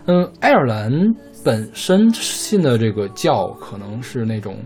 [0.06, 0.91] 嗯，爱尔兰
[1.44, 4.57] 本身信的这个教可能是那种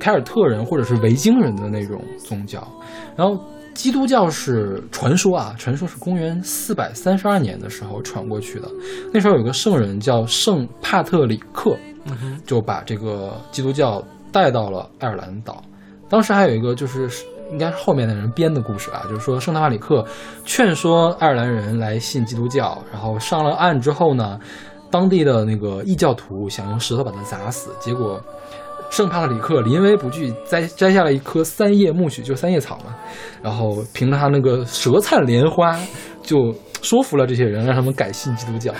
[0.00, 2.66] 凯尔特人或者是维京人的那种宗教，
[3.16, 3.42] 然后
[3.74, 8.68] 基督教是传说啊，传说是公元四百三十二年的时候传过去的。
[9.12, 11.76] 那时候有个圣人叫圣帕特里克，
[12.44, 15.62] 就把这个基督教带到了爱尔兰岛。
[16.08, 17.08] 当时还有一个就是
[17.50, 20.04] 应该是后面的人编的故事啊，就是说圣帕里克
[20.44, 24.38] 劝说爱尔兰人来信基督教，然后上了岸之后呢，
[24.90, 28.20] 当地的那个异教徒想用石头把他砸死，结果
[28.92, 32.94] 圣帕特里克临危不惧，摘摘下了一颗三叶苜蓿，就三叶草嘛，
[33.42, 35.74] 然后凭着他那个舌灿莲花，
[36.22, 38.70] 就说服了这些人，让他们改信基督教。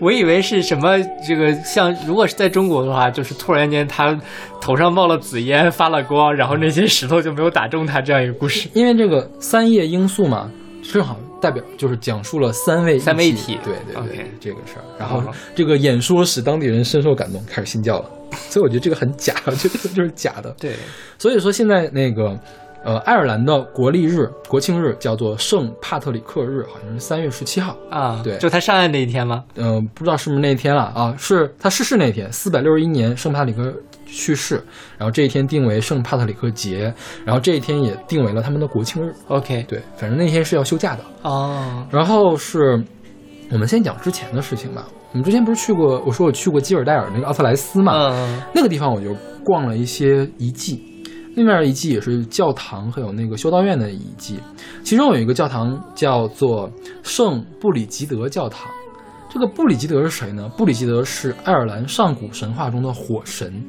[0.00, 4.18] 我以为是什么这个像，如果是在中国的话，就是突然间他
[4.58, 8.70] 头上冒了紫烟，发了光，然后那些石头就没有打中他这样一个故事。
[8.72, 10.50] 因为这个三叶罂粟嘛，
[10.82, 14.84] 正好代表就是讲述了三位三位一体对对对 OK 这个事儿。
[14.98, 15.24] 然后哦
[15.54, 18.10] 这个演说使当地人深受感动，开始信教了。
[18.32, 20.54] 所以我觉得这个很假，我觉得这个就是假的。
[20.58, 20.74] 对，
[21.18, 22.38] 所以说现在那个
[22.84, 27.76] 呃爱尔兰的国历日、国庆日叫做圣帕特里克日，好像是三月十七号。
[27.90, 29.44] 啊，对就他上岸那一天吗？
[29.54, 31.14] 呃，不知道是不是那一天了啊？
[31.18, 33.74] 是他逝世那天，四百六十一年圣帕特里克
[34.06, 34.62] 去世，
[34.96, 36.92] 然后这一天定为圣帕特里克节，
[37.24, 39.12] 然后这一天也定为了他们的国庆日。
[39.28, 41.04] OK，对，反正那天是要休假的。
[41.22, 42.82] 哦，然后是，
[43.50, 44.86] 我们先讲之前的事情吧。
[45.12, 50.82] 我们之前不是去过，我说我去过基尔代尔那个奥特莱斯嘛，嗯那个地方我就逛了一些遗迹，
[51.34, 54.38] 那面遗迹也是教堂还有那个修道院的遗迹，
[54.84, 56.70] 其中有一个教堂叫做
[57.02, 58.70] 圣布里吉德教堂。
[59.30, 60.46] 这个布里吉德是谁呢？
[60.56, 63.62] 布里吉德是爱尔兰上古神话中的火神，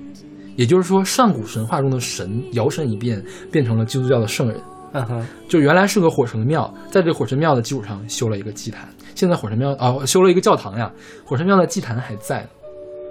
[0.56, 4.60] 也就是说，上古神话中的神摇身一变变成了基督教的圣人。
[4.92, 8.90] 嗯哼，就原来是个火神庙，在这火神庙的基础上修了一个祭坛。
[9.20, 10.90] 现在火神庙哦，修了一个教堂呀，
[11.26, 12.48] 火神庙的祭坛还在。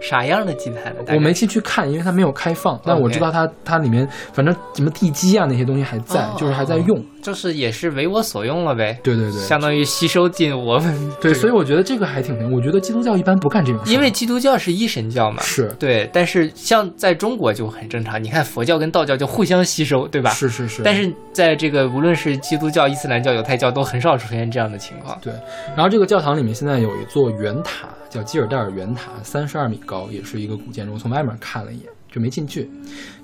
[0.00, 1.00] 啥样的祭坛呢？
[1.08, 7.04] 我没进去看，因为它没有开放，但我知道它它里面反正什么地基啊那些东西还在，哦就是还在用。
[7.20, 8.98] 就是也是为我所用了呗。
[9.02, 12.52] 对对对，相当于吸收进我们对，所以我觉得这个还挺灵。
[12.52, 20.30] 我觉得基督教一般不干这种事，因为基督教是一神教嘛，是对，但是像在中国就很正常，你看佛教跟道教就互相吸收，对吧？
[20.30, 25.18] 是是是，但是在这个无论是基督教、伊斯兰教、犹太教，都很少出现这样的情况。
[25.20, 25.32] 对，
[25.76, 30.94] 然后这个教堂里面现在有一座圆塔，叫基尔代尔圆塔，三十二米高，也是一个古建筑。
[30.94, 32.70] 我从外面看了一眼，就没进去，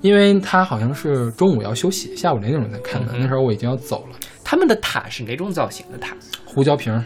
[0.01, 3.13] 因为他好像是中午要休息，下午两点钟才看的。
[3.13, 4.15] 嗯那时候我已经要走了。
[4.43, 6.15] 他们的塔是哪种造型的塔？
[6.45, 7.03] 胡椒瓶儿，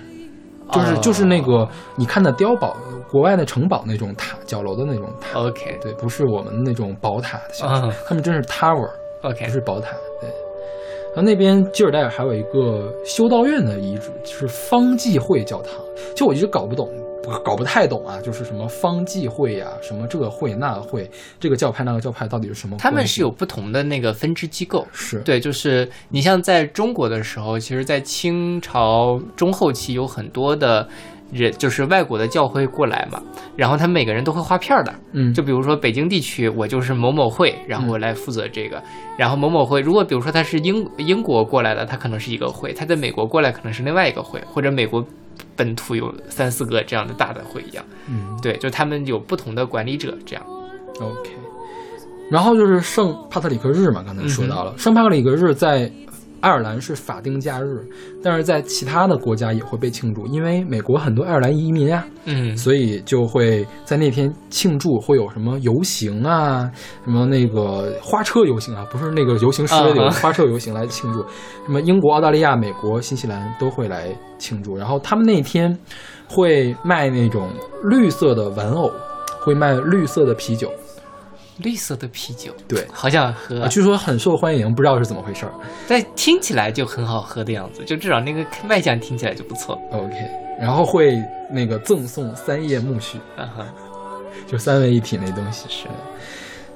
[0.72, 2.76] 就是、哦就是那个你看的碉堡，
[3.10, 5.40] 国外的城堡那种塔，角楼的那种塔。
[5.40, 9.92] OK 对，不是我们那种宝塔的形式，嗯他们真是 tower，OK，不是宝塔。
[10.20, 10.30] 对，
[11.16, 15.74] 然后那边基尔代尔还有一个修道院的遗址，是方济会教堂。
[16.16, 16.90] 就我一直搞不懂，
[17.44, 21.10] 搞不太懂啊，就是什么方济会呀、什么这个会那个会，
[21.40, 22.78] 这个教派那个教派到底是什么？
[22.80, 24.88] 他们是有不同的那个分支机构。
[24.92, 30.88] 是对，就是你像在中国的时候，其实，在清朝中后期有很多的
[31.32, 33.22] 人，就是外国的教会过来嘛，
[33.56, 38.82] 然后他们每个人都会划片儿的，嗯，就比如说北京地区，我就是某某会，然后我来负责这个。
[39.18, 45.06] 然后某某会，如果比如说他是英英国过来的，他可能是一个会；他在美国过来可能是另外一个会，或者美国
[45.56, 47.84] 本土有三四个这样的大的会一样。
[48.08, 50.46] 嗯对，就他们有不同的管理者这样。
[51.00, 51.32] OK，
[52.30, 55.92] 然后就是圣帕特里克日嘛，刚才说到了，圣帕特里克日在
[56.42, 57.86] 爱尔兰是法定假日，
[58.24, 66.70] 但是在其他的国家也会被庆祝，因为美国很多爱尔兰移民啊，嗯，所以就会在那天庆祝，会有什么游行啊，
[67.04, 70.10] 什么那个花车游行啊，不是那个游行诗的游啊。
[70.12, 71.20] 花车游行来庆祝。
[71.66, 75.78] 什么英国、澳大利亚、美国、新西兰都会来庆祝，然后他们那天
[76.28, 77.50] 会卖那种
[77.84, 78.92] 绿色的玩偶，
[79.42, 80.72] 会卖绿色的啤酒，
[81.62, 82.86] 绿色的啤酒，对。
[82.92, 85.52] 好想喝啊，，据说很受欢迎，不知道是怎么回事儿。
[85.88, 89.80] 但听起来就很好喝的样子，就至少那个卖相听起来就不错。
[89.92, 90.14] OK，
[90.60, 91.22] 然后会
[91.52, 93.66] 那个赠送三叶苜蓿，啊哈，
[94.48, 95.88] 就三位一体那东西是。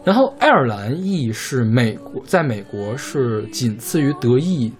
[0.03, 4.71] 然后爱尔兰裔是美国，在美国是仅次于德裔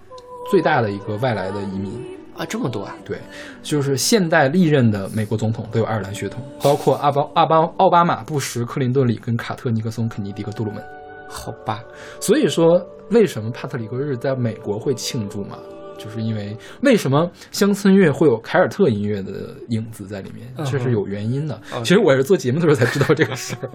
[0.50, 2.13] 最大的一个外来的移民。
[2.36, 3.18] 啊，这么多啊，对，
[3.62, 10.82] 就是现代历任的美国总统都有爱尔兰血统，包括阿巴阿巴奥巴马、布什、克林顿、里根、卡特、尼克松、肯尼迪和杜鲁门。
[11.28, 11.82] 好吧，
[12.20, 12.80] 所以说，
[13.10, 15.58] 为什么帕特里克日在美国会庆祝嘛？
[15.96, 21.54] 就是因为为什么乡村乐会有凯尔特音乐的影子在里面，这是有原因的。
[21.72, 23.70] 哦其实我也是做节目的时候才知道这个事儿。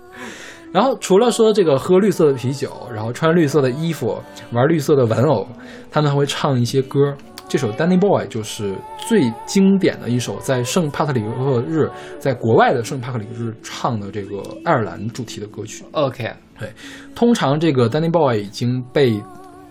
[0.72, 4.18] 然后除了说这个喝绿色的啤酒，然后穿绿色的衣服，
[4.52, 5.46] 玩绿色的玩偶，
[5.90, 7.14] 他们还会唱一些歌。
[7.48, 15.84] 这首《Danny Boy》就是最经典的一首，在圣帕特里克日，在国外的圣帕特里克日唱的这个爱尔兰主题的歌曲。
[15.92, 16.28] OK，
[16.58, 16.68] 对
[17.14, 19.22] 通常这个 Danny Boy 已经被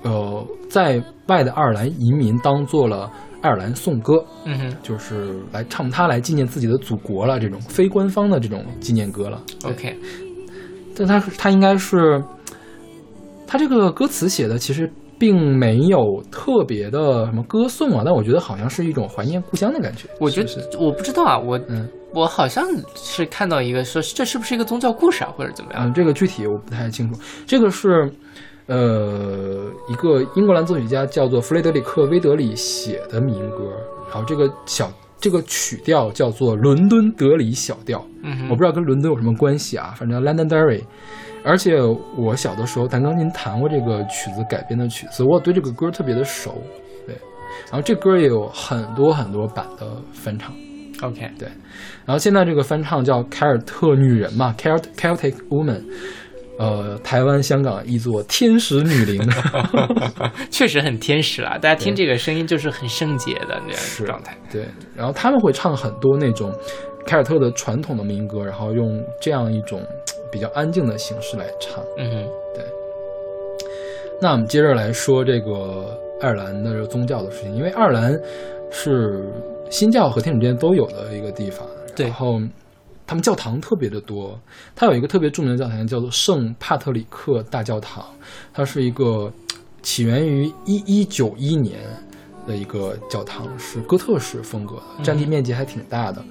[0.03, 3.11] 呃在外的爱尔兰移民当做了
[3.41, 9.41] 爱尔兰颂歌，嗯哼就是来唱它来纪念自己的祖国了，这种非官方的这种纪念歌了。
[9.65, 9.97] ，OK，
[10.95, 12.23] 但它它应该是，
[13.45, 20.07] 它这个歌词写的其实并没有特别的什么歌颂啊，但我觉得好像是一种怀念故乡的感觉。
[20.19, 22.65] 我觉得我不知道啊，我嗯我好像
[22.95, 25.89] 是看到一个说这是不是一个宗教故事啊，或者怎么样？
[25.89, 27.19] 嗯，这个具体我不太清楚。
[27.45, 28.09] 这个是，
[28.67, 33.63] 呃，一个英格兰作曲家叫做弗雷德里克·威德里写的民歌，
[34.09, 34.89] 然后这个小
[35.25, 38.05] 这个曲调叫做伦敦德里小调。
[38.21, 40.83] 嗯，我不知道跟伦敦有什么关系啊，反正 Londonderry。
[41.43, 41.81] 而且
[42.15, 46.61] 我小的时候弹钢琴弹过这个曲子改编的曲子，我对这个歌特别的熟。
[47.07, 47.15] 对，
[47.71, 50.53] 然后这歌也有很多很多版的翻唱。
[51.01, 51.47] OK，对
[52.05, 55.81] 然后现在这个翻唱叫凯尔特女人嘛，Celt Celtic Woman，
[56.57, 59.21] 呃，台湾、香港译作天使女灵，
[60.49, 64.37] 确实很天使啦，大家听这个声音就是很圣洁的那是种状态。
[64.51, 64.65] 对，
[64.95, 66.53] 然后他们会唱很多那种
[67.05, 69.81] 凯尔特的传统的民歌，然后用这样一种
[70.31, 71.83] 比较安静的形式来唱。
[71.97, 72.63] 嗯对，
[74.21, 78.17] 那我们接着来说这个爱尔兰的宗教的事情，因为爱尔兰
[78.71, 79.29] 是
[79.69, 82.39] 新教和天主教都有的一个地方，对然后
[83.07, 84.39] 他们教堂特别的多，
[84.75, 88.03] 它有一个特别著名的教堂叫做圣帕特里克大教堂，
[88.53, 89.31] 它是一个
[89.81, 91.79] 起源于一一九一年
[92.47, 96.23] 的一个教堂，是哥特式风格的，占地面积还挺大的。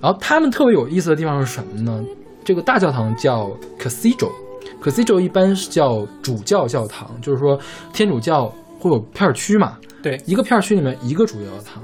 [0.00, 2.04] 然后他们特别有意思的地方是什么呢？
[2.44, 4.32] 这个大教堂叫 cathedral。
[4.82, 7.58] cathedral 一般是叫主教教堂，就是说
[7.92, 8.46] 天主教
[8.78, 11.82] 会有片儿区嘛，对，一个片儿区里面一个主教教堂。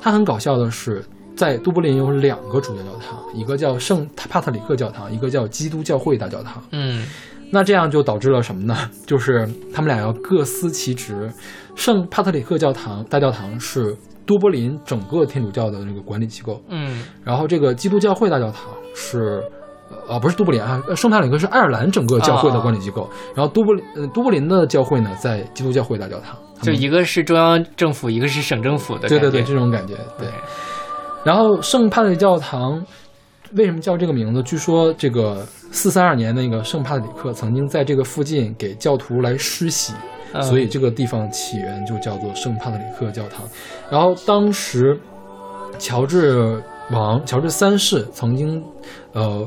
[0.00, 1.04] 它很搞笑的是，
[1.38, 6.60] 在都柏林有两个主教教堂，一个叫圣帕特里克教堂，一个叫基督教会大教堂。
[6.72, 7.06] 嗯
[7.50, 8.76] 那这样就导致了什么呢？
[9.06, 11.32] 就是他们俩要各司其职。
[11.74, 13.96] 圣帕特里克教堂大教堂是
[14.26, 19.40] 都柏林整个天主教的那个管理机构，嗯然后这个基督教会大教堂是，
[19.88, 29.08] 呃啊不是都柏林啊，呃圣帕里克是爱尔兰整个教会的管理机构，然后都柏林呃都柏林的教会呢在基督教会大教堂，就一个是中央政府，一个是省政府的。
[29.08, 30.28] 对对对这种感觉对。
[31.24, 32.84] 然后圣帕特里教堂
[33.52, 34.42] 为什么叫这个名字？
[34.42, 39.92] 据说这个四三二年那个圣帕特里克曾经在这个附近给教徒来施洗，
[40.32, 43.46] 嗯所以这个地方起源就叫做圣帕特里克教堂。
[43.90, 44.98] 然后当时
[45.78, 48.62] 乔治王乔治三世曾经
[49.12, 49.46] 呃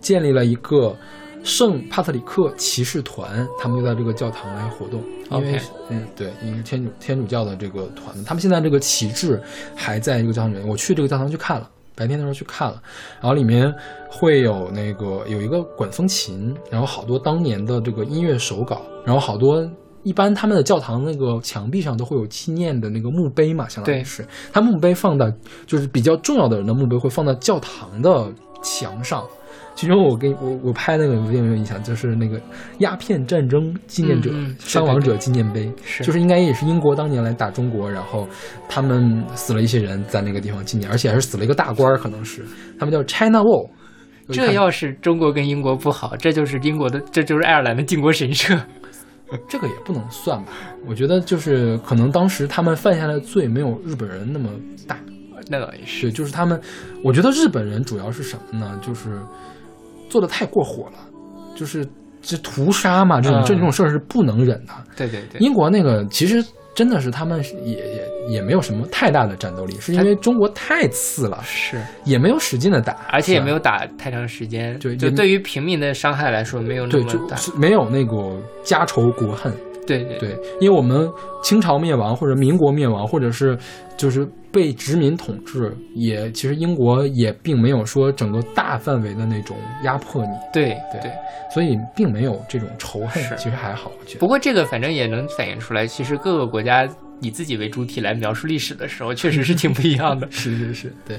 [0.00, 0.94] 建立了一个
[1.42, 5.02] 圣帕特里克骑士团，他们就在这个教堂来活动。
[5.38, 9.40] 因为嗯对，因为天主天主教的这个团，他们现在这个旗帜
[9.74, 10.66] 还在这个教堂里面。
[10.66, 11.68] 我去这个教堂去看了。
[11.94, 12.82] 白天的时候去看了，
[13.20, 13.72] 然后里面
[14.08, 19.62] 会有那个有一个管风琴，然后好多当年的这个音乐手稿，然后好多
[20.02, 25.30] 一般他们的教堂那个墙壁上都会有纪念的那个墓碑嘛，相当于是，他墓碑放在
[25.66, 28.32] 就是比较重要的人的墓碑会放在教堂的
[28.62, 29.22] 墙上。
[29.74, 31.82] 其中我给我我拍那个有没有印象？
[31.82, 32.40] 就是那个
[32.78, 38.28] 鸦片战争纪念者、伤亡者纪念碑，是就是应该也是英国当年来打中国，然后
[38.68, 42.44] 他们死了一些人在那个地方纪念，而且还是死了一个大官儿，可能是
[42.78, 43.68] 他们叫 China Wall。
[44.28, 48.56] 这要是中国跟英国不好，这就是英国的，这就是爱尔兰的靖国神社。
[49.48, 50.52] 这个也不能算吧。
[50.86, 54.50] 我觉得就是可能当时他们犯下的罪没有日本人那么
[54.86, 54.98] 大。
[55.48, 56.58] 那倒也是，就是他们，
[57.02, 58.78] 我觉得日本人主要是什么呢？
[58.80, 59.18] 就是
[60.12, 60.98] 做的太过火了，
[61.56, 61.86] 就是
[62.20, 63.44] 这屠杀嘛，这种、嗯。
[63.46, 64.72] 这种事儿是不能忍的。
[64.94, 66.44] 对对对，英国那个其实
[66.74, 78.14] 真的是他们也也也没有什么太大的战斗力，是因为中国太次了，是，也没有使劲的打，而且也没有打太长时间，对也就对于平民的伤害来说没有那对，么大，就没有那个
[78.62, 79.50] 家仇国恨。
[79.86, 80.18] 对对。
[80.18, 81.10] 对，因为我们
[81.42, 83.58] 清朝灭亡或者民国灭亡，或者是
[83.96, 91.10] 就是被殖民统治，也其实英国也并没有说整个大范围的那种压迫你，对对对。
[91.52, 94.20] 所以并没有这种仇恨，其实还好，我觉得。
[94.20, 96.88] 不过这个反正也能反映出来，其实各个国家
[97.20, 100.26] 以自己为主体来描述历史的时候，确实是挺不一样的。
[100.32, 101.18] 是是是，对。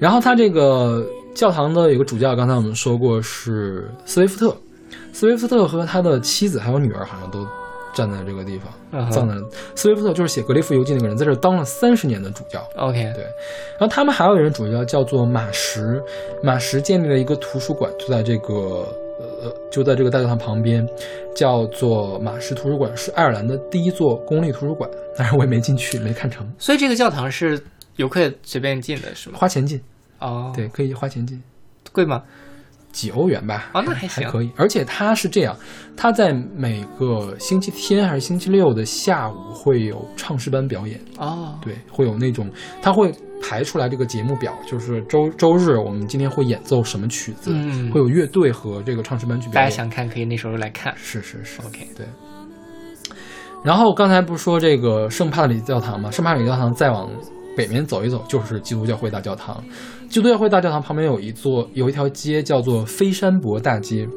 [0.00, 1.06] 然后他这个
[1.36, 4.56] 教堂的有个主教，刚才我们说过是斯威夫特，
[5.12, 7.46] 斯威夫特和他的妻子还有女儿好像都
[7.94, 9.34] 站在这个地方，葬在
[9.74, 12.60] 斯威夫特就是写《格列夫游记》那个人，在这儿当了三十年的主教。
[12.76, 13.24] OK，对，
[13.78, 16.02] 然后他们还有一人主教叫做马什，
[16.42, 18.54] 马什建立了一个图书馆，就在这个
[19.20, 20.86] 呃，就在这个大教堂旁边，
[21.34, 24.90] 叫做马什图书馆，是爱尔兰的第一座公立图书馆。
[25.16, 27.62] 但是我也没进去，没看成，所以这个教堂是
[27.96, 29.38] 游客随便进的，是吗？
[29.38, 29.80] 花钱进，
[30.18, 31.40] 哦，对，，可以花钱进，
[31.92, 32.24] 贵吗？
[32.94, 33.70] 几欧元吧。
[33.74, 34.26] 哦，那还行。
[34.30, 35.54] 可以，而且它是这样，
[35.96, 42.48] 它在每个星期天还是星期六的下午会有唱诗班表演，哦，对，会有那种，
[42.80, 43.12] 他会
[43.42, 49.64] 排出来这个节目表，就是周周日我们今天会演奏什么曲子，嗯会有乐队和这个唱诗班去表演。
[49.64, 50.94] 大家想看可以那时候来看。
[50.96, 52.06] 是是是 OK 对。
[53.64, 56.10] 然后刚才不是说这个圣帕里教堂吗？
[56.10, 57.10] 圣帕里教堂再往
[57.56, 59.64] 北面走一走就是基督教会大教堂。
[60.14, 64.08] 基督教会大教堂旁边有一座有一条街叫做飞山伯大街。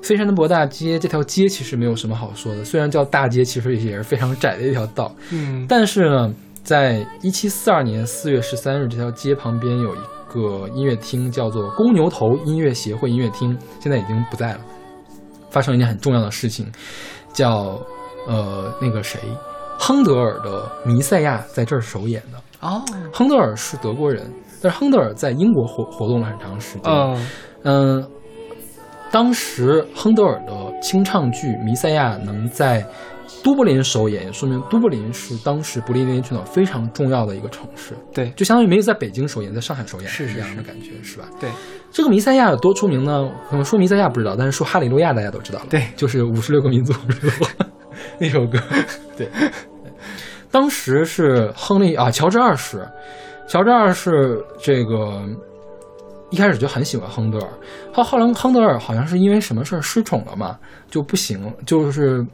[0.00, 5.12] 飞山伯大街这条街其实没有什么好说的，虽然叫大街，其实也是非常窄的一条道。
[5.32, 6.32] 嗯，但是呢，
[6.62, 9.98] 在一七四二年四月十三日，这条街旁边有一
[10.32, 14.60] 个音乐厅，叫做公牛头音乐协会音乐厅，现在已经不在了。
[15.50, 16.64] 发生一件很重要的事情，
[17.32, 17.76] 叫
[18.28, 19.18] 呃那个谁，
[19.76, 22.38] 亨德尔的《弥赛亚》在这儿首演的。
[22.60, 22.80] 哦，
[23.12, 24.30] 亨德尔是德国人，
[24.62, 26.92] 但是亨德尔在英国活活动了很长时间。
[26.92, 27.26] 嗯，
[27.64, 28.10] 嗯，
[29.10, 32.84] 当时亨德尔的清唱剧《弥赛亚》能在
[33.42, 41.24] 都柏林首演，也说明都柏林是当时不列颠群岛非常重要的一个城市，对就相当于没有在北京首演，在上海首演是是一样的是感觉，是吧？
[41.40, 41.48] 对，
[41.90, 43.30] 这个弥赛亚有多出名呢？
[43.48, 45.66] 可能说弥赛亚不知道，但是说哈利路亚大家都知道了。
[45.70, 46.92] 对就是五十六个民族
[48.18, 48.58] 那首歌。
[49.16, 49.26] 对，
[50.50, 52.86] 当时是亨利啊，乔治二世，
[53.50, 55.20] 乔治二世这个
[56.30, 57.50] 一开始就很喜欢亨德尔，
[57.92, 60.56] 后后来亨德尔好像是因为什么事儿失宠了嘛，
[60.88, 62.24] 就不行，就是。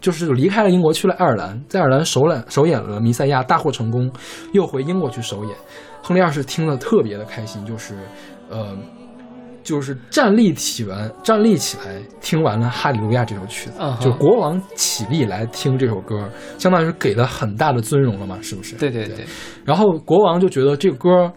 [0.00, 4.10] 就是离开了英国，去了爱尔兰，在爱尔兰首演首演了《弥赛亚》，大获成功，
[4.54, 5.54] 又回英国去首演。
[6.02, 7.98] 亨利二世听了特别的开心，就是，
[8.48, 8.74] 呃，
[9.70, 16.28] 就是站立起完，站立起来，听完了《哈利路亚》这首曲子就国王起立来听这首歌，
[16.58, 18.74] 相当于是给了很大的尊荣了嘛，是不是？
[18.74, 19.24] 对对对，
[19.64, 21.32] 然后国王就觉得这个歌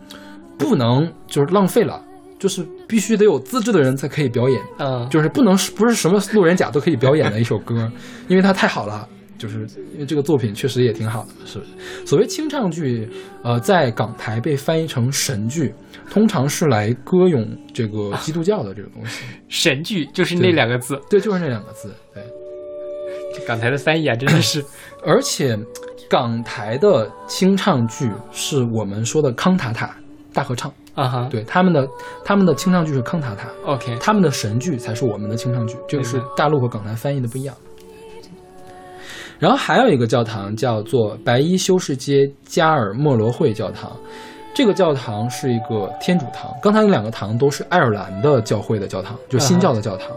[0.57, 2.01] 不能就是浪费了，
[2.39, 7.87] 就是必须得有资质的人才可以表演，嗯，就是不能是不是什么路人甲都可以表演的一首歌，
[8.27, 9.07] 因为它太好了。
[9.37, 9.59] 就是
[9.93, 11.71] 因为这个作品确实也挺好的，是不是？
[12.05, 13.09] 所谓清唱剧，
[13.43, 15.73] 呃，在港台被翻译成神剧，
[16.09, 19.25] 通常是来歌咏这个基督教的这个东西。
[19.49, 21.93] 神剧就是那两个字，对，就是那两个字。
[22.13, 22.23] 对，
[23.33, 24.63] 这港台的翻译啊，真的是，
[25.05, 25.57] 而且
[26.09, 29.95] 港台的清唱剧是我们说的康塔塔
[30.33, 31.87] 大合唱，啊哈，对他们的
[32.23, 37.55] 他们的清唱剧是康塔塔，，OK，他们的神剧才是我们的清唱剧，这个是大陆和港台翻译的不一样。
[39.43, 43.91] 然后还有一个教堂叫做白衣修士街加尔默罗会教堂，
[44.55, 46.49] 这个教堂是一个天主堂。
[46.61, 50.07] 刚才那两个堂都是爱尔兰的教会的教堂，就新教的教堂。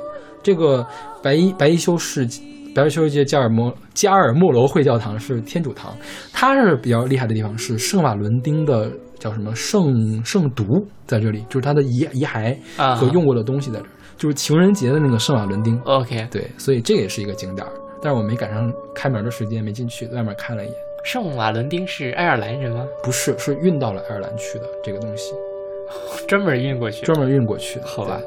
[0.44, 0.86] 这个
[1.24, 2.24] 白衣白衣修士
[2.72, 5.92] 白衣修士街加尔默加尔默罗会教堂是天主堂，
[6.32, 8.88] 它是比较厉害的地方是圣瓦伦丁的
[9.18, 15.76] 叫什么圣圣毒在这里，就是他的遗遗骸啊和用过的东西在这儿，就是情人节的那个圣瓦伦丁。
[15.80, 17.72] OK，对，所以这也是一个景点儿，
[18.06, 20.76] 但是我没赶上开门的时间，没进去，在外面看了一眼。
[21.02, 22.86] 圣瓦伦丁是爱尔兰人吗？
[23.02, 25.34] 不是，是运到了爱尔兰去的这个东西，
[26.28, 27.86] 专门运过去，专门运过去的。
[27.86, 28.20] 好吧。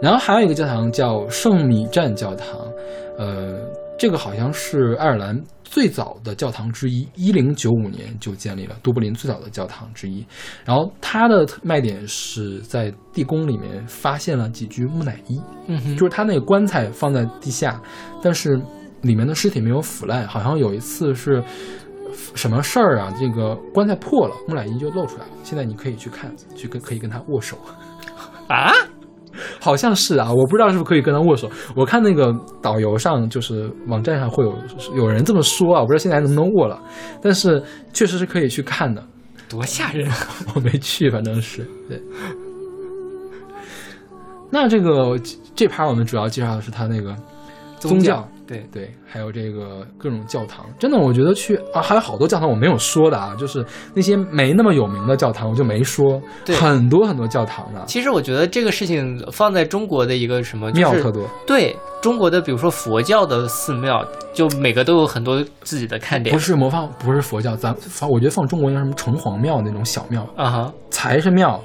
[0.00, 2.66] 然后还有一个教堂叫圣米站教堂，
[3.18, 3.60] 呃，
[3.98, 10.24] 这个好像是爱尔兰最早的教堂之一，一零九五年就建立了都柏林最早的教堂之一。
[10.64, 17.78] 然后它的卖点是在地宫里面发现了几具木乃伊，嗯哼，就是它那个棺材放在地下，
[18.22, 18.58] 但是
[19.02, 20.26] 里面的尸体没有腐烂。
[20.26, 21.42] 好像有一次是
[22.34, 23.12] 什么事儿啊？
[23.18, 25.32] 这个棺材破了，木乃伊就露出来了。
[25.42, 27.56] 现在你可以去看，去跟可以跟他握手。
[28.48, 28.72] 啊，
[29.60, 31.48] 好像是啊，我不知道是不是可以跟他握手。
[31.74, 34.54] 我看那个导游上就是网站上会有
[34.96, 36.80] 有人这么说啊，我不知道现在还能不能握了，
[37.22, 37.62] 但是
[37.92, 39.02] 确实是可以去看的。
[39.48, 40.16] 多吓人啊！
[40.54, 42.00] 我没去，反正是对。
[44.48, 45.18] 那这个
[45.56, 47.16] 这盘我们主要介绍的是他那个
[47.88, 50.66] 宗教，对，对，还有这个各种教堂。
[50.78, 61.26] 真的，我觉得去啊，还有好多教堂我没有说的啊，就是那些没那么有名的教堂我就没说，对很多很多教堂的，其实我觉得这个事情放在中国的一个什么、就是、庙特多。
[61.46, 64.04] 对中国的，比如说佛教的寺庙，
[64.34, 66.34] 就每个都有很多自己的看点。
[66.34, 70.72] 不是模仿，不是佛教，咱放我觉得放中国应该什么城隍庙那种小庙，啊哈。
[70.90, 71.58] 财神庙、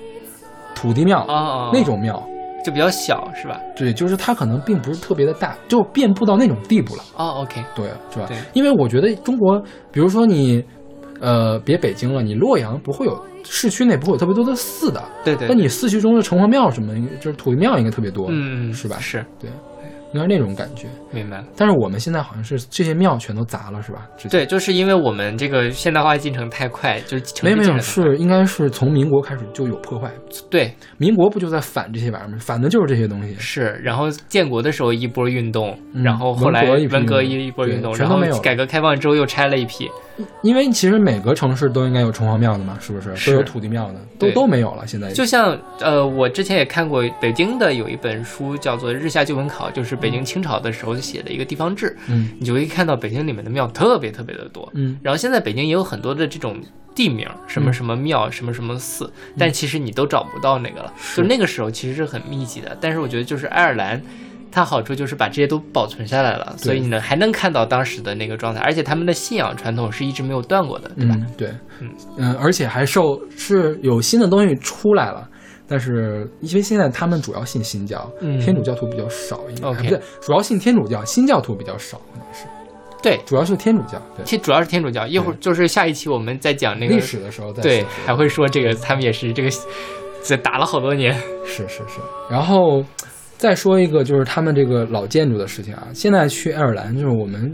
[0.74, 2.24] 土地庙、啊啊那种庙，
[2.66, 3.62] 就比较小是吧？
[3.76, 7.04] 对，就是它可能并不是特别的大，就遍布到那种地步了。
[7.16, 8.36] 哦，OK，对，是吧对？
[8.54, 9.62] 因为我觉得中国，
[9.92, 10.64] 比如说你，
[11.22, 18.98] 呃，别北京了，你洛阳不会有市区内不会有特别多的寺的，对对，那你市区中的城隍庙什么，就是土地庙应该特别多，嗯嗯是吧？
[19.00, 19.50] 是对，
[20.16, 20.88] 应该是那种感觉。
[21.12, 21.46] 明白了。
[21.58, 24.08] 但是我们现在好像是这些庙全都砸了，是吧？
[24.30, 30.10] 对，就是因为我们这个现代化进程太快，就是没有没有，是应该是从民国开始就有破坏，
[30.50, 32.38] 对民国不就在反这些玩意儿吗？
[32.40, 33.36] 反的就是这些东西。
[33.38, 39.90] 是，然后建国的时候一波运动，嗯然后后来文革一波运动，然后改革开放之后又拆了一批，
[40.42, 43.16] 因为其实每个城市都应该有城隍庙的嘛，是不是？
[43.16, 44.88] 是都有土地庙的，都都没有了。
[44.88, 54.72] 现在就像呃，我之前也看过北京的有一本书叫做《日下旧闻考》，就是北京清朝的时候写的一个地方志，嗯你就会看到北京里面的庙特别特别的多。
[54.74, 56.62] 嗯，然后现在北京也有很多的这种
[56.94, 60.94] 地名，什么嗯什么庙，什么什么寺，但其实你都找不到那个了。
[60.98, 64.02] 是就那个时候其实是很密集的，但是我觉得就是爱尔兰。
[64.56, 71.16] 它好处就是把这些都保存下来了，所以你能还能看到当时的那个状态，而且他们的信仰传统是一直没有断过的，对吧？
[71.20, 71.50] 嗯，对，
[71.82, 71.90] 嗯。
[72.16, 75.28] 嗯，而且还受是有新的东西出来了，
[75.68, 78.40] 但是因为现在他们主要信新教，嗯。
[78.40, 82.46] 天主教徒比较少，一点 OK 不对，主要信天主教，新教徒比较少，可能是。
[83.04, 84.02] 对，主要是天主教。
[84.16, 85.06] 对，其实主要是天主教。
[85.06, 89.50] 一会儿就是下一期我们再讲那个历史的时候再对，还会说这个他们也是这个
[90.24, 91.14] 这打了好多年，
[91.46, 92.00] 是是是，
[92.32, 92.82] 然后
[93.38, 95.88] 再说一个就是他们这个老建筑的事情啊。
[95.94, 97.54] 现在去爱尔兰，就是我们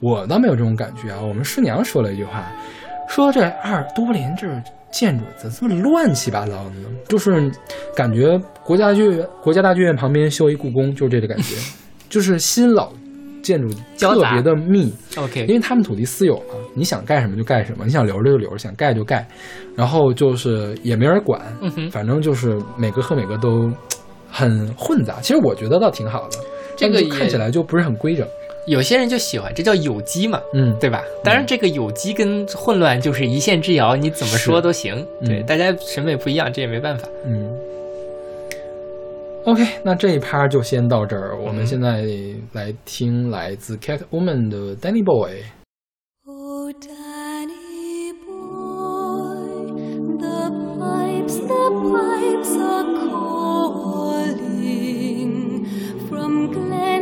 [0.00, 1.20] 我倒没有这种感觉啊。
[1.20, 2.50] 我们师娘说了一句话，
[3.08, 4.46] 说这阿尔多林这
[4.90, 6.88] 建筑怎么这么乱七八糟的呢？
[7.08, 7.50] 就是
[7.96, 11.56] 感觉国家剧院国家大剧院旁边修一故宫，就是这个感觉，
[12.10, 12.92] 就是新老
[13.42, 13.68] 建筑
[13.98, 14.92] 特别的密。
[15.16, 19.26] 因 OK，因为他们土地私有嘛，你想盖什么就盖什么，你想留着就留着，想盖就盖，
[19.74, 23.72] 然后就是也没人管，嗯，反正就是每个和每个都
[24.32, 25.20] 很混杂。
[25.20, 26.38] 其实我觉得倒挺好的，
[26.76, 28.26] 这个看起来就不是很规整。
[28.66, 31.02] 有些人就喜欢，这叫有机嘛，嗯，对吧？
[31.24, 35.04] 当然，这个有机跟混乱就是一线之遥，你怎么说都行。
[35.20, 37.08] 嗯对，大家审美不一样，这也没办法。
[37.26, 37.50] 嗯。
[39.44, 41.36] OK，那这一趴就先到这儿。
[41.36, 42.04] 我们嗯现在
[42.52, 45.42] 来听来自 Catwoman 的 Danny Boy。
[46.24, 49.66] Oh, Danny boy,
[50.20, 50.48] the
[50.78, 53.41] pipes, the pipes are calling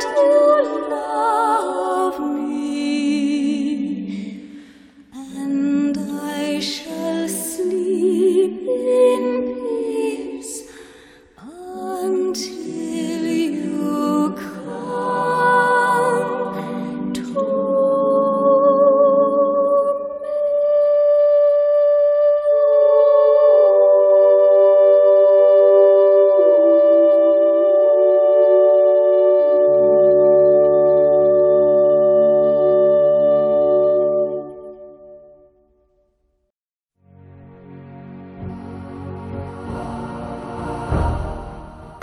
[0.00, 0.37] Light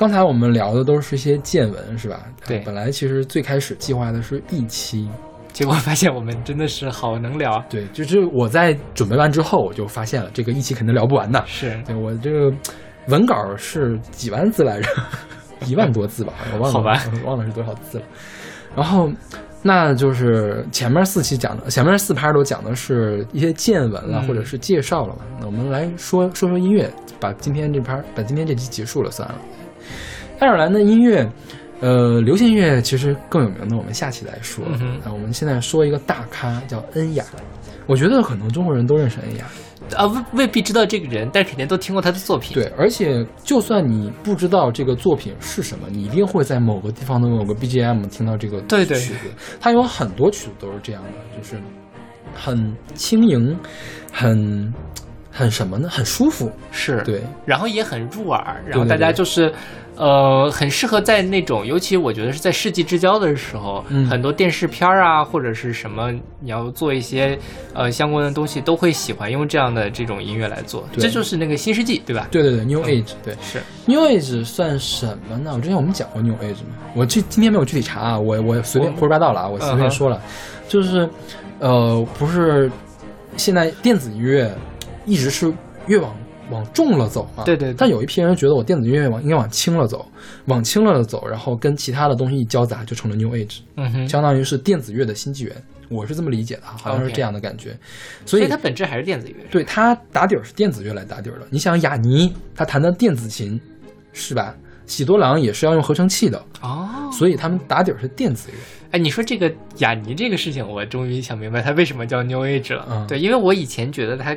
[0.05, 2.27] 刚才我们聊的都是一些见闻，是吧？
[2.45, 5.09] 对本来其实最开始计划的是一期，
[5.51, 11.43] 结果发现我们真的是好能聊，对，就是我在准备完之后，我就发现了这个一期肯定聊不完的。
[11.47, 12.53] 是对我这个
[13.07, 14.87] 文稿是几万字来着，
[15.65, 18.03] 一万多字吧，我忘了，好吧我忘了是多少字了。
[18.75, 19.09] 然后，
[19.63, 25.21] 那就是前面四期讲的，前面四拍都讲的是一些见闻了，嗯或者是介绍了嘛。
[25.39, 26.87] 那我们来说说说音乐，
[27.19, 29.35] 把今天这拍，把今天这期结束了算了。
[30.39, 31.27] 爱尔兰的音乐，
[31.79, 34.65] 呃，流行音乐其实更有名的，我们下期来说。
[34.81, 37.23] 嗯啊，我们现在说一个大咖叫恩雅，
[37.87, 39.45] 我觉得很多中国人都认识恩雅。
[39.95, 42.55] 啊，未未必知道这个人，但肯定都听过他的作品。
[42.55, 49.29] 对，而且就算你不知道这个作品是什么，你一定会在某个地方的某个 BGM 听到这个对对曲子。
[49.61, 51.55] 它有很多曲子都是这样的，就是
[52.33, 53.55] 很轻盈，
[54.11, 54.73] 很
[55.29, 55.87] 很什么呢？
[55.87, 56.51] 很舒服。
[56.71, 59.53] 是，对，然后也很入耳，然后大家就是，
[59.97, 67.37] 呃，很适合在那种，尤其我觉得是在世纪之交的时候，嗯很多电视片儿啊或者是什么，你要做一些
[67.73, 72.27] 呃相关的东西，都会喜欢用这样的这种音乐来做，对这就是那个新世纪，对吧？
[72.29, 75.51] 对对对，New Age，对是，New Age 算什么呢？
[75.55, 76.75] 我之前我们讲过 New Age 吗？
[76.93, 80.21] 我这今天没有具体查啊，我我随便胡说八道了啊，我随便说了，
[80.67, 81.09] 就是
[81.59, 82.69] 呃，不是
[83.37, 84.53] 现在电子音乐
[85.05, 85.53] 一直是
[85.87, 86.13] 越往
[86.49, 87.43] 往重了走嘛？
[87.43, 90.05] 对对对但有一批人觉得我电子音乐往应该往轻了走，
[90.45, 95.55] 往轻了走，然后跟其他的东西一交杂，就成了 New Age，嗯哼，相当于是电子乐的新纪元。
[95.87, 97.69] 我是这么理解的啊，好像是这样的感觉。
[98.25, 99.35] 所以所以它本质还是电子乐。
[99.51, 101.45] 对它打底儿是电子乐来打底儿的。
[101.51, 103.59] 你想雅尼他弹的电子琴，
[104.11, 104.55] 是吧？
[104.87, 108.57] 喜多郎也是要用合成器的，哦，所以他们打底儿是电子乐。
[108.91, 112.85] 哎，你说这个雅尼这个事情，我终于想明白它为什么叫 New Age 了。
[112.89, 114.35] 嗯对，因为我以前觉得它，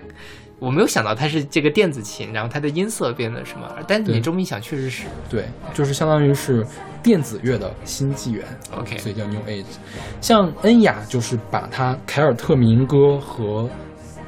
[0.60, 5.05] 我没有想到它是这个电子琴，然后它的音色变得什么，但对你这么一想，确实是。
[5.30, 6.66] 对，就是相当于是
[7.02, 8.44] 电子乐的新纪元。
[8.76, 9.64] OK 所以叫 New Age。
[10.20, 13.68] 像恩雅就是把它凯尔特民歌和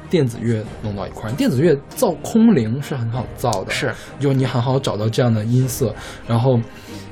[0.09, 1.33] 电子乐弄到一块儿。
[1.33, 5.93] 电子乐造空灵是很好造的，是，就你很好找到这样的音色，
[6.27, 6.59] 然后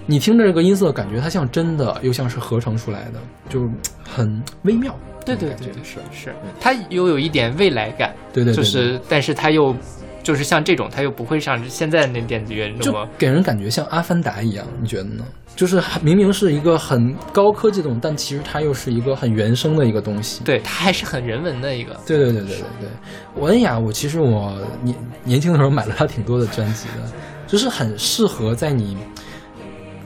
[0.06, 3.20] 你听着这个音色，感觉它像真的，又像是合成出来的，
[3.50, 3.68] 就
[4.04, 4.96] 很微妙。
[5.36, 9.76] 对对对对是，是，它又有一点未来感，对对对，就是，但是它又
[10.24, 13.08] 就是像这种，它又不会像现在的那电子乐那就么。
[13.18, 15.24] 给人感觉像《阿凡达》一样，你觉得呢？
[15.56, 20.42] 就是明明是一个很高科技的东西，但其实它又是一个很原生的一个东西。
[20.46, 21.94] 对，它还是很人文的一个。
[22.06, 22.90] 对对对对对对，
[23.36, 24.96] 我恩雅，我其实我年
[25.26, 27.12] 年轻的时候买了他挺多的专辑的，
[27.46, 28.96] 就是很适合在你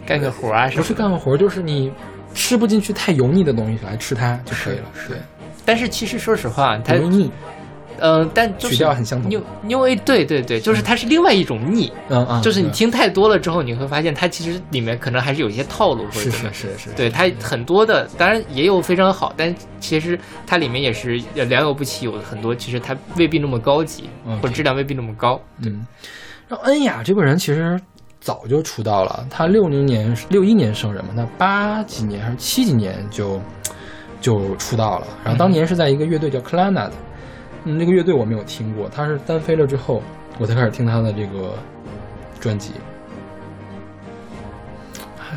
[0.07, 0.83] 干个活啊什不。
[0.83, 1.91] 是干个活，就是你
[2.33, 4.85] 吃不进去太油腻的东西来吃它就可以了。
[5.07, 5.17] 对，
[5.65, 7.31] 但是其实说实话，它腻。
[7.99, 9.31] 呃，但就是曲调很相同。
[9.31, 24.09] New New Age，对对对，就是它是另外一种腻，嗯嗯，就是你听太多了之后，你会发现它其实里面可能还是有一些套路或者是是是是，对它很多的，当然也有非常好，但其实它里面也是呃良莠不齐，有很多其实它未必那么高级
[24.41, 25.39] 或者质量未必那么高。
[25.61, 25.85] 嗯，
[26.49, 27.79] 然后恩雅这个人其实
[28.23, 33.41] 早就出道了，他六零年六一年生人嘛，那八几年还是七几年就
[34.21, 35.07] 就出道了。
[35.25, 36.91] 然后当年是在一个乐队叫 Clannad，
[37.65, 40.01] 嗯，那个乐队我没有听过，他是单飞了之后，
[40.39, 41.53] 我才开始听他的这个
[42.39, 42.71] 专辑。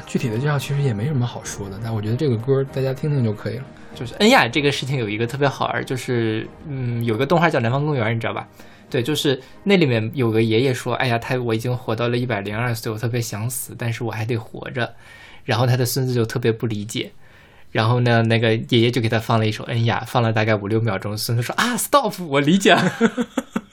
[0.07, 3.65] 具体的介绍其实也没什么好说的，但我觉得这个歌大家听听就可以了。
[3.97, 8.47] 就是恩雅这个事情有一个特别好玩，就是嗯，有个动画叫《南方公园》，你知道吧？
[8.89, 14.95] 对，就是那里面有个爷爷说：“哎呀，他我已经活到了一百零二岁，我特别想死，但是我还得活着。”
[15.45, 17.11] 然后他的孙子就特别不理解，
[17.73, 22.93] 然后呢，那个爷爷就给他放了一首恩雅，放了大概五六秒钟，孙子说：“啊，stop，我理解了。”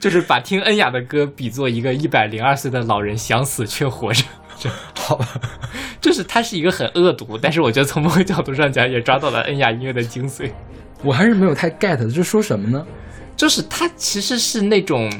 [0.00, 4.24] 就是把听恩雅的歌比作一个一百零二岁的老人想死却活着。
[4.94, 5.26] 好吧，
[6.02, 10.50] 就是他是一个很恶毒，但是我觉得从某个角度上讲，也抓到了恩雅音乐的精髓。
[11.02, 12.86] 我还是没有太 get，这说什么呢？
[13.40, 15.10] 就是他其实是那种，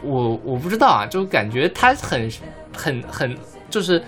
[0.00, 2.32] 我我不知道啊，就感觉他很
[2.74, 3.36] 很很，
[3.68, 4.02] 就是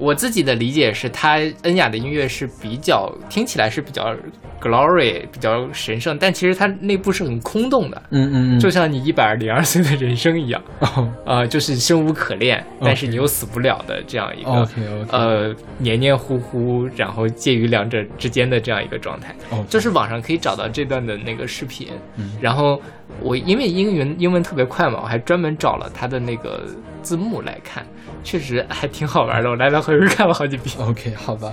[0.00, 4.16] 我自己的理解是，他恩雅的音乐是比较听起来是比较
[4.58, 11.12] glory，比较神圣，但其实它内部是很空洞的，嗯嗯嗯，就像你一百零二岁的人生一样，哦。
[11.26, 14.50] 啊，就是生无可恋，但是你又死不了的这样一个。
[14.50, 14.72] OK
[15.02, 19.34] OK，呃，黏黏糊糊，然后介于两者之间的这样一个状态。
[19.50, 22.32] 哦，就是网上可以找到这段的那个视频，嗯。
[22.40, 22.80] 然后
[23.20, 26.64] 我因为英文英文特别快嘛，我还专门找了他的那个
[27.02, 27.86] 字幕来看，
[28.22, 30.76] 确实还挺好玩的，我来来回回看了好几遍。
[30.78, 31.52] OK 好吧。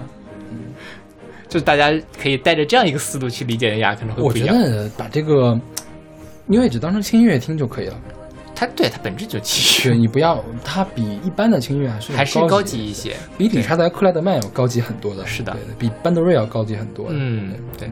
[0.52, 0.60] 嗯
[1.50, 4.62] 就大家可以带着这样一个思路去理解人家，可能会我觉不一样。
[4.62, 5.58] 得把这个
[6.48, 7.98] 音乐只当成轻音乐听就可以了。
[8.54, 13.16] 它对它本质就其对实你不要，它比一般的轻音乐还是还是高高级一些。
[13.38, 15.26] 比理查德克莱德曼要高级很多的。
[15.26, 17.14] 是的比班德瑞要高级很多的。
[17.16, 17.90] 嗯，对，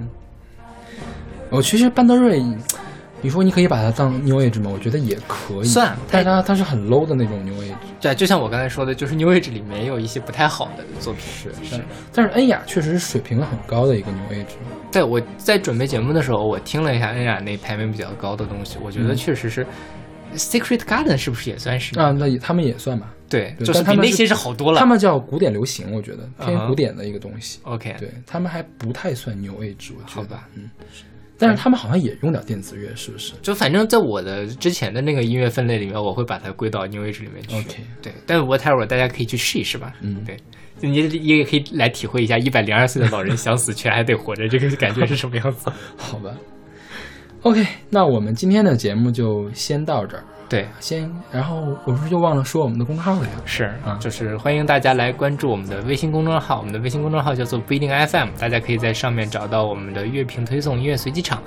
[1.50, 2.44] 我其实班德瑞，
[3.26, 4.70] 你说你可以把它当 New Age 吗？
[4.72, 7.74] 我觉得也可以，算但是它它是很 low 的那种 New Age。
[8.00, 11.24] 对，就像我刚才说的，就是 New Age 里面也有一些不太好的作品。
[11.24, 11.84] 是是，
[12.14, 14.54] 但是恩雅确实是水平很高的一个 New Age。
[14.92, 19.66] 对，我在准备节目的时候，我听了一下恩雅那排名比较高的东西，我觉得嗯确实是。
[20.36, 21.98] Secret Garden 是不是也算是？
[21.98, 24.80] 啊，那也他们也算吧，对，对就是他们是比那些是好多了。
[24.80, 27.60] 他们叫古典流行，我觉得偏古典的一个东西。
[27.64, 30.70] OK，对他们还不太算 New Age，我觉得好吧，嗯。
[31.38, 37.56] 但是他们好像也用点电子乐，是不是就反正在我的之前的那个音乐分类里面，我会把它归到 New Age 里面去。
[37.56, 39.94] ？OK，对，但 whatever，大家可以去试一试吧。
[40.02, 40.38] 嗯对，
[40.80, 45.72] 你也也可以来体会一下一百零二岁的老人想死却还得活着这个感觉是什么样子。
[45.98, 46.32] 好吧。
[47.42, 50.24] OK，那我们今天的节目就先到这儿。
[50.48, 53.34] 对，先，然后我是不是又忘了说我们的公众号了呀？
[53.46, 61.42] 是啊，就是欢迎大家来关注我们的微信公众号，我们的微信公众号叫做不一定 FM，大家可以在上面找到我们的乐评推送、音乐随机场，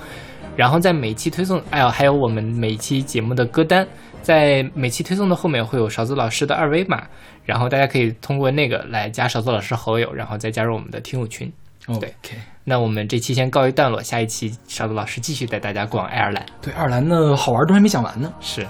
[0.57, 3.87] 然后在每期推送，哎呦，还有我们每期节目的歌单，
[4.21, 7.07] 在每期推送的后面会有勺子老师的二维码，
[7.45, 11.51] 然后大家可以通过那个来加勺子老师好友，然后再加入我们的听友群。
[11.87, 16.45] 对 OK，那我们这期先告一段落，下一期勺子老师继续带大家逛爱尔兰。
[16.61, 18.31] 对，爱尔兰的好玩都还没讲完呢。
[18.41, 18.67] 是，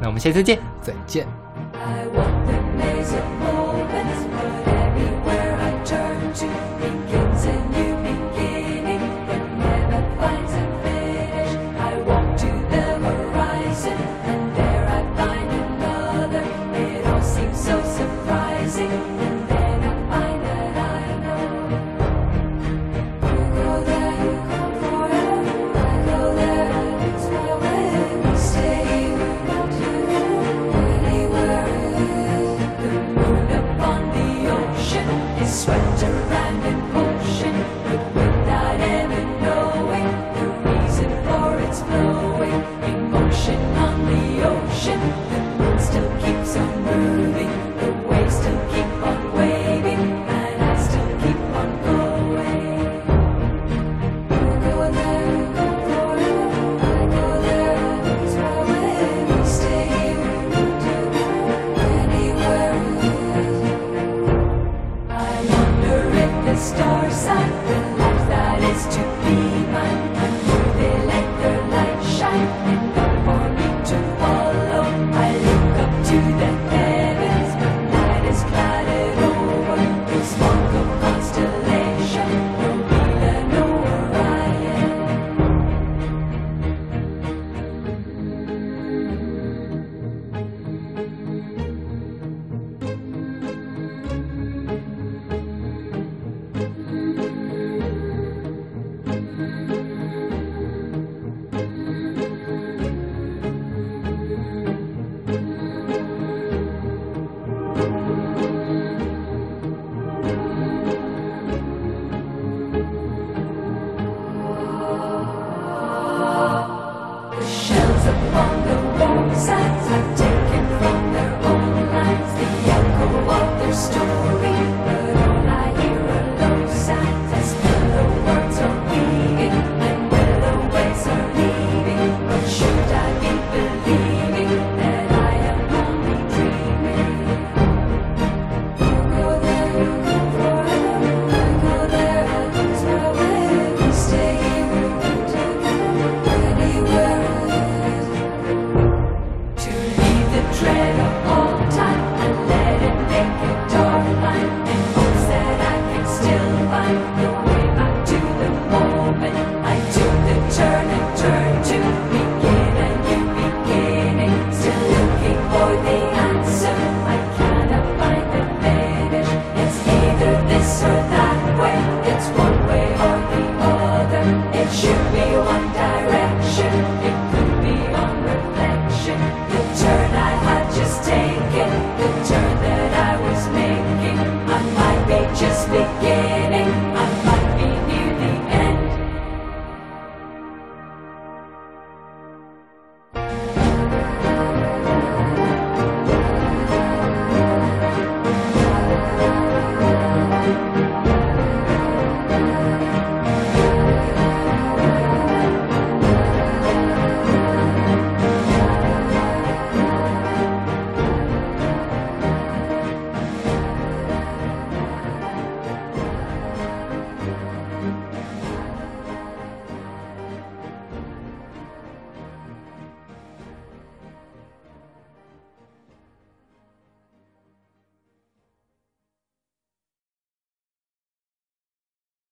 [0.00, 0.58] 那我们下次再见。
[0.82, 1.26] 再见。